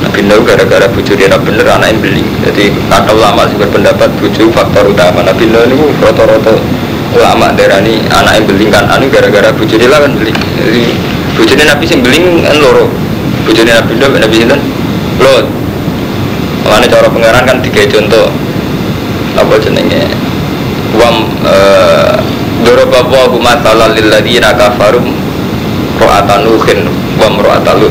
Nabi 0.03 0.21
Nuh 0.27 0.43
gara-gara 0.43 0.91
bujur 0.91 1.15
dia 1.15 1.31
bener 1.31 1.63
anak 1.63 1.95
yang 1.95 2.03
beling. 2.03 2.29
Jadi 2.43 2.75
kata 2.91 3.15
ulama 3.15 3.47
sih 3.47 3.55
berpendapat 3.55 4.11
bujur 4.19 4.51
faktor 4.51 4.91
utama. 4.91 5.23
Nabi 5.23 5.47
Nuh 5.47 5.63
ini 5.63 5.79
roto-roto 6.03 6.59
ulama 7.15 7.55
daerah 7.55 7.79
ini 7.87 8.03
anak 8.11 8.35
yang 8.35 8.47
beling 8.51 8.71
kan 8.75 8.85
anu 8.91 9.07
gara-gara 9.15 9.55
bujur 9.55 9.79
dia 9.79 9.87
kan 9.95 10.11
beling. 10.19 10.35
Jadi 10.35 10.85
bujurnya 11.39 11.65
Nabi 11.71 11.85
sih 11.87 11.99
beling 12.03 12.51
kan 12.51 12.57
loro. 12.59 12.91
Bujurnya 13.47 13.79
Nabi 13.79 13.93
Nuh 14.03 14.11
Nabi 14.19 14.35
Sinten 14.35 14.61
lot. 15.23 15.47
Makanya 16.67 16.99
cara 16.99 17.07
pangeran 17.07 17.43
kan 17.47 17.57
tiga 17.63 17.87
contoh 17.87 18.27
apa 19.43 19.55
jenenge? 19.59 20.07
Wam 20.97 21.27
eh 21.47 22.15
Doroba 22.63 23.03
wa 23.03 23.27
matala 23.43 23.91
lil 23.91 24.07
ladina 24.07 24.55
kafarum 24.55 25.11
ro'ata 25.99 26.47
nuhin 26.47 26.87
wa 27.19 27.27
ro'ata 27.43 27.75
lut. 27.75 27.91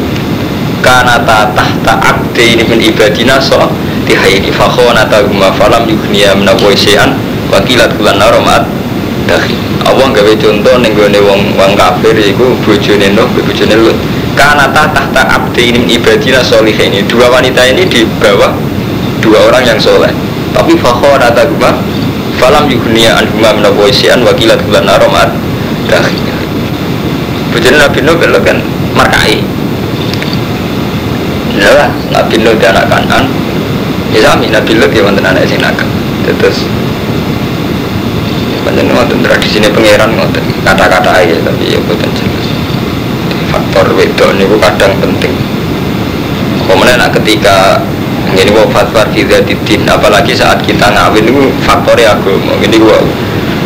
Kana 0.79 1.19
ta 1.27 1.51
tahta 1.51 1.99
abdi 1.99 2.55
ini 2.55 2.63
min 2.65 2.79
ibadina 2.79 3.37
so 3.37 3.59
tihaini 4.07 4.49
fakhona 4.49 5.05
huma 5.27 5.51
falam 5.59 5.85
yukhniya 5.85 6.33
minawai 6.39 6.73
syai'an 6.73 7.13
wakilat 7.51 7.91
kulan 7.99 8.17
naromat 8.17 8.65
dahi 9.29 9.53
Allah 9.85 10.07
gawe 10.09 10.33
contoh 10.39 10.75
ning 10.81 10.95
gone 10.97 11.19
wong 11.19 11.41
wong 11.53 11.71
kafir 11.77 12.15
iku 12.17 12.55
bojone 12.65 13.11
Nuh 13.13 13.27
bojone 13.29 13.75
Lut. 13.75 13.97
Kana 14.33 14.71
ta 14.71 14.87
tahta 14.89 15.27
abdi 15.27 15.75
ini 15.75 15.83
min 15.83 15.99
ibadina 15.99 16.39
ini 16.39 17.03
dua 17.05 17.27
wanita 17.27 17.61
ini 17.67 17.83
di 17.85 18.07
bawah 18.17 18.55
dua 19.19 19.51
orang 19.51 19.67
yang 19.67 19.77
soleh 19.77 20.30
tapi 20.51 20.73
fakhona 20.77 21.31
huma 21.33 21.71
falam 22.39 22.65
yukhniya 22.67 23.21
anhuma 23.21 23.55
minawai 23.55 23.91
syai'an 23.91 24.23
wakilat 24.25 24.59
kulan 24.65 24.85
naromat 24.85 25.29
dahi 25.87 26.31
Bujurnya 27.51 27.83
Nabi 27.83 27.99
Nuh 28.07 28.15
kalau 28.15 28.39
kan 28.39 28.57
markai 28.95 29.43
Ya 31.51 31.69
lah, 31.75 31.91
Nabi 32.09 32.39
Nuh 32.39 32.55
dia 32.55 32.71
anak 32.71 32.87
kanan. 32.87 33.27
Ya 34.15 34.31
Nabi 34.39 34.71
Nuh 34.79 34.87
dia 34.87 35.03
mantan 35.03 35.35
anak 35.35 35.43
sing 35.43 35.59
nakal. 35.59 35.85
Terus 36.23 36.63
Panjang 38.63 38.87
ngoten 38.93 39.19
tradisi 39.25 39.57
ini 39.57 39.73
pangeran 39.73 40.15
ngoten 40.15 40.45
kata-kata 40.63 41.11
aja 41.11 41.35
tapi 41.43 41.75
ya 41.75 41.79
bukan 41.81 42.09
jelas. 42.13 42.47
Faktor 43.51 43.89
wedok 43.99 44.31
ini 44.37 44.45
kadang 44.47 44.93
penting. 45.01 45.33
Kemudian 46.69 47.03
ketika 47.19 47.83
ini 48.35 48.49
gua 48.51 48.65
fatwa 48.71 49.03
tidak 49.11 49.43
didin 49.43 49.83
apalagi 49.87 50.31
saat 50.31 50.63
kita 50.63 50.87
ngawin 50.91 51.27
itu 51.27 51.51
faktornya 51.63 52.15
agama 52.15 52.55
ini 52.63 52.77
gua 52.79 52.99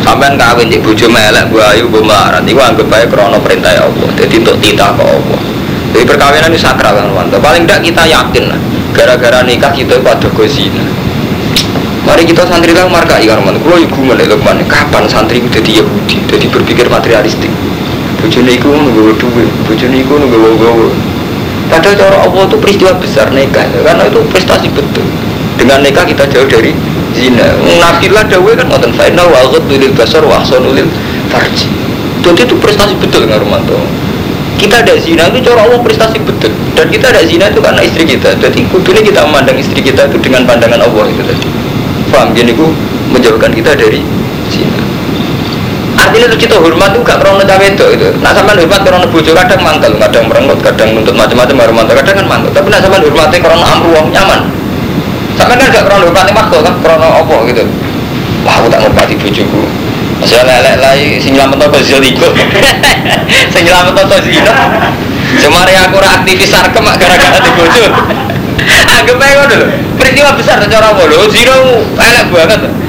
Sampai 0.06 0.38
kawin 0.38 0.70
di 0.70 0.78
bujo 0.78 1.10
melek 1.10 1.50
bu 1.50 1.58
ayu 1.58 1.90
bu 1.90 1.98
marat 1.98 2.46
Iku 2.46 2.62
anggap 2.62 2.86
baik 2.86 3.10
krono 3.10 3.42
perintah 3.42 3.74
ya 3.74 3.82
Allah. 3.90 4.06
Jadi 4.14 4.38
untuk 4.38 4.54
titah 4.62 4.94
ke 4.94 5.02
Allah. 5.02 5.38
Jadi 5.90 6.04
perkawinan 6.06 6.54
ini 6.54 6.58
sakral 6.62 6.94
kan 6.94 7.10
mantap 7.10 7.42
Paling 7.42 7.66
tidak 7.66 7.82
kita 7.82 8.02
yakin 8.06 8.44
lah 8.54 8.60
Gara-gara 8.94 9.42
nikah 9.42 9.74
kita 9.74 9.98
pada 10.06 10.30
gozina. 10.30 10.86
Mari 12.06 12.22
kita 12.22 12.46
santri 12.46 12.70
lah 12.70 12.86
marka 12.86 13.18
ikan 13.18 13.42
mana 13.42 13.58
Kalau 13.58 13.82
ibu 13.82 13.98
melek 14.06 14.30
mana 14.46 14.62
Kapan 14.70 15.10
santri 15.10 15.42
itu 15.42 15.50
jadi 15.50 15.82
Yahudi 15.82 16.22
Jadi 16.30 16.46
berpikir 16.54 16.86
materialistik? 16.86 17.50
Bujone 18.22 18.54
iku 18.54 18.70
nunggu 18.70 19.10
duit 19.18 19.50
Bujone 19.66 20.06
iku 20.06 20.22
nunggu 20.22 20.54
gawa 20.54 20.86
Padahal 21.66 21.94
cara 21.98 22.16
Allah 22.22 22.42
itu 22.46 22.56
peristiwa 22.62 22.92
besar 22.94 23.26
nikah 23.34 23.66
Karena 23.82 24.06
itu 24.06 24.20
prestasi 24.30 24.70
betul. 24.70 25.02
Dengan 25.56 25.82
nikah 25.82 26.04
kita 26.06 26.28
jauh 26.30 26.46
dari 26.46 26.70
zina. 27.16 27.48
Nafilah 27.80 28.28
dawe 28.28 28.50
kan 28.52 28.66
ngoten 28.68 28.92
final 28.92 29.26
wa 29.32 29.40
ghadul 29.48 29.82
basar 29.96 30.22
wa 30.22 30.38
ahsanul 30.44 30.76
farji. 31.32 31.68
Jadi 32.20 32.42
itu 32.44 32.54
prestasi 32.58 32.94
betul 32.98 33.24
dengan 33.24 33.40
Romanto. 33.40 33.78
Kita 34.56 34.80
ada 34.84 34.96
zina 35.00 35.28
itu 35.32 35.40
cara 35.46 35.64
Allah 35.64 35.80
prestasi 35.80 36.20
betul. 36.20 36.52
Dan 36.76 36.86
kita 36.92 37.12
ada 37.12 37.22
zina 37.24 37.48
itu 37.48 37.60
karena 37.60 37.80
istri 37.80 38.04
kita. 38.04 38.36
Jadi 38.36 38.68
kudunya 38.68 39.00
kita 39.00 39.24
memandang 39.24 39.56
istri 39.56 39.80
kita 39.80 40.08
itu 40.12 40.16
dengan 40.20 40.44
pandangan 40.44 40.80
Allah 40.84 41.04
itu 41.08 41.22
tadi. 41.24 41.48
Paham 42.12 42.36
gini 42.36 42.52
ku 42.52 42.72
menjauhkan 43.12 43.52
kita 43.52 43.76
dari 43.76 44.00
artinya 46.16 46.32
itu 46.32 46.48
kita 46.48 46.56
hormat 46.56 46.96
itu 46.96 47.04
gak 47.04 47.20
krono 47.20 47.44
cawe 47.44 47.66
itu 47.68 47.86
itu 47.92 48.08
nah 48.24 48.32
sama 48.32 48.56
hormat 48.56 48.80
krono 48.80 49.06
bojo 49.12 49.30
kadang 49.36 49.60
mantel 49.60 49.92
kadang 50.00 50.24
merenggut 50.32 50.60
kadang 50.64 50.88
nuntut 50.96 51.12
macam-macam 51.12 51.56
Romanto 51.68 51.92
kadang 51.92 52.16
kan 52.16 52.26
mantel 52.26 52.50
tapi 52.56 52.72
nah 52.72 52.80
sama 52.80 52.96
hormatnya 53.04 53.38
krono 53.44 53.64
amruh 53.68 54.08
nyaman 54.08 54.40
Sampai 55.36 55.60
kan 55.60 55.68
gak 55.68 55.84
krono 55.84 56.08
hormati 56.08 56.32
makhluk 56.32 56.64
kan 56.64 56.74
krono 56.80 57.08
opo 57.20 57.44
gitu. 57.44 57.60
Wah 58.48 58.56
aku 58.56 58.72
tak 58.72 58.80
ngormati 58.80 59.14
bojoku. 59.20 59.62
Saya 60.24 60.48
lelek 60.48 60.80
lagi 60.80 61.20
sing 61.20 61.36
nyelamet 61.36 61.60
apa 61.60 61.76
zeligo. 61.84 62.32
Sing 63.52 63.62
nyelamet 63.68 64.00
apa 64.00 64.16
zino. 64.24 64.52
Semari 65.44 65.76
aku 65.76 66.00
ora 66.00 66.24
aktivis 66.24 66.48
sarkem 66.48 66.88
gara-gara 66.88 67.36
di 67.36 67.50
bojo. 67.52 67.84
Anggap 68.96 69.20
aja 69.20 69.54
lho. 69.60 69.68
Peristiwa 70.00 70.32
besar 70.40 70.56
cara 70.64 70.96
apa 70.96 71.02
lho. 71.04 71.28
Zino 71.28 71.84
elek 72.00 72.26
banget. 72.32 72.85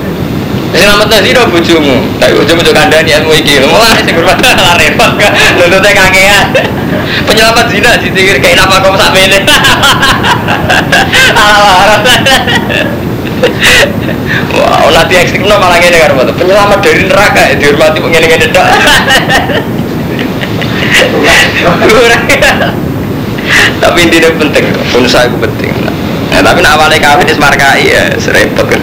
Selamat 0.75 1.07
nasi 1.07 1.31
dong 1.31 1.49
bujumu. 1.51 1.95
Tapi 2.19 2.33
bujumu 2.35 2.59
juga 2.59 2.83
kandani 2.83 3.11
ilmu 3.15 3.31
iki. 3.39 3.63
Mulai 3.63 4.03
sing 4.03 4.15
hormat 4.19 4.37
lah 4.67 4.75
repot 4.75 5.11
kan. 5.15 5.31
Nuntutnya 5.55 5.91
kakean. 5.95 6.45
Penyelamat 7.27 7.65
zina 7.71 7.95
sih 8.03 8.11
kayak 8.11 8.59
apa 8.59 8.75
kau 8.83 8.95
sampai 8.99 9.31
ini. 9.31 9.39
Alah 11.35 11.99
Wow, 14.57 14.89
nanti 14.91 15.13
ekstrim 15.15 15.45
no 15.45 15.55
malah 15.61 15.77
ngene 15.79 16.03
karo 16.03 16.19
Penyelamat 16.35 16.79
dari 16.83 17.05
neraka 17.05 17.41
ya 17.47 17.55
dihormati 17.55 18.01
ngene-ngene 18.01 18.47
tok. 18.51 18.67
Tapi 23.77 23.97
intinya 24.03 24.29
penting, 24.35 24.65
pun 24.91 25.03
saya 25.07 25.29
penting. 25.31 25.71
Nah, 26.33 26.41
tapi 26.43 26.59
awalnya 26.65 26.99
kawin 26.99 27.29
is 27.29 27.39
markai 27.39 27.87
ya, 27.87 28.03
serempet 28.19 28.65
kan. 28.67 28.81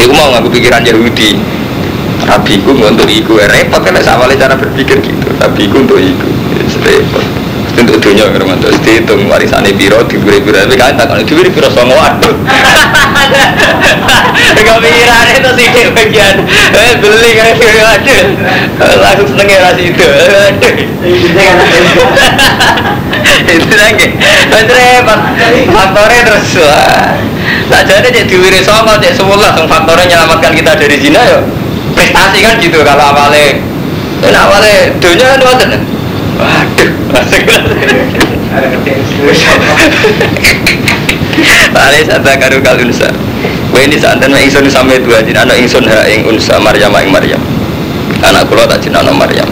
Iku 0.00 0.12
mau 0.16 0.32
ngaku 0.32 0.48
pikiran 0.48 0.80
Yahudi. 0.80 1.36
Nabi 2.24 2.62
ku 2.64 2.72
untuk 2.72 3.04
iku 3.04 3.36
repot 3.36 3.84
kan 3.84 3.96
sama 4.00 4.30
cara 4.32 4.56
berpikir 4.56 4.96
gitu. 5.04 5.28
Nabi 5.36 5.68
ku 5.68 5.84
untuk 5.84 6.00
iku 6.00 6.28
repot. 6.80 7.24
Untuk 7.76 7.96
dunia 8.02 8.28
kan 8.32 8.44
untuk 8.44 8.72
dihitung 8.82 9.28
warisannya 9.30 9.72
biro 9.76 10.02
diberi 10.04 10.42
biro 10.42 10.58
tapi 10.58 10.74
kan 10.76 10.96
tak 10.96 11.06
kalau 11.06 11.22
diberi 11.22 11.52
biro 11.52 11.68
songo 11.68 11.96
waduh. 11.96 12.32
Gak 14.60 14.78
pikiran 14.84 15.26
itu 15.32 15.50
sih 15.56 15.68
bagian. 15.92 16.36
Eh 16.76 16.92
beli 17.00 17.30
kan 17.36 17.52
biro 17.60 17.80
waduh. 17.84 18.24
Langsung 19.04 19.28
seneng 19.36 19.48
ya 19.52 19.58
ras 19.64 19.76
itu. 19.76 20.06
Itu 23.48 23.74
lagi. 23.76 24.06
Repot. 24.80 25.20
Faktornya 25.72 26.20
terus 26.24 26.56
wah. 26.60 27.20
Jadi 28.10 28.26
diwiri 28.26 28.58
songo 28.58 28.98
cek 28.98 29.14
semula 29.14 29.54
langsung 29.54 29.70
faktornya 29.70 30.02
menyelamatkan 30.02 30.50
kita 30.50 30.74
dari 30.74 30.98
zina 30.98 31.22
ya 31.22 31.38
prestasi 31.94 32.42
kan 32.42 32.58
gitu 32.58 32.82
kalau 32.82 33.14
awalnya. 33.14 33.54
Ini 34.18 34.34
awalnya 34.34 34.90
dunia 34.98 35.30
kan 35.30 35.40
wadah 35.46 35.70
waduh 36.42 36.90
ada 38.50 38.66
Tali 41.70 42.00
sata 42.02 42.32
karu 42.34 42.58
kalunsa 42.66 43.06
Wah 43.70 43.78
ini 43.86 43.94
saat 43.94 44.18
dan 44.18 44.34
ingsun 44.34 44.66
sampai 44.66 44.98
dua 44.98 45.22
jin 45.22 45.38
anak 45.38 45.62
ingsun 45.62 45.86
ha 45.86 46.02
ing 46.10 46.26
unsa 46.26 46.58
Maryam 46.58 46.90
ing 46.98 47.14
Maryam. 47.14 47.38
Anak 48.26 48.50
kula 48.50 48.66
tak 48.66 48.82
jin 48.82 48.90
anak 48.90 49.14
Maryam. 49.14 49.46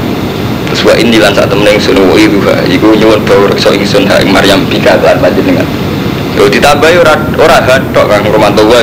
Terus 0.67 0.83
wa 0.83 0.99
ini 0.99 1.23
lan 1.23 1.31
saat 1.31 1.47
temen 1.47 1.71
ingsun 1.71 1.95
wa 1.95 2.19
itu 2.19 2.43
ha 2.43 2.59
iku 2.67 2.91
nyuwun 2.99 3.23
bau 3.23 3.47
reksa 3.47 3.71
ingsun 3.71 4.11
ha 4.11 4.19
ing 4.19 4.35
Maryam. 4.35 4.67
Bika 4.67 4.99
lan 4.99 5.23
panjenengan 5.23 5.78
Yo 6.39 6.47
ditambahi 6.47 7.03
ora 7.03 7.19
ora 7.35 7.59
hadok 7.59 8.07
Kang 8.07 8.23
Romanto 8.31 8.63
wa 8.63 8.79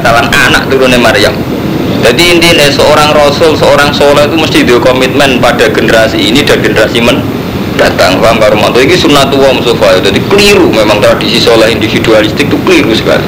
talan 0.00 0.24
anak 0.32 0.72
turune 0.72 0.96
Maryam. 0.96 1.36
Jadi 2.00 2.36
intinya 2.36 2.64
seorang 2.72 3.12
rasul, 3.12 3.52
seorang 3.52 3.92
soleh 3.92 4.24
itu 4.24 4.36
mesti 4.40 4.58
dia 4.64 4.80
komitmen 4.80 5.36
pada 5.36 5.68
generasi 5.68 6.16
ini 6.16 6.40
dan 6.40 6.64
generasi 6.64 7.04
men 7.04 7.20
datang. 7.76 8.16
Paham 8.24 8.40
Kang 8.40 8.56
Romanto? 8.56 8.80
Ini 8.80 8.96
sunnatullah 8.96 9.52
Mustafa. 9.52 10.00
Jadi 10.00 10.16
keliru 10.32 10.72
memang 10.72 10.96
tradisi 11.04 11.36
soleh 11.36 11.76
individualistik 11.76 12.48
itu 12.48 12.56
keliru 12.64 12.96
sekali. 12.96 13.24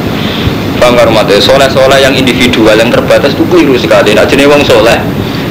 Paham 0.81 0.97
Kang 0.97 1.12
Romanto? 1.12 1.37
Soleh-soleh 1.37 2.01
yang 2.01 2.16
individual 2.16 2.81
yang 2.81 2.89
terbatas 2.89 3.37
itu 3.37 3.45
keliru 3.53 3.77
sekali. 3.77 4.16
Nah 4.16 4.24
jenis 4.24 4.49
wong 4.49 4.64
soleh 4.64 4.97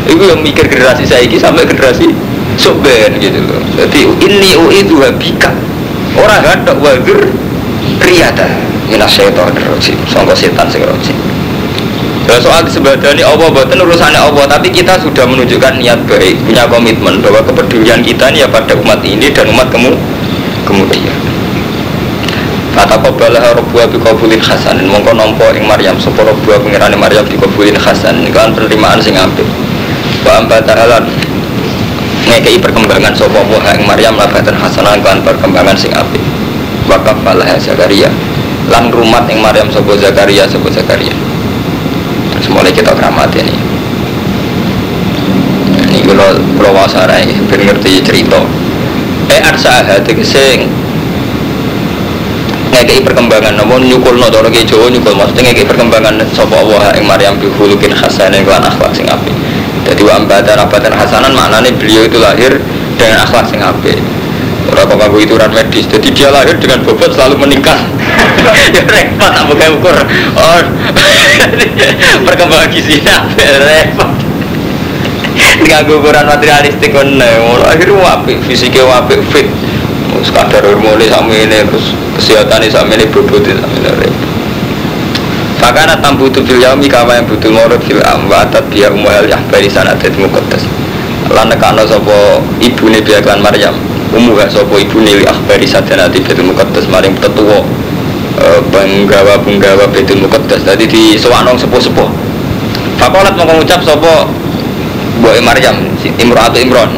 itu 0.09 0.21
yang 0.25 0.41
mikir 0.41 0.65
generasi 0.65 1.05
saya 1.05 1.21
ini 1.21 1.37
sampai 1.37 1.69
generasi 1.69 2.09
soben 2.57 3.21
gitu 3.21 3.37
loh. 3.37 3.61
Jadi 3.77 4.01
ini 4.25 4.49
itu 4.73 4.97
habika. 4.97 5.53
Orang 6.17 6.41
hadok 6.41 6.77
wazir 6.81 7.44
riyata 8.05 8.45
minas 8.87 9.09
syaitan 9.09 9.49
rojim 9.49 9.97
sangka 10.05 10.37
setan 10.37 10.69
sing 10.69 10.85
rojim 10.85 11.17
Ya 12.25 12.41
soal 12.41 12.65
disebadani 12.65 13.21
Allah 13.21 13.53
buatan 13.53 13.85
urusannya 13.85 14.17
Allah. 14.17 14.49
Tapi 14.49 14.73
kita 14.73 14.97
sudah 14.97 15.29
menunjukkan 15.29 15.77
niat 15.77 16.09
baik 16.09 16.41
Punya 16.41 16.65
komitmen 16.65 17.21
bahwa 17.21 17.45
kepedulian 17.45 18.01
kita 18.01 18.33
ini 18.33 18.41
ya 18.41 18.49
pada 18.49 18.73
umat 18.81 18.97
ini 19.05 19.29
dan 19.29 19.45
umat 19.53 19.69
kemu 19.69 19.93
kemudian. 20.65 21.13
Kata 22.73 22.97
kobalah 22.97 23.53
robuah 23.53 23.85
bikobulin 23.85 24.41
hasanin. 24.41 24.89
Mongko 24.89 25.13
nompo 25.13 25.45
ing 25.53 25.69
Maryam. 25.69 26.01
Sopo 26.01 26.25
robuah 26.25 26.57
pengirani 26.65 26.97
Maryam 26.97 27.29
bikobulin 27.29 27.77
hasan 27.77 28.25
Ini 28.25 28.33
kan 28.33 28.49
penerimaan 28.57 28.97
sing 28.97 29.13
ambil 29.13 29.45
Wa 30.25 30.41
ambata 30.41 30.73
halan 30.73 31.05
Ngekei 32.25 32.57
perkembangan 32.57 33.13
sopo 33.13 33.37
buah 33.45 33.77
ing 33.77 33.85
Maryam 33.85 34.17
Labatan 34.17 34.57
hasanan 34.57 34.97
kan 35.05 35.21
perkembangan 35.21 35.77
sing 35.77 35.93
ambil 35.93 36.34
wakaf 36.89 37.17
falah 37.21 37.49
Zakaria. 37.57 38.09
Lan 38.69 38.89
rumat 38.89 39.29
yang 39.29 39.45
Maryam 39.45 39.69
sobo 39.69 39.93
Zakaria 39.93 40.49
sobo 40.49 40.69
Zakaria. 40.73 41.13
Terus 42.33 42.47
mulai 42.49 42.73
kita 42.73 42.93
keramat 42.93 43.29
ini. 43.37 43.55
Ini 45.89 45.99
kalau 46.05 46.37
kalau 46.57 46.71
wasarai 46.73 47.29
ben 47.45 47.61
ngerti 47.65 48.01
cerita. 48.01 48.41
Eh 49.29 49.41
arsa 49.41 49.81
kesing 50.05 50.85
ngekei 52.75 53.01
perkembangan 53.07 53.55
namun 53.55 53.87
nyukul 53.87 54.19
no 54.19 54.27
doro 54.27 54.51
Jawa 54.51 54.91
nyukul 54.91 55.15
maksudnya 55.15 55.47
ngekei 55.47 55.63
perkembangan 55.63 56.19
sopo 56.35 56.59
Allah 56.59 56.91
yang 56.93 57.07
Maryam 57.07 57.33
bihulukin 57.39 57.95
hasan 57.95 58.35
yang 58.35 58.43
kelan 58.43 58.61
akhlak 58.61 58.91
sing 58.91 59.07
api 59.07 59.31
jadi 59.87 60.01
wa 60.03 60.19
ambatan 60.19 60.59
abatan 60.59 60.91
hasanan 60.91 61.31
maknanya 61.31 61.71
beliau 61.79 62.03
itu 62.03 62.19
lahir 62.19 62.59
dengan 62.99 63.23
akhlak 63.23 63.47
sing 63.47 63.63
api 63.63 63.95
Kok 64.65 65.21
itu 65.21 65.29
ituran 65.29 65.51
medis, 65.53 65.85
jadi 65.85 66.07
dia 66.09 66.29
lahir 66.33 66.57
dengan 66.57 66.81
bobot 66.81 67.13
selalu 67.13 67.45
meningkat. 67.45 67.77
ya 68.73 68.81
repot, 68.81 69.29
tak 69.29 69.43
buka 69.45 69.65
ukur. 69.77 69.97
Oh, 70.33 70.59
perkembangan 72.25 72.67
gizinya 72.73 73.21
repot. 73.37 74.09
Dengan 75.35 75.83
ukuran 75.87 76.25
materialistik 76.25 76.89
kan, 76.95 77.21
akhirnya 77.69 77.95
wapi, 77.95 78.41
fisiknya 78.49 78.81
wapi, 78.87 79.21
fit. 79.29 79.47
Sekadar 80.25 80.65
hormonnya 80.65 81.11
sama 81.11 81.37
ini, 81.37 81.61
terus 81.69 81.93
kesehatannya 82.17 82.71
sama 82.71 82.97
ini 82.97 83.05
bobotnya 83.13 83.61
sama 83.61 83.75
ini 83.77 83.89
repot. 83.93 84.29
Fakana 85.61 85.95
tambu 86.01 86.27
tu 86.33 86.41
fil 86.43 86.61
yaumi 86.61 86.89
kama 86.89 87.17
yang 87.17 87.25
butuh 87.29 87.49
ngorot 87.49 87.81
fil 87.85 88.01
wa 88.01 88.37
atat 88.43 88.65
biya 88.73 88.91
umuhal 88.91 89.25
yahbari 89.29 89.69
sanadet 89.69 90.13
mukotas. 90.17 90.65
Lan 91.29 91.49
nekano 91.49 91.85
ibune 92.61 92.99
biya 93.01 93.21
klan 93.23 93.41
Maryam 93.41 93.94
umuha 94.15 94.47
sopo 94.47 94.79
ibu 94.79 95.03
nili 95.03 95.27
akhbari 95.27 95.67
sadanati 95.67 96.23
betul 96.23 96.47
mukaddas 96.55 96.87
maring 96.87 97.13
tetua 97.19 97.59
e, 98.39 98.45
penggawa 98.71 99.35
penggawa 99.43 99.85
betul 99.91 100.23
mukaddas 100.23 100.63
tadi 100.63 100.87
di 100.87 101.19
sewanong 101.19 101.59
sepuh 101.59 102.07
fakolat 102.95 103.35
mau 103.35 103.45
mengucap 103.45 103.83
sopo 103.83 104.31
Boy 105.23 105.39
Maryam 105.39 105.79
Imro 106.19 106.39
atau 106.39 106.59
Imron. 106.59 106.91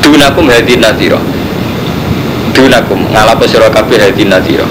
Dunakum 0.00 0.46
hadi 0.48 0.80
nadiro 0.80 1.18
Dunakum 2.54 3.10
ngalapo 3.12 3.44
sira 3.44 3.68
kabeh 3.68 4.00
hadi 4.00 4.24
nadiro 4.24 4.64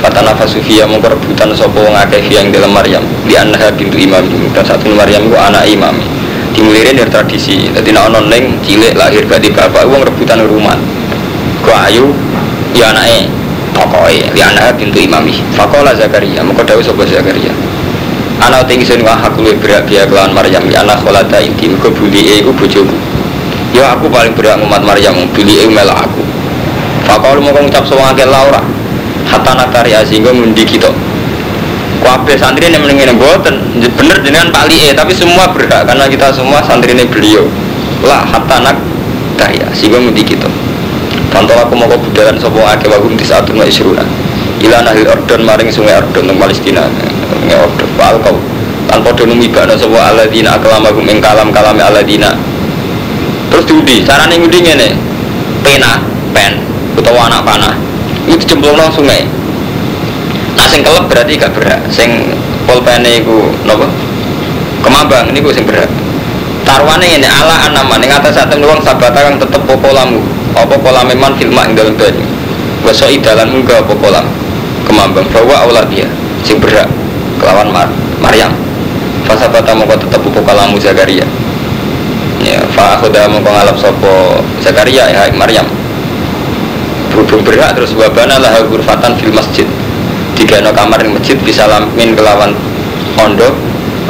Fatana 0.00 0.34
fasufiya 0.36 0.84
mau 0.88 1.00
rebutan 1.00 1.54
sopo 1.56 1.80
ngakeh 1.80 2.28
yang 2.28 2.52
dalam 2.52 2.72
Maryam. 2.72 3.00
Di 3.24 3.38
anha 3.40 3.72
bintu 3.72 3.96
imam. 3.96 4.20
Dan 4.52 4.64
satu 4.66 4.92
Maryam 4.92 5.28
itu 5.30 5.36
anak 5.38 5.64
imam 5.64 5.96
dimulirin 6.54 6.96
dari 6.96 7.10
tradisi. 7.10 7.68
Jadi 7.68 7.90
nak 7.90 8.14
ono 8.14 8.30
neng 8.30 8.62
cilik 8.62 8.94
lahir 8.94 9.26
di 9.26 9.50
bapak 9.50 9.84
uang 9.84 10.06
rebutan 10.06 10.40
rumah. 10.46 10.78
Ku 11.60 11.70
ayu? 11.74 12.14
Ya 12.74 12.90
anaknya 12.90 13.30
pokoknya 13.74 14.30
ya 14.34 14.44
anak 14.54 14.78
pintu 14.78 15.02
imami. 15.02 15.42
Fakola 15.54 15.92
Zakaria 15.94 16.40
mau 16.46 16.54
dawu 16.54 16.80
sobat 16.80 17.10
Zakaria? 17.10 17.50
Anak 18.42 18.66
tinggi 18.66 18.86
sini 18.86 19.02
wah 19.06 19.18
aku 19.18 19.42
lebih 19.42 19.62
berat 19.62 19.84
dia 19.90 20.06
kelawan 20.06 20.30
Maryam. 20.34 20.62
Ya 20.70 20.86
anak 20.86 21.02
kolata 21.02 21.42
inti 21.42 21.70
ku 21.78 21.90
buli 21.90 22.42
ku 22.42 22.54
bojoku. 22.54 22.94
Ya 23.74 23.94
aku 23.94 24.06
paling 24.06 24.34
berat 24.38 24.62
umat 24.62 24.82
Maryam 24.86 25.18
buli 25.34 25.62
e 25.62 25.66
melak 25.66 26.06
aku. 26.06 26.22
Fakola 27.04 27.42
mau 27.42 27.54
ngucap 27.58 27.84
soal 27.86 28.14
Laura. 28.26 28.62
Hatta 29.24 29.56
nakari 29.56 29.96
sehingga 30.06 30.30
ngundi 30.30 30.62
kita 30.62 30.92
Wabe 32.04 32.36
santri 32.36 32.68
ini 32.68 32.76
mendingin 32.76 33.16
buatan 33.16 33.80
bener 33.80 34.20
dengan 34.20 34.52
Pak 34.52 34.68
Lie 34.68 34.92
tapi 34.92 35.16
semua 35.16 35.48
berhak 35.56 35.88
karena 35.88 36.04
kita 36.04 36.28
semua 36.36 36.60
santri 36.60 36.92
ini 36.92 37.08
beliau. 37.08 37.48
Lah 38.04 38.28
hatta 38.28 38.60
nak 38.60 38.76
karya 39.40 39.64
sehingga 39.72 39.96
mudi 40.04 40.20
kita. 40.20 40.44
Contoh 41.32 41.56
aku 41.56 41.72
mau 41.72 41.88
kebudayan 41.88 42.36
sopo 42.36 42.60
ake 42.60 42.92
wagum 42.92 43.16
di 43.16 43.24
saat 43.24 43.48
rumah 43.48 43.64
isruna. 43.64 44.04
Ila 44.60 44.84
nahil 44.84 45.08
ordon 45.08 45.48
maring 45.48 45.72
sungai 45.72 45.96
ordon 45.96 46.28
teng 46.28 46.36
Palestina. 46.36 46.84
Sungai 47.40 47.56
ordon. 47.56 47.88
Wal 47.96 48.16
kau 48.20 48.36
Tanpa 48.84 49.16
dono 49.16 49.32
mibana 49.32 49.72
sopo 49.72 49.96
aladina 49.96 50.60
akalama 50.60 50.92
gum 50.92 51.08
ing 51.08 51.24
kalam 51.24 51.48
kalami 51.56 51.80
aladina 51.80 52.36
Terus 53.48 53.64
diudi 53.64 54.04
caranya 54.04 54.36
ngudi 54.36 54.60
ngene. 54.60 54.88
Pena, 55.64 56.04
pen, 56.36 56.60
utawa 57.00 57.32
anak 57.32 57.48
panah. 57.48 57.74
Itu 58.28 58.44
dijemplung 58.44 58.76
sungai 58.92 59.24
Nah 60.64 60.72
sing 60.72 60.80
kelep 60.80 61.12
berarti 61.12 61.36
gak 61.36 61.52
berat. 61.52 61.76
Sing 61.92 62.08
pulpene 62.64 63.20
iku 63.20 63.52
napa? 63.68 63.84
Kemambang 64.80 65.28
niku 65.36 65.52
sing 65.52 65.68
berat. 65.68 65.92
Tarwane 66.64 67.04
ini 67.04 67.28
ala 67.28 67.68
anaman 67.68 68.00
ing 68.00 68.08
atas 68.08 68.40
atem 68.40 68.64
wong 68.64 68.80
sabata 68.80 69.28
kang 69.28 69.36
tetep 69.36 69.60
popolamu. 69.68 70.24
Apa 70.56 70.80
polame 70.80 71.12
man 71.12 71.36
filma 71.36 71.68
ing 71.68 71.76
dalem 71.76 71.92
banyu. 72.00 72.24
Waso 72.80 73.12
idalan 73.12 73.52
munggah 73.52 73.84
apa 73.84 73.92
polam. 73.92 74.24
Kemambang 74.88 75.28
bahwa 75.36 75.68
Allah 75.68 75.84
dia 75.92 76.08
sing 76.40 76.56
berat 76.56 76.88
kelawan 77.36 77.68
Mar 77.68 77.92
Maryam. 78.24 78.56
Fasabata 79.28 79.76
mongko 79.76 80.00
tetep 80.00 80.24
popolamu 80.24 80.80
Zakaria. 80.80 81.28
Ya, 82.40 82.64
fa 82.72 82.96
akhoda 82.96 83.28
mongko 83.28 83.52
ngalap 83.52 83.76
sapa 83.76 84.40
Zakaria 84.64 85.12
ya 85.12 85.28
Maryam. 85.36 85.68
Berhubung 87.12 87.44
berat 87.44 87.76
terus 87.76 87.92
wabana 87.92 88.40
lah 88.40 88.64
gurfatan 88.64 89.12
fil 89.20 89.28
masjid 89.28 89.68
tiga 90.34 90.60
no 90.60 90.70
kamar 90.74 91.00
yang 91.00 91.14
masjid 91.16 91.38
bisa 91.40 91.66
lamin 91.66 92.14
kelawan 92.18 92.52
pondok. 93.18 93.54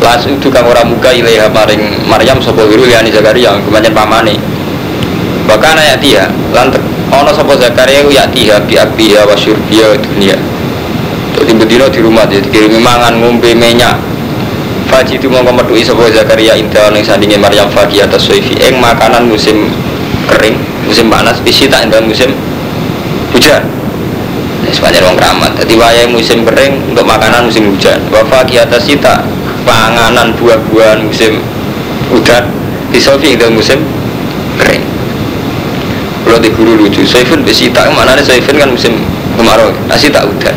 Langsung 0.03 0.37
itu 0.37 0.51
kang 0.53 0.67
orang 0.69 0.91
muka 0.91 1.15
ilaiha 1.15 1.49
maring 1.49 2.05
Maryam 2.05 2.43
sopo 2.43 2.67
wiru 2.67 2.85
yani 2.85 3.09
Zakaria 3.15 3.57
kemudian 3.63 3.95
pamane. 3.95 4.37
Bahkan 5.49 5.77
ayat 5.81 6.01
dia 6.03 6.29
lantek 6.53 6.83
ono 7.09 7.31
sopo 7.33 7.57
Zakaria 7.57 8.05
ya 8.11 8.27
tiha 8.29 8.59
bi 8.65 8.75
akbiha 8.77 9.25
wa 9.25 9.33
syurbiha 9.39 9.97
dunia. 10.01 10.37
Jadi 11.35 11.51
bedino 11.57 11.87
di 11.89 12.01
rumah 12.03 12.27
jadi 12.29 12.47
kirimi 12.49 12.81
mangan 12.83 13.21
ngombe 13.21 13.55
minyak. 13.55 13.97
Faji 14.85 15.17
itu 15.17 15.27
mau 15.33 15.41
metu 15.41 15.73
sapa 15.81 16.07
Zakaria 16.13 16.55
indah 16.55 16.93
ning 16.93 17.01
sandinge 17.01 17.41
Maryam 17.41 17.67
Faki 17.73 18.05
atas 18.05 18.29
Soifi 18.29 18.53
eng 18.61 18.79
makanan 18.79 19.25
musim 19.27 19.73
kering, 20.29 20.61
musim 20.85 21.09
panas, 21.09 21.41
isi 21.49 21.67
tak 21.67 21.89
indah 21.89 22.05
musim 22.05 22.31
hujan. 23.33 23.65
Sepanjang 24.75 25.07
wong 25.07 25.17
keramat. 25.17 25.55
Jadi 25.63 25.79
wayai 25.79 26.07
musim 26.11 26.43
kering 26.43 26.91
untuk 26.91 27.07
makanan 27.07 27.47
musim 27.47 27.71
hujan. 27.71 28.03
Wa 28.11 28.27
Faki 28.27 28.59
atas 28.59 28.83
sita 28.83 29.23
panganan 29.63 30.35
buah-buahan 30.35 31.07
musim 31.07 31.39
hujan. 32.11 32.51
Di 32.91 32.99
Sofi 32.99 33.39
indah 33.39 33.49
musim 33.55 33.79
kering. 34.59 34.83
Kalau 36.27 36.39
di 36.43 36.51
guru 36.51 36.75
lucu, 36.75 37.07
Soifin 37.07 37.47
besita 37.47 37.87
mana 37.95 38.19
nih 38.19 38.25
Soifin 38.27 38.59
kan 38.59 38.67
musim 38.67 38.99
kemarau, 39.39 39.71
nasi 39.87 40.11
tak 40.11 40.27
hujan. 40.27 40.57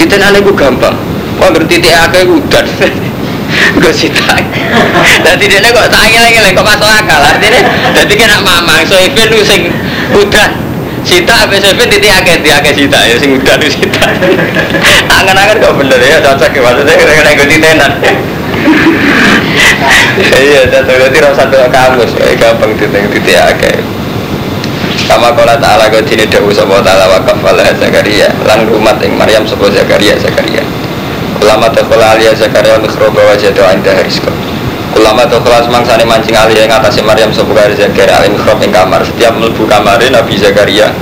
Kita 0.00 0.16
nanya 0.16 0.40
gampang. 0.40 0.96
Wah 1.36 1.50
berarti 1.52 1.76
tiap 1.84 2.16
hujan. 2.24 2.64
Gue 3.76 3.92
sita. 3.92 4.40
Dadi 5.24 5.44
dene 5.44 5.68
kok 5.68 5.84
tak 5.92 6.08
ngene 6.08 6.56
kok 6.56 6.64
masuk 6.64 6.88
akal. 6.88 7.20
Artine 7.20 7.60
dadi 7.92 8.14
kena 8.16 8.40
mamang 8.40 8.80
so 8.88 8.96
even 8.96 9.28
lu 9.28 9.44
sing 9.44 9.68
udan. 10.16 10.71
Sita 11.02 11.50
seven 11.50 11.86
titik 11.90 12.10
akeh 12.10 12.40
titik 12.40 12.54
akeh 12.62 12.72
sita 12.72 12.98
ya 13.02 13.16
sing 13.18 13.34
udan 13.36 13.58
lu 13.58 13.68
sita. 13.68 14.06
Angan-angan 15.10 15.56
kok 15.58 15.74
bener 15.76 15.98
ya 15.98 16.18
cocok 16.22 16.50
ya 16.54 16.60
maksudnya 16.62 16.94
kena 16.94 17.30
gue 17.36 17.46
titenan. 17.50 17.92
Iya, 20.22 20.68
jatuh 20.70 20.94
berarti 20.94 21.18
rasa 21.18 21.48
satu 21.48 21.56
kamus, 21.72 22.12
gampang 22.38 22.72
titik 22.78 23.10
titik 23.10 23.36
akeh. 23.36 23.76
Sama 25.02 25.34
kola 25.34 25.58
ta'ala 25.58 25.90
kau 25.90 26.04
dini 26.04 26.28
dawu 26.28 26.52
sopa 26.54 26.78
ta'ala 26.84 27.08
wa 27.08 27.18
kafala 27.24 27.64
Zakaria 27.74 28.30
Lan 28.44 28.68
rumat 28.68 29.00
ing 29.02 29.16
Maryam 29.16 29.42
sopa 29.48 29.66
Zakaria 29.72 30.14
Zakaria 30.20 30.62
Ulama 31.42 31.72
takhola 31.72 32.14
alia 32.14 32.36
Zakaria 32.36 32.78
Nukhroba 32.78 33.24
wajadu 33.32 33.60
indah 33.72 33.98
rizqa 34.04 34.30
Ulama 34.92 35.24
takhola 35.24 35.64
semangsani 35.64 36.04
mancing 36.04 36.36
alia 36.36 36.68
yang 36.68 36.76
atasnya 36.76 37.00
Maryam 37.00 37.32
kari 37.32 37.72
Zakaria 37.72 38.20
Alim 38.20 38.36
khrob 38.36 38.60
ing 38.60 38.68
kamar. 38.68 39.00
Setiap 39.00 39.32
melbu 39.40 39.64
kamarin 39.64 40.12
Nabi 40.12 40.36
Zakaria 40.36 40.92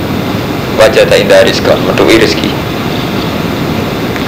Wajadu 0.79 1.19
indah 1.19 1.43
rizqa 1.43 1.75
Medui 1.75 2.23
rizki 2.23 2.55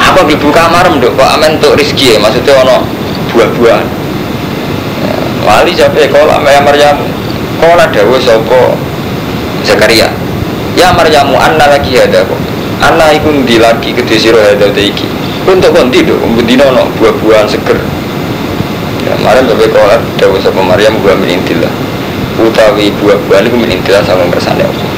Apa 0.03 0.27
melbu 0.27 0.51
kamar 0.51 0.91
menduk 0.91 1.15
Kok 1.15 1.29
amen 1.39 1.63
untuk 1.63 1.79
rizki 1.79 2.15
ya? 2.15 2.19
Maksudnya 2.19 2.59
ono 2.67 2.83
buah-buahan. 3.33 3.87
Ya, 3.87 5.15
Wali 5.47 5.73
jabe 5.73 6.05
kola 6.11 6.37
Maryam. 6.43 6.99
Kola 7.63 7.87
dawu 7.89 8.19
sopa 8.19 8.75
Zakaria. 9.63 10.11
Ya 10.77 10.91
Maryamu 10.93 11.37
anna 11.39 11.69
lagi 11.69 11.97
ada 12.01 12.25
kok? 12.25 12.41
Anna 12.83 13.13
iku 13.15 13.31
ndi 13.31 13.61
lagi 13.61 13.95
gede 13.95 14.17
siro 14.19 14.41
ada 14.41 14.69
iki? 14.75 15.05
Untuk 15.47 15.71
do 15.75 16.17
Bendino 16.39 16.67
no 16.71 16.89
buah-buahan 16.99 17.47
seger 17.51 17.92
Ya 19.23 19.31
Maryam 19.31 19.47
sampai 19.55 19.71
kolat 19.71 20.03
Dawa 20.19 20.35
sama 20.43 20.75
Maryam 20.75 20.99
gua 20.99 21.15
menintilah 21.15 21.71
Utawi 22.43 22.91
buah-buahan 22.99 23.47
itu 23.47 23.55
menintilah 23.55 24.03
sama 24.03 24.27
kersane 24.35 24.67
Allah 24.67 24.89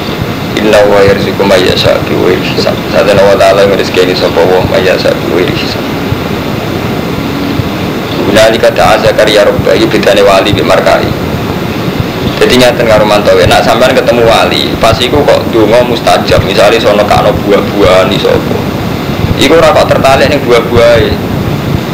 Inna 0.57 0.81
wa 0.89 1.03
yarzuku 1.05 1.45
mayyasa 1.45 1.93
biwiri 2.09 2.41
hisab. 2.41 2.72
Sadana 2.89 3.20
wa 3.20 3.37
ta'ala 3.37 3.68
merizkini 3.68 4.16
sopa 4.16 4.39
wa 4.39 4.62
mayyasa 4.70 5.11
biwiri 5.12 5.51
hisab. 5.51 5.83
Bunalika 8.25 8.70
ta'a 8.72 8.97
Zakaria 9.03 9.45
Rabbah 9.45 9.75
Ini 9.77 9.85
bedane 9.91 10.22
wali 10.25 10.57
bimarkai 10.57 11.37
jadi 12.35 12.55
nyata 12.61 12.83
karo 12.83 13.07
mantawe 13.07 13.47
nak 13.47 13.62
sampean 13.62 13.95
ketemu 13.95 14.27
wali 14.27 14.72
pas 14.83 14.99
iku 14.99 15.22
kok 15.22 15.39
donga 15.55 15.81
mustajab. 15.87 16.43
Misalnya 16.43 16.83
sono 16.83 17.07
kano 17.07 17.31
buah-buahan 17.31 18.11
iso 18.11 18.33
iku 19.39 19.55
kok 19.59 19.87
tertarik 19.87 20.33
ning 20.33 20.43
buah-buahe 20.43 21.34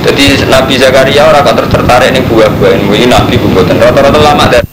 jadi 0.00 0.48
Nabi 0.48 0.80
Zakaria 0.80 1.28
ora 1.28 1.44
kok 1.44 1.60
tertarik 1.60 2.16
ning 2.16 2.24
buah-buahan. 2.24 2.88
Ini 2.88 3.06
Nabi 3.08 3.36
mboten. 3.36 3.76
Rata-rata 3.76 4.16
lama 4.16 4.48
dari 4.48 4.64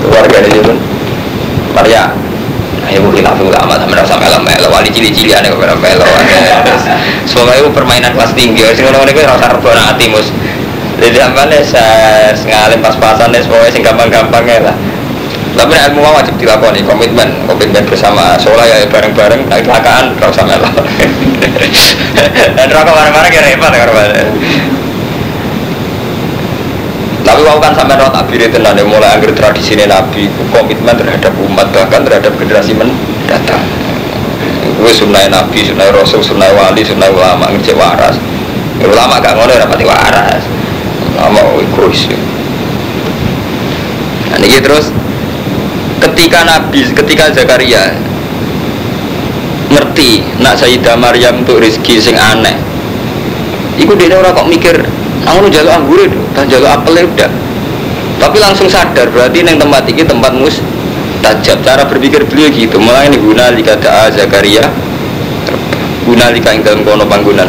keluarga 0.00 0.36
ini 0.48 0.60
pun 0.64 0.76
Maria. 1.76 2.08
Ayo 2.88 3.04
mungkin 3.04 3.20
langsung 3.20 3.52
lama. 3.52 3.76
Sama 3.76 3.94
rasa 4.00 4.16
melo 4.16 4.40
melo 4.40 4.68
wali 4.72 4.88
cili 4.88 5.12
cili 5.12 5.36
aneh 5.36 5.52
kok 5.52 5.60
melo 5.60 6.08
semoga 7.28 7.52
itu 7.60 7.68
permainan 7.68 8.16
kelas 8.16 8.32
tinggi. 8.32 8.64
Sing 8.72 8.88
ngono 8.88 9.04
niku 9.04 9.20
rasa 9.28 9.52
rebon 9.52 9.76
ati 9.76 10.08
mus. 10.08 10.32
Jadi 11.02 11.18
apa 11.20 11.50
nih 11.52 11.60
saya 11.66 12.32
ngalim 12.32 12.80
pas-pasan 12.80 13.28
nih 13.34 13.44
semuanya 13.44 13.70
sing 13.74 13.82
gampang-gampang 13.82 14.46
ya 14.46 14.60
lah 14.62 14.91
tapi 15.52 15.74
ilmu 15.76 16.00
wajib 16.00 16.34
dilakoni 16.40 16.80
komitmen 16.82 17.28
komitmen 17.44 17.84
bersama. 17.84 18.36
Soalnya 18.40 18.84
ya 18.84 18.86
bareng-bareng 18.88 19.48
nah 19.48 19.60
kecelakaan 19.60 20.16
rasa 20.16 20.42
melo. 20.48 20.68
Dan 22.56 22.66
rokok 22.72 22.94
bareng-bareng 22.94 23.32
ya 23.32 23.42
repot 23.52 23.72
ya 23.72 23.86
tapi 27.22 27.38
wau 27.46 27.62
kan 27.62 27.72
sampai 27.72 27.96
rot 27.96 28.12
abiri 28.12 28.50
tenan 28.50 28.74
ya, 28.74 28.82
mulai 28.82 29.14
akhir 29.14 29.32
tradisi 29.38 29.78
nabi 29.78 30.26
komitmen 30.50 30.92
terhadap 30.92 31.30
umat 31.46 31.70
bahkan 31.70 32.02
terhadap 32.02 32.34
generasi 32.34 32.74
mendatang. 32.74 33.62
Gue 34.76 34.90
sunnah 34.90 35.30
nabi 35.30 35.62
sunnah 35.62 35.86
rasul 35.94 36.18
sunnah 36.18 36.50
wali 36.50 36.82
sunnah 36.82 37.08
ulama 37.08 37.46
ngecek 37.54 37.78
waras. 37.78 38.18
Ya, 38.82 38.90
ulama 38.90 39.22
gak 39.22 39.38
ngono 39.38 39.54
rapati 39.54 39.86
waras. 39.86 40.42
Ulama 41.14 41.40
egois 41.62 42.10
nah 44.32 44.40
ini 44.40 44.64
terus 44.64 44.88
ketika 46.02 46.42
nabi 46.42 46.82
ketika 46.90 47.30
Zakaria 47.30 47.94
ngerti 49.72 50.26
nak 50.42 50.58
Sayyidah 50.58 50.98
Maryam 50.98 51.46
untuk 51.46 51.62
rezeki 51.62 51.96
sing 52.02 52.16
aneh 52.18 52.72
Iku 53.80 53.96
dia 53.96 54.12
orang 54.12 54.36
kok 54.36 54.48
mikir 54.52 54.76
Namun 55.22 55.48
jalur 55.54 55.70
anggur 55.70 56.02
itu, 56.02 56.18
tak 56.34 56.50
jalur 56.50 56.66
apel 56.66 57.06
udah. 57.06 57.30
Tapi 58.18 58.36
langsung 58.42 58.66
sadar 58.66 59.06
berarti 59.06 59.46
neng 59.46 59.58
tempat 59.58 59.86
ini 59.86 60.02
tempat 60.02 60.34
mus 60.34 60.58
tajab. 61.22 61.62
Cara 61.62 61.86
berpikir 61.86 62.26
beliau 62.26 62.50
gitu. 62.50 62.82
Mulai 62.82 63.06
ini 63.06 63.22
guna 63.22 63.54
lika 63.54 63.78
da'a 63.78 64.10
Zakaria, 64.10 64.66
guna 66.02 66.34
lika 66.34 66.50
yang 66.50 66.66
dalam 66.66 66.82
kono 66.82 67.06
panggunan. 67.06 67.46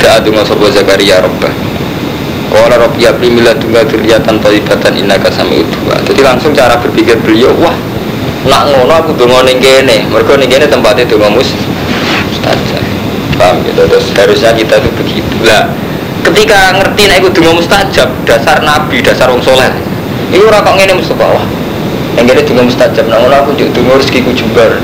Da'a 0.00 0.24
dunga 0.24 0.40
sopo 0.44 0.72
Zakaria 0.72 1.20
robbah. 1.20 1.52
Wala 2.52 2.76
robbi 2.76 3.08
abli 3.08 3.32
mila 3.32 3.56
dunga 3.56 3.80
duriyatan 3.88 4.36
toibatan 4.38 4.92
inna 4.92 5.16
kasami 5.16 5.64
udua. 5.64 5.96
Jadi 6.04 6.20
langsung 6.20 6.52
cara 6.52 6.76
berpikir 6.76 7.16
beliau, 7.24 7.56
wah 7.56 7.72
nak 8.44 8.68
ngono 8.68 8.92
aku 8.92 9.16
dunga 9.16 9.48
ning 9.48 9.56
kene. 9.56 10.04
Mergo 10.12 10.36
ning 10.36 10.52
kene 10.52 10.68
tempatnya 10.68 11.08
dunga 11.08 11.32
mus 11.32 11.56
tajab. 12.44 12.84
Paham 13.40 13.64
gitu. 13.64 13.88
Terus 13.88 14.06
harusnya 14.12 14.52
kita 14.52 14.84
itu 14.84 14.90
begitu 15.00 15.36
lah 15.48 15.72
ketika 16.22 16.78
ngerti 16.78 17.02
nek 17.10 17.16
iku 17.18 17.28
donga 17.34 17.52
mustajab 17.58 18.08
dasar 18.22 18.62
nabi 18.62 19.02
dasar 19.02 19.26
wong 19.28 19.42
soleh 19.42 19.68
iku 20.30 20.46
ora 20.46 20.62
kok 20.62 20.78
ngene 20.78 20.94
Mustafa 20.96 21.26
wah 21.26 21.46
yang 22.14 22.24
ngene 22.30 22.46
donga 22.46 22.62
mustajab 22.70 23.04
nang 23.10 23.26
ngono 23.26 23.34
aku 23.42 23.50
njuk 23.58 23.68
donga 23.74 23.98
rezekiku 23.98 24.30
jembar 24.30 24.78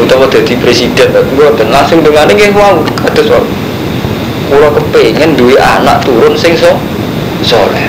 utawa 0.00 0.24
dadi 0.32 0.56
presiden 0.56 1.12
aku 1.12 1.30
ngoten 1.36 1.68
langsung 1.68 2.00
dongane 2.00 2.32
nggih 2.32 2.56
wau 2.56 2.80
kados 3.04 3.28
wau 3.28 3.44
kula 4.52 4.68
kepengin 4.76 5.32
duwe 5.32 5.56
anak 5.56 6.04
turun 6.04 6.36
sing 6.36 6.52
so 6.52 6.76
soleh. 7.40 7.88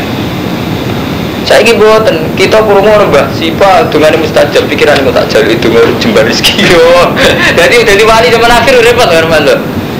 Saiki 1.43 1.75
buatan 1.75 2.31
kita 2.39 2.63
kurung 2.63 2.87
ngono 2.87 3.11
Mbah 3.11 3.27
sipa 3.35 3.83
dongane 3.91 4.15
mustajab 4.15 4.63
pikiran 4.71 5.03
kok 5.03 5.11
tak 5.11 5.27
jaluk 5.27 5.59
donga 5.59 5.83
jembar 5.99 6.23
rezeki 6.23 6.71
yo. 6.71 7.11
Jadi 7.59 7.83
jadi 7.83 8.03
wali 8.07 8.31
zaman 8.31 8.47
akhir 8.47 8.79
repot 8.79 9.11
kan 9.11 9.43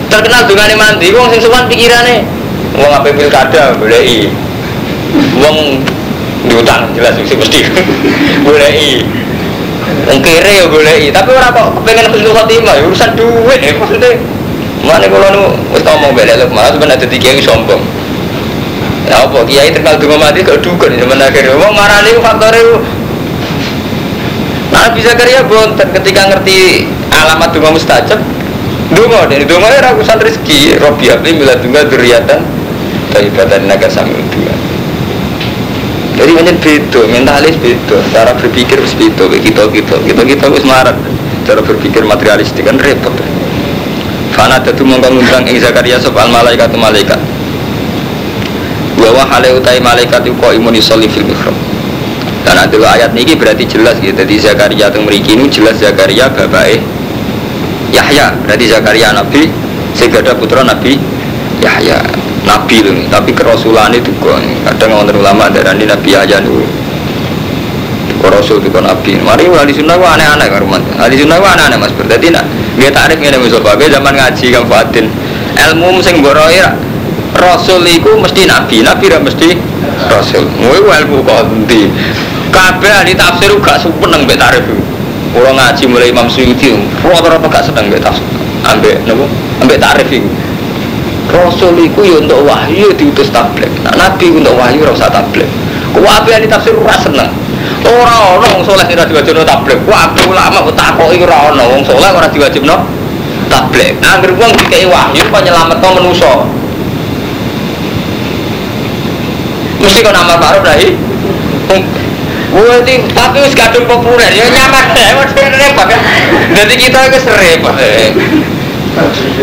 terkenal 0.07 0.41
dongane 0.47 0.75
mandi 0.79 1.11
wong 1.11 1.27
sing 1.35 1.43
sowan 1.43 1.67
pikirane. 1.67 2.23
Wong 2.79 2.89
apa 2.89 3.11
pilkada 3.11 3.75
boleh 3.77 4.31
Wong 5.37 5.83
diutang 6.49 6.89
jelas 6.97 7.13
mesti 7.19 7.35
mesti 7.41 7.59
boleh 8.41 8.73
Wong 10.09 10.19
kere 10.25 10.53
ya 10.63 10.65
boleh 10.65 11.11
tapi 11.11 11.29
orang 11.37 11.51
kok 11.53 11.69
pengen 11.85 12.09
husnul 12.09 12.33
khotimah 12.33 12.73
ya 12.79 12.83
urusan 12.87 13.11
duit 13.13 13.59
ya 13.61 13.71
maksudnya 13.77 14.09
mana 14.83 15.07
kalau 15.07 15.29
nu 15.31 15.43
wis 15.71 15.81
ngomong 15.81 16.11
beda 16.13 16.35
lho 16.43 16.45
malah 16.51 16.75
sebenarnya 16.75 16.99
ada 16.99 17.07
tiga 17.07 17.29
sombong. 17.39 17.81
Ya 19.07 19.23
apa 19.27 19.43
kiai 19.47 19.71
terkenal 19.71 19.99
dengan 19.99 20.19
mati 20.19 20.43
kalau 20.43 20.59
dukun 20.59 20.95
zaman 20.95 21.19
akhir 21.19 21.55
wong 21.55 21.73
marah 21.75 21.99
nih 22.03 22.15
faktor 22.23 22.51
itu 22.55 22.75
nah 24.73 24.89
bisa 24.89 25.13
karya 25.13 25.45
bonten 25.45 25.85
ketika 26.01 26.33
ngerti 26.33 26.89
alamat 27.13 27.53
dunga 27.53 27.77
mustajab 27.77 28.17
dunga 28.89 29.29
dan 29.29 29.45
dunga 29.45 29.69
ya 29.69 29.81
ragusan 29.85 30.17
rezeki. 30.17 30.81
Robi 30.81 31.13
abli 31.13 31.37
mila 31.37 31.53
dunga 31.61 31.85
duriatan 31.85 32.41
ibatan 33.21 33.69
naga 33.69 33.85
sami 33.91 34.17
dua 34.33 34.53
jadi 36.17 36.31
macam 36.33 36.55
beda 36.57 37.01
mentalis 37.09 37.55
beda 37.61 37.97
cara 38.09 38.33
berpikir 38.33 38.81
beda 38.81 39.25
kita 39.37 39.63
kita 39.69 39.95
kita 40.01 40.21
kita 40.25 40.43
harus 40.49 40.65
marah 40.65 40.97
cara 41.45 41.61
berpikir 41.61 42.01
materialistik 42.01 42.65
kan 42.65 42.81
repot 42.81 43.13
Fana 44.43 44.59
tentu 44.59 44.83
mongkong 44.83 45.23
undang 45.23 45.47
ing 45.47 45.55
Zakaria 45.55 45.95
soal 45.95 46.27
malaikat 46.27 46.67
malaikat 46.75 47.15
bahwa 48.99 49.23
hale 49.23 49.55
utai 49.55 49.79
malaikat 49.79 50.19
kok 50.19 50.51
imun 50.51 50.75
isoli 50.75 51.07
fil 51.07 51.23
mihrab 51.23 51.55
Dan 52.43 52.59
nanti 52.59 52.75
ayat 52.75 53.15
ini 53.15 53.39
berarti 53.39 53.63
jelas 53.63 53.95
gitu. 54.03 54.11
Jadi 54.11 54.35
Zakaria 54.35 54.91
yang 54.91 55.07
memiliki 55.07 55.39
ini 55.39 55.47
jelas 55.47 55.79
Zakaria 55.79 56.27
bapak 56.27 56.75
Yahya. 57.95 58.35
Berarti 58.43 58.67
Zakaria 58.67 59.15
Nabi, 59.15 59.47
sehingga 59.95 60.19
ada 60.19 60.35
putra 60.35 60.59
Nabi 60.59 60.99
Yahya. 61.63 62.03
Nabi 62.43 62.83
loh, 62.83 62.99
tapi 63.07 63.31
kerasulan 63.31 63.95
itu 63.95 64.11
kok 64.19 64.43
kadang 64.67 65.07
orang 65.07 65.23
ulama 65.23 65.47
dari 65.47 65.87
Nabi 65.87 66.19
Yahya 66.19 66.43
dulu. 66.43 66.82
Rasul 68.33 68.57
kan 68.65 68.83
Nabi. 68.83 69.21
Mari 69.21 69.45
ahli 69.45 69.73
sunnah 69.73 69.95
gua 69.95 70.17
aneh-aneh 70.17 70.47
kan 70.49 70.59
rumah. 70.59 70.81
Ahli 70.97 71.15
sunnah 71.21 71.37
gua 71.37 71.53
aneh-aneh 71.53 71.77
mas. 71.77 71.93
Berarti 71.93 72.33
nak 72.33 72.45
dia 72.75 72.89
tarif 72.89 73.17
ngene 73.21 73.37
Mustafa. 73.37 73.77
Dia 73.77 73.97
zaman 73.97 74.13
ngaji 74.17 74.45
kan 74.49 74.63
Fatin. 74.65 75.05
Ilmu 75.53 76.01
sing 76.01 76.25
boroi 76.25 76.57
Rasul 77.33 77.85
itu 77.85 78.11
mesti 78.17 78.49
Nabi. 78.49 78.81
Nabi 78.81 79.05
ra 79.09 79.17
mesti 79.21 79.53
Rasul. 80.09 80.45
Ngono 80.57 80.89
ilmu 80.89 81.17
kok 81.21 81.39
endi? 81.49 81.89
Kabeh 82.53 82.91
ahli 82.93 83.13
tafsir 83.17 83.49
gak 83.57 83.81
seneng 83.81 84.29
mbek 84.29 84.37
tarif. 84.37 84.61
Kula 85.33 85.49
ngaji 85.49 85.83
mulai 85.89 86.13
Imam 86.13 86.29
Suyuti, 86.29 86.77
rata-rata 87.01 87.49
gak 87.49 87.65
seneng 87.65 87.89
mbek 87.89 88.05
tafsir. 88.05 88.21
Ambek 88.69 89.01
napa? 89.09 89.25
Ambek 89.65 89.81
tarif 89.81 90.07
iku. 90.13 90.29
Rasul 91.33 91.73
itu 91.81 92.01
ya 92.05 92.21
untuk 92.21 92.45
wahyu 92.45 92.93
diutus 92.93 93.33
tablet. 93.33 93.71
Nah, 93.81 93.89
Nabi 93.97 94.29
untuk 94.29 94.53
wahyu 94.53 94.85
rasa 94.85 95.09
tablet. 95.09 95.49
Kuwabe 95.89 96.29
ahli 96.29 96.45
tafsir 96.45 96.77
ora 96.77 96.93
seneng. 97.01 97.42
Ora 97.83 98.39
ana 98.39 98.47
wong 98.55 98.63
saleh 98.63 98.85
sing 98.87 98.95
ora 98.95 99.05
diwajibno 99.07 99.43
tablet. 99.43 99.79
Kuwabe 99.83 100.21
ulama 100.23 100.63
kok 100.63 100.75
takoki 100.75 101.19
ora 101.19 101.51
ana 101.51 101.63
wong 101.67 101.83
saleh 101.83 102.09
ora 102.15 102.27
diwajibno 102.31 102.75
tablet. 103.51 103.99
Angger 103.99 104.31
wong 104.39 104.51
dikei 104.55 104.87
wahyu 104.87 105.23
penyelametno 105.27 105.87
manusa. 105.99 106.47
Mesti 109.83 109.99
kok 109.99 110.15
nama 110.15 110.39
baru 110.39 110.63
dari 110.63 110.95
Gue 112.53 112.85
itu 112.85 113.09
tapi 113.17 113.41
wis 113.41 113.57
kadung 113.57 113.89
populer 113.89 114.29
ya 114.29 114.45
nyaman 114.45 114.93
maksudnya 114.93 115.57
repot 115.57 115.89
kan. 115.89 115.99
Jadi 116.53 116.73
kita 116.77 117.09
itu 117.09 117.17
repot. 117.33 117.73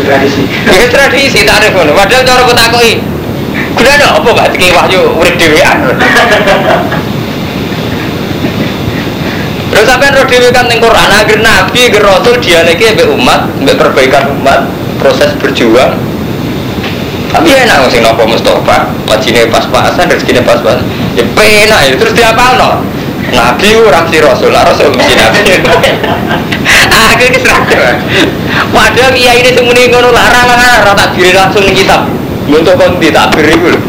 tradisi 0.07 0.41
Ya 0.47 0.87
tradisi 0.87 1.39
tarif 1.43 1.75
ngono. 1.75 1.91
Padahal 1.91 2.23
cara 2.23 2.47
kok 2.47 2.55
takoki. 2.55 3.03
Ada 3.75 4.15
apa 4.15 4.29
gak 4.31 4.49
dikei 4.55 4.71
wahyu 4.71 5.11
urip 5.19 5.35
dhewean. 5.35 5.91
Terus 9.81 9.97
sampean 9.97 10.13
roh 10.13 10.29
dhewe 10.29 10.53
kan 10.53 10.69
ning 10.69 10.77
Quran 10.77 11.09
agar 11.09 11.41
nabi 11.41 11.89
agar 11.89 12.05
rasul 12.05 12.37
dialeke 12.37 12.93
mbek 12.93 13.17
umat, 13.17 13.49
mbek 13.65 13.81
perbaikan 13.81 14.29
umat, 14.29 14.69
proses 15.01 15.33
berjuang. 15.41 15.97
Tapi 17.33 17.49
enak 17.49 17.89
sing 17.89 18.05
nopo 18.05 18.29
Mustafa, 18.29 18.93
majine 19.09 19.49
pas-pasan, 19.49 20.05
rezekine 20.05 20.45
pas-pasan. 20.45 20.85
Ya 21.17 21.25
penak 21.33 21.81
ya 21.81 21.97
terus 21.97 22.13
diapalno. 22.13 22.85
Nabi 23.33 23.81
ora 23.81 24.05
mesti 24.05 24.21
rasul, 24.21 24.53
lah 24.53 24.69
rasul 24.69 24.93
mesti 24.93 25.17
nabi. 25.17 25.49
Aku 27.17 27.23
iki 27.25 27.41
seragam. 27.41 28.05
Padahal 28.69 29.17
kiai 29.17 29.41
ini 29.41 29.49
semuni 29.49 29.89
ngono 29.89 30.13
larang 30.13 30.45
larang 30.45 30.85
ora 30.85 30.93
tak 30.93 31.17
diri 31.17 31.33
langsung 31.33 31.65
ning 31.65 31.73
kitab. 31.73 32.05
Untuk 32.45 32.77
kon 32.77 33.01
ditakbir 33.01 33.49
iku 33.49 33.73
lho. 33.73 33.81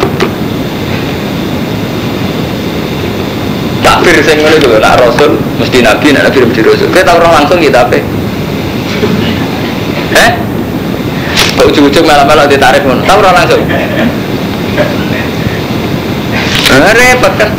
Takbir 4.02 4.18
sing 4.26 4.42
ngono 4.42 4.58
lho, 4.58 4.82
nak 4.82 4.98
rasul 4.98 5.38
mesti 5.62 5.78
nabi, 5.78 6.10
nak 6.10 6.26
nabi 6.26 6.42
mesti 6.42 6.58
rasul. 6.66 6.90
Kita 6.90 7.14
orang 7.14 7.38
langsung 7.38 7.62
kita 7.62 7.86
apa? 7.86 8.02
Eh? 10.18 10.30
Kok 11.54 11.70
ujung-ujung 11.70 12.02
malah-malah 12.02 12.50
ditarik 12.50 12.82
ngono. 12.82 12.98
Tahu 13.06 13.22
orang 13.22 13.34
langsung? 13.38 13.62
Repot 16.82 17.32
kan. 17.38 17.50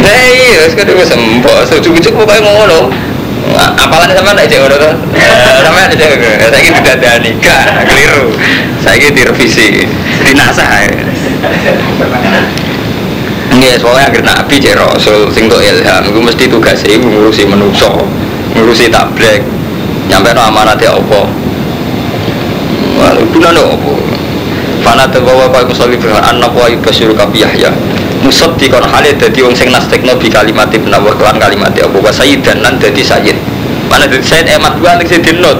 Nah 0.00 0.16
iya, 0.32 0.64
sekarang 0.72 0.96
gue 0.96 1.04
sempok, 1.04 1.68
ujung-ujung 1.68 2.16
pokoknya 2.16 2.40
ngono. 2.40 2.88
Apalan 3.60 4.16
sama 4.16 4.32
aja 4.32 4.56
ngono 4.64 4.80
tuh. 4.80 4.94
Sama 5.60 5.92
aja, 5.92 6.06
saya 6.48 6.56
ini 6.64 6.80
tidak 6.80 7.04
ada 7.04 7.20
nikah, 7.20 7.84
keliru. 7.84 8.32
Saya 8.80 8.96
ini 8.96 9.12
direvisi, 9.12 9.84
dinasah. 10.24 10.88
Iya, 13.62 13.78
soalnya 13.78 14.10
agar 14.10 14.22
nabi 14.26 14.58
cek 14.58 14.74
rasul, 14.74 15.30
sing 15.30 15.46
tuh 15.46 15.62
ilham, 15.62 16.02
gue 16.10 16.18
mesti 16.18 16.50
tugas 16.50 16.82
ibu 16.82 17.06
ngurusi 17.06 17.46
manusia, 17.46 17.94
ngurusi 18.58 18.90
tablet, 18.90 19.38
nyampe 20.10 20.34
no 20.34 20.42
amanatnya 20.50 20.98
apa. 20.98 21.22
Walau 22.98 23.22
bulan 23.30 23.54
apa. 23.54 23.94
Fana 24.82 25.06
terbawa 25.06 25.46
kau 25.46 25.62
musalli 25.62 25.94
firman 25.94 26.18
anak 26.26 26.50
wa 26.58 26.66
yubasyiru 26.66 27.14
kabi 27.14 27.46
Yahya. 27.46 27.70
Musab 28.26 28.58
di 28.58 28.66
kon 28.66 28.82
halid 28.82 29.22
dadi 29.22 29.46
wong 29.46 29.54
sing 29.54 29.70
nastekno 29.70 30.18
bi 30.18 30.26
kalimat 30.26 30.66
ibn 30.74 30.90
Allah 30.90 31.14
kelan 31.14 31.38
kalimat 31.38 31.70
Abu 31.78 32.02
wa 32.02 32.10
sayyidan 32.10 32.66
lan 32.66 32.82
dadi 32.82 32.98
sayyid. 32.98 33.38
Mana 33.86 34.10
dadi 34.10 34.26
sayyid? 34.26 34.58
Emat 34.58 34.74
gua 34.82 34.98
nek 34.98 35.06
sing 35.06 35.22
dinut 35.22 35.58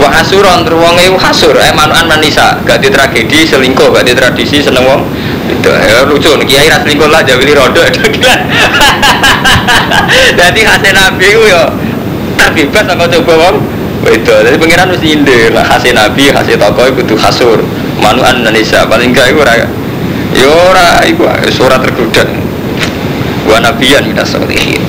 Wa 0.00 0.08
hasuron 0.14 0.64
ter 0.64 0.72
wong 0.72 0.96
e 0.96 1.12
hasur 1.20 1.52
emanuan 1.60 2.08
manisa. 2.08 2.56
Gak 2.64 2.80
di 2.80 2.88
tragedi 2.88 3.44
selingkuh 3.44 3.92
gak 3.92 4.04
di 4.08 4.16
tradisi 4.16 4.64
seneng 4.64 4.84
wong 4.84 5.00
itu 5.48 5.70
ya 5.72 6.04
lucu. 6.04 6.30
Nih 6.36 6.46
kiai 6.46 6.68
ras 6.68 6.84
selingkuh 6.84 7.08
lah 7.08 7.24
jawili 7.24 7.56
rodo 7.56 7.80
Jadi 10.38 10.60
hasil 10.62 10.92
nabi 10.92 11.26
ku 11.34 11.44
yo 11.48 11.64
terbebas 12.38 12.84
sama 12.86 13.04
coba 13.10 13.34
wong 13.34 13.56
itu 14.08 14.30
jadi 14.30 14.56
pengiran 14.56 14.88
mesti 14.88 15.08
indir 15.10 15.52
lah 15.52 15.66
hasil 15.66 15.92
nabi 15.92 16.32
hasil 16.32 16.56
tokoh 16.56 16.86
itu 16.96 17.14
hasur 17.18 17.60
manuan 18.00 18.40
Indonesia 18.40 18.86
paling 18.88 19.12
enggak 19.12 19.34
itu 19.34 19.42
ya 20.38 20.48
ora 20.48 21.02
iku 21.04 21.28
surat 21.52 21.82
tergoda 21.82 22.24
wa 23.48 23.58
nabiyan 23.60 24.08
minas 24.08 24.32
solihin 24.32 24.80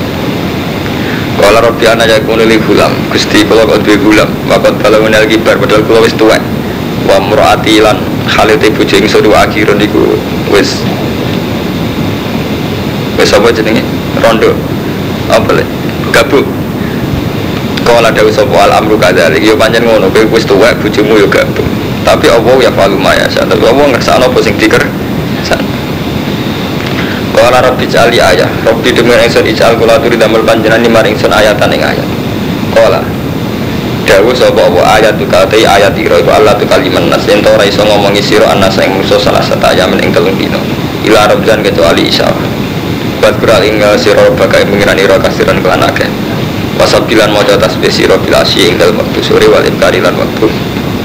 Kala 1.40 1.64
Rabbi 1.64 1.88
ana 1.88 2.04
yakunu 2.04 2.44
li 2.44 2.60
gulam. 2.60 2.92
Gusti 3.08 3.48
kula 3.48 3.64
kok 3.64 3.80
duwe 3.80 3.96
gulam. 3.96 4.28
Wakat 4.44 4.76
kalau 4.76 5.00
menel 5.00 5.24
kibar 5.24 5.56
padahal 5.56 5.80
kula 5.88 6.04
wis 6.04 6.12
tuwek. 6.12 6.36
Wa 7.08 7.16
murati 7.16 7.80
lan 7.80 7.96
halite 8.28 8.68
bojo 8.68 9.00
ingsun 9.00 9.24
wa 9.24 9.48
wis 10.50 10.82
wis 13.16 13.30
apa 13.32 13.48
jenenge? 13.54 13.82
Rondo. 14.20 14.52
Apa 15.30 15.54
le? 15.54 15.64
Gabung 16.10 16.46
Kala 17.86 18.10
dawu 18.10 18.28
sapa 18.28 18.66
al 18.66 18.82
amru 18.82 18.98
kadzalik 18.98 19.40
yo 19.40 19.54
pancen 19.54 19.86
ngono 19.86 20.10
kowe 20.10 20.26
wis 20.34 20.44
tuwek 20.44 20.76
bojomu 20.82 21.16
yo 21.16 21.26
gabung 21.30 21.66
tapi 22.02 22.26
Allah 22.26 22.56
ya 22.60 22.70
falu 22.74 22.98
maya 22.98 23.28
tapi 23.30 23.62
Allah 23.62 23.86
ngersakno 23.94 24.26
apa 24.26 24.38
sing 24.42 24.56
diker? 24.56 24.82
Kala 27.30 27.62
Rabbi 27.64 27.88
jali 27.88 28.20
ayah. 28.20 28.48
Rabbi 28.66 28.92
demi 28.92 29.16
ingsun 29.16 29.46
ijal 29.48 29.78
kula 29.80 29.96
turi 30.02 30.18
damel 30.18 30.44
panjenengan 30.44 30.82
lima 30.82 31.00
ingsun 31.06 31.32
ayatan 31.32 31.72
ing 31.72 31.80
ayat. 31.80 32.08
Kala 32.74 33.00
Dawu 34.10 34.34
sapa 34.34 34.66
apa 34.66 34.82
ayat 34.98 35.22
tu 35.22 35.24
katai 35.30 35.62
ayat 35.62 35.94
ira 35.94 36.18
iku 36.18 36.34
Allah 36.34 36.58
tu 36.58 36.66
kaliman 36.66 37.06
nas. 37.14 37.22
Yen 37.30 37.46
ora 37.46 37.62
iso 37.62 37.86
ngomongi 37.86 38.18
sira 38.18 38.50
anas 38.50 38.74
ing 38.82 38.98
musuh 38.98 39.22
salah 39.22 39.38
satu 39.38 39.62
ayam 39.70 39.94
ing 40.02 40.10
telung 40.10 40.34
dino 40.34 40.58
ila 41.06 41.30
rabjan 41.30 41.62
kecuali 41.62 42.10
isya 42.10 42.26
Buat 43.22 43.38
kural 43.38 43.62
ing 43.62 43.78
sira 44.02 44.26
bagai 44.34 44.66
pengiran 44.66 44.98
ira 44.98 45.14
kasiran 45.22 45.62
kelan 45.62 45.86
akeh. 45.86 46.10
Wasabilan 46.82 47.30
mojo 47.30 47.54
tasbih 47.54 47.92
sira 47.92 48.18
bil 48.18 48.34
asyi 48.34 48.74
ing 48.74 48.82
dalem 48.82 48.98
sore 49.22 49.46
wal 49.46 49.62
imkari 49.62 50.02
lan 50.02 50.18
wektu 50.18 50.50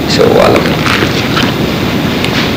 Iso 0.09 0.25
walem 0.33 0.74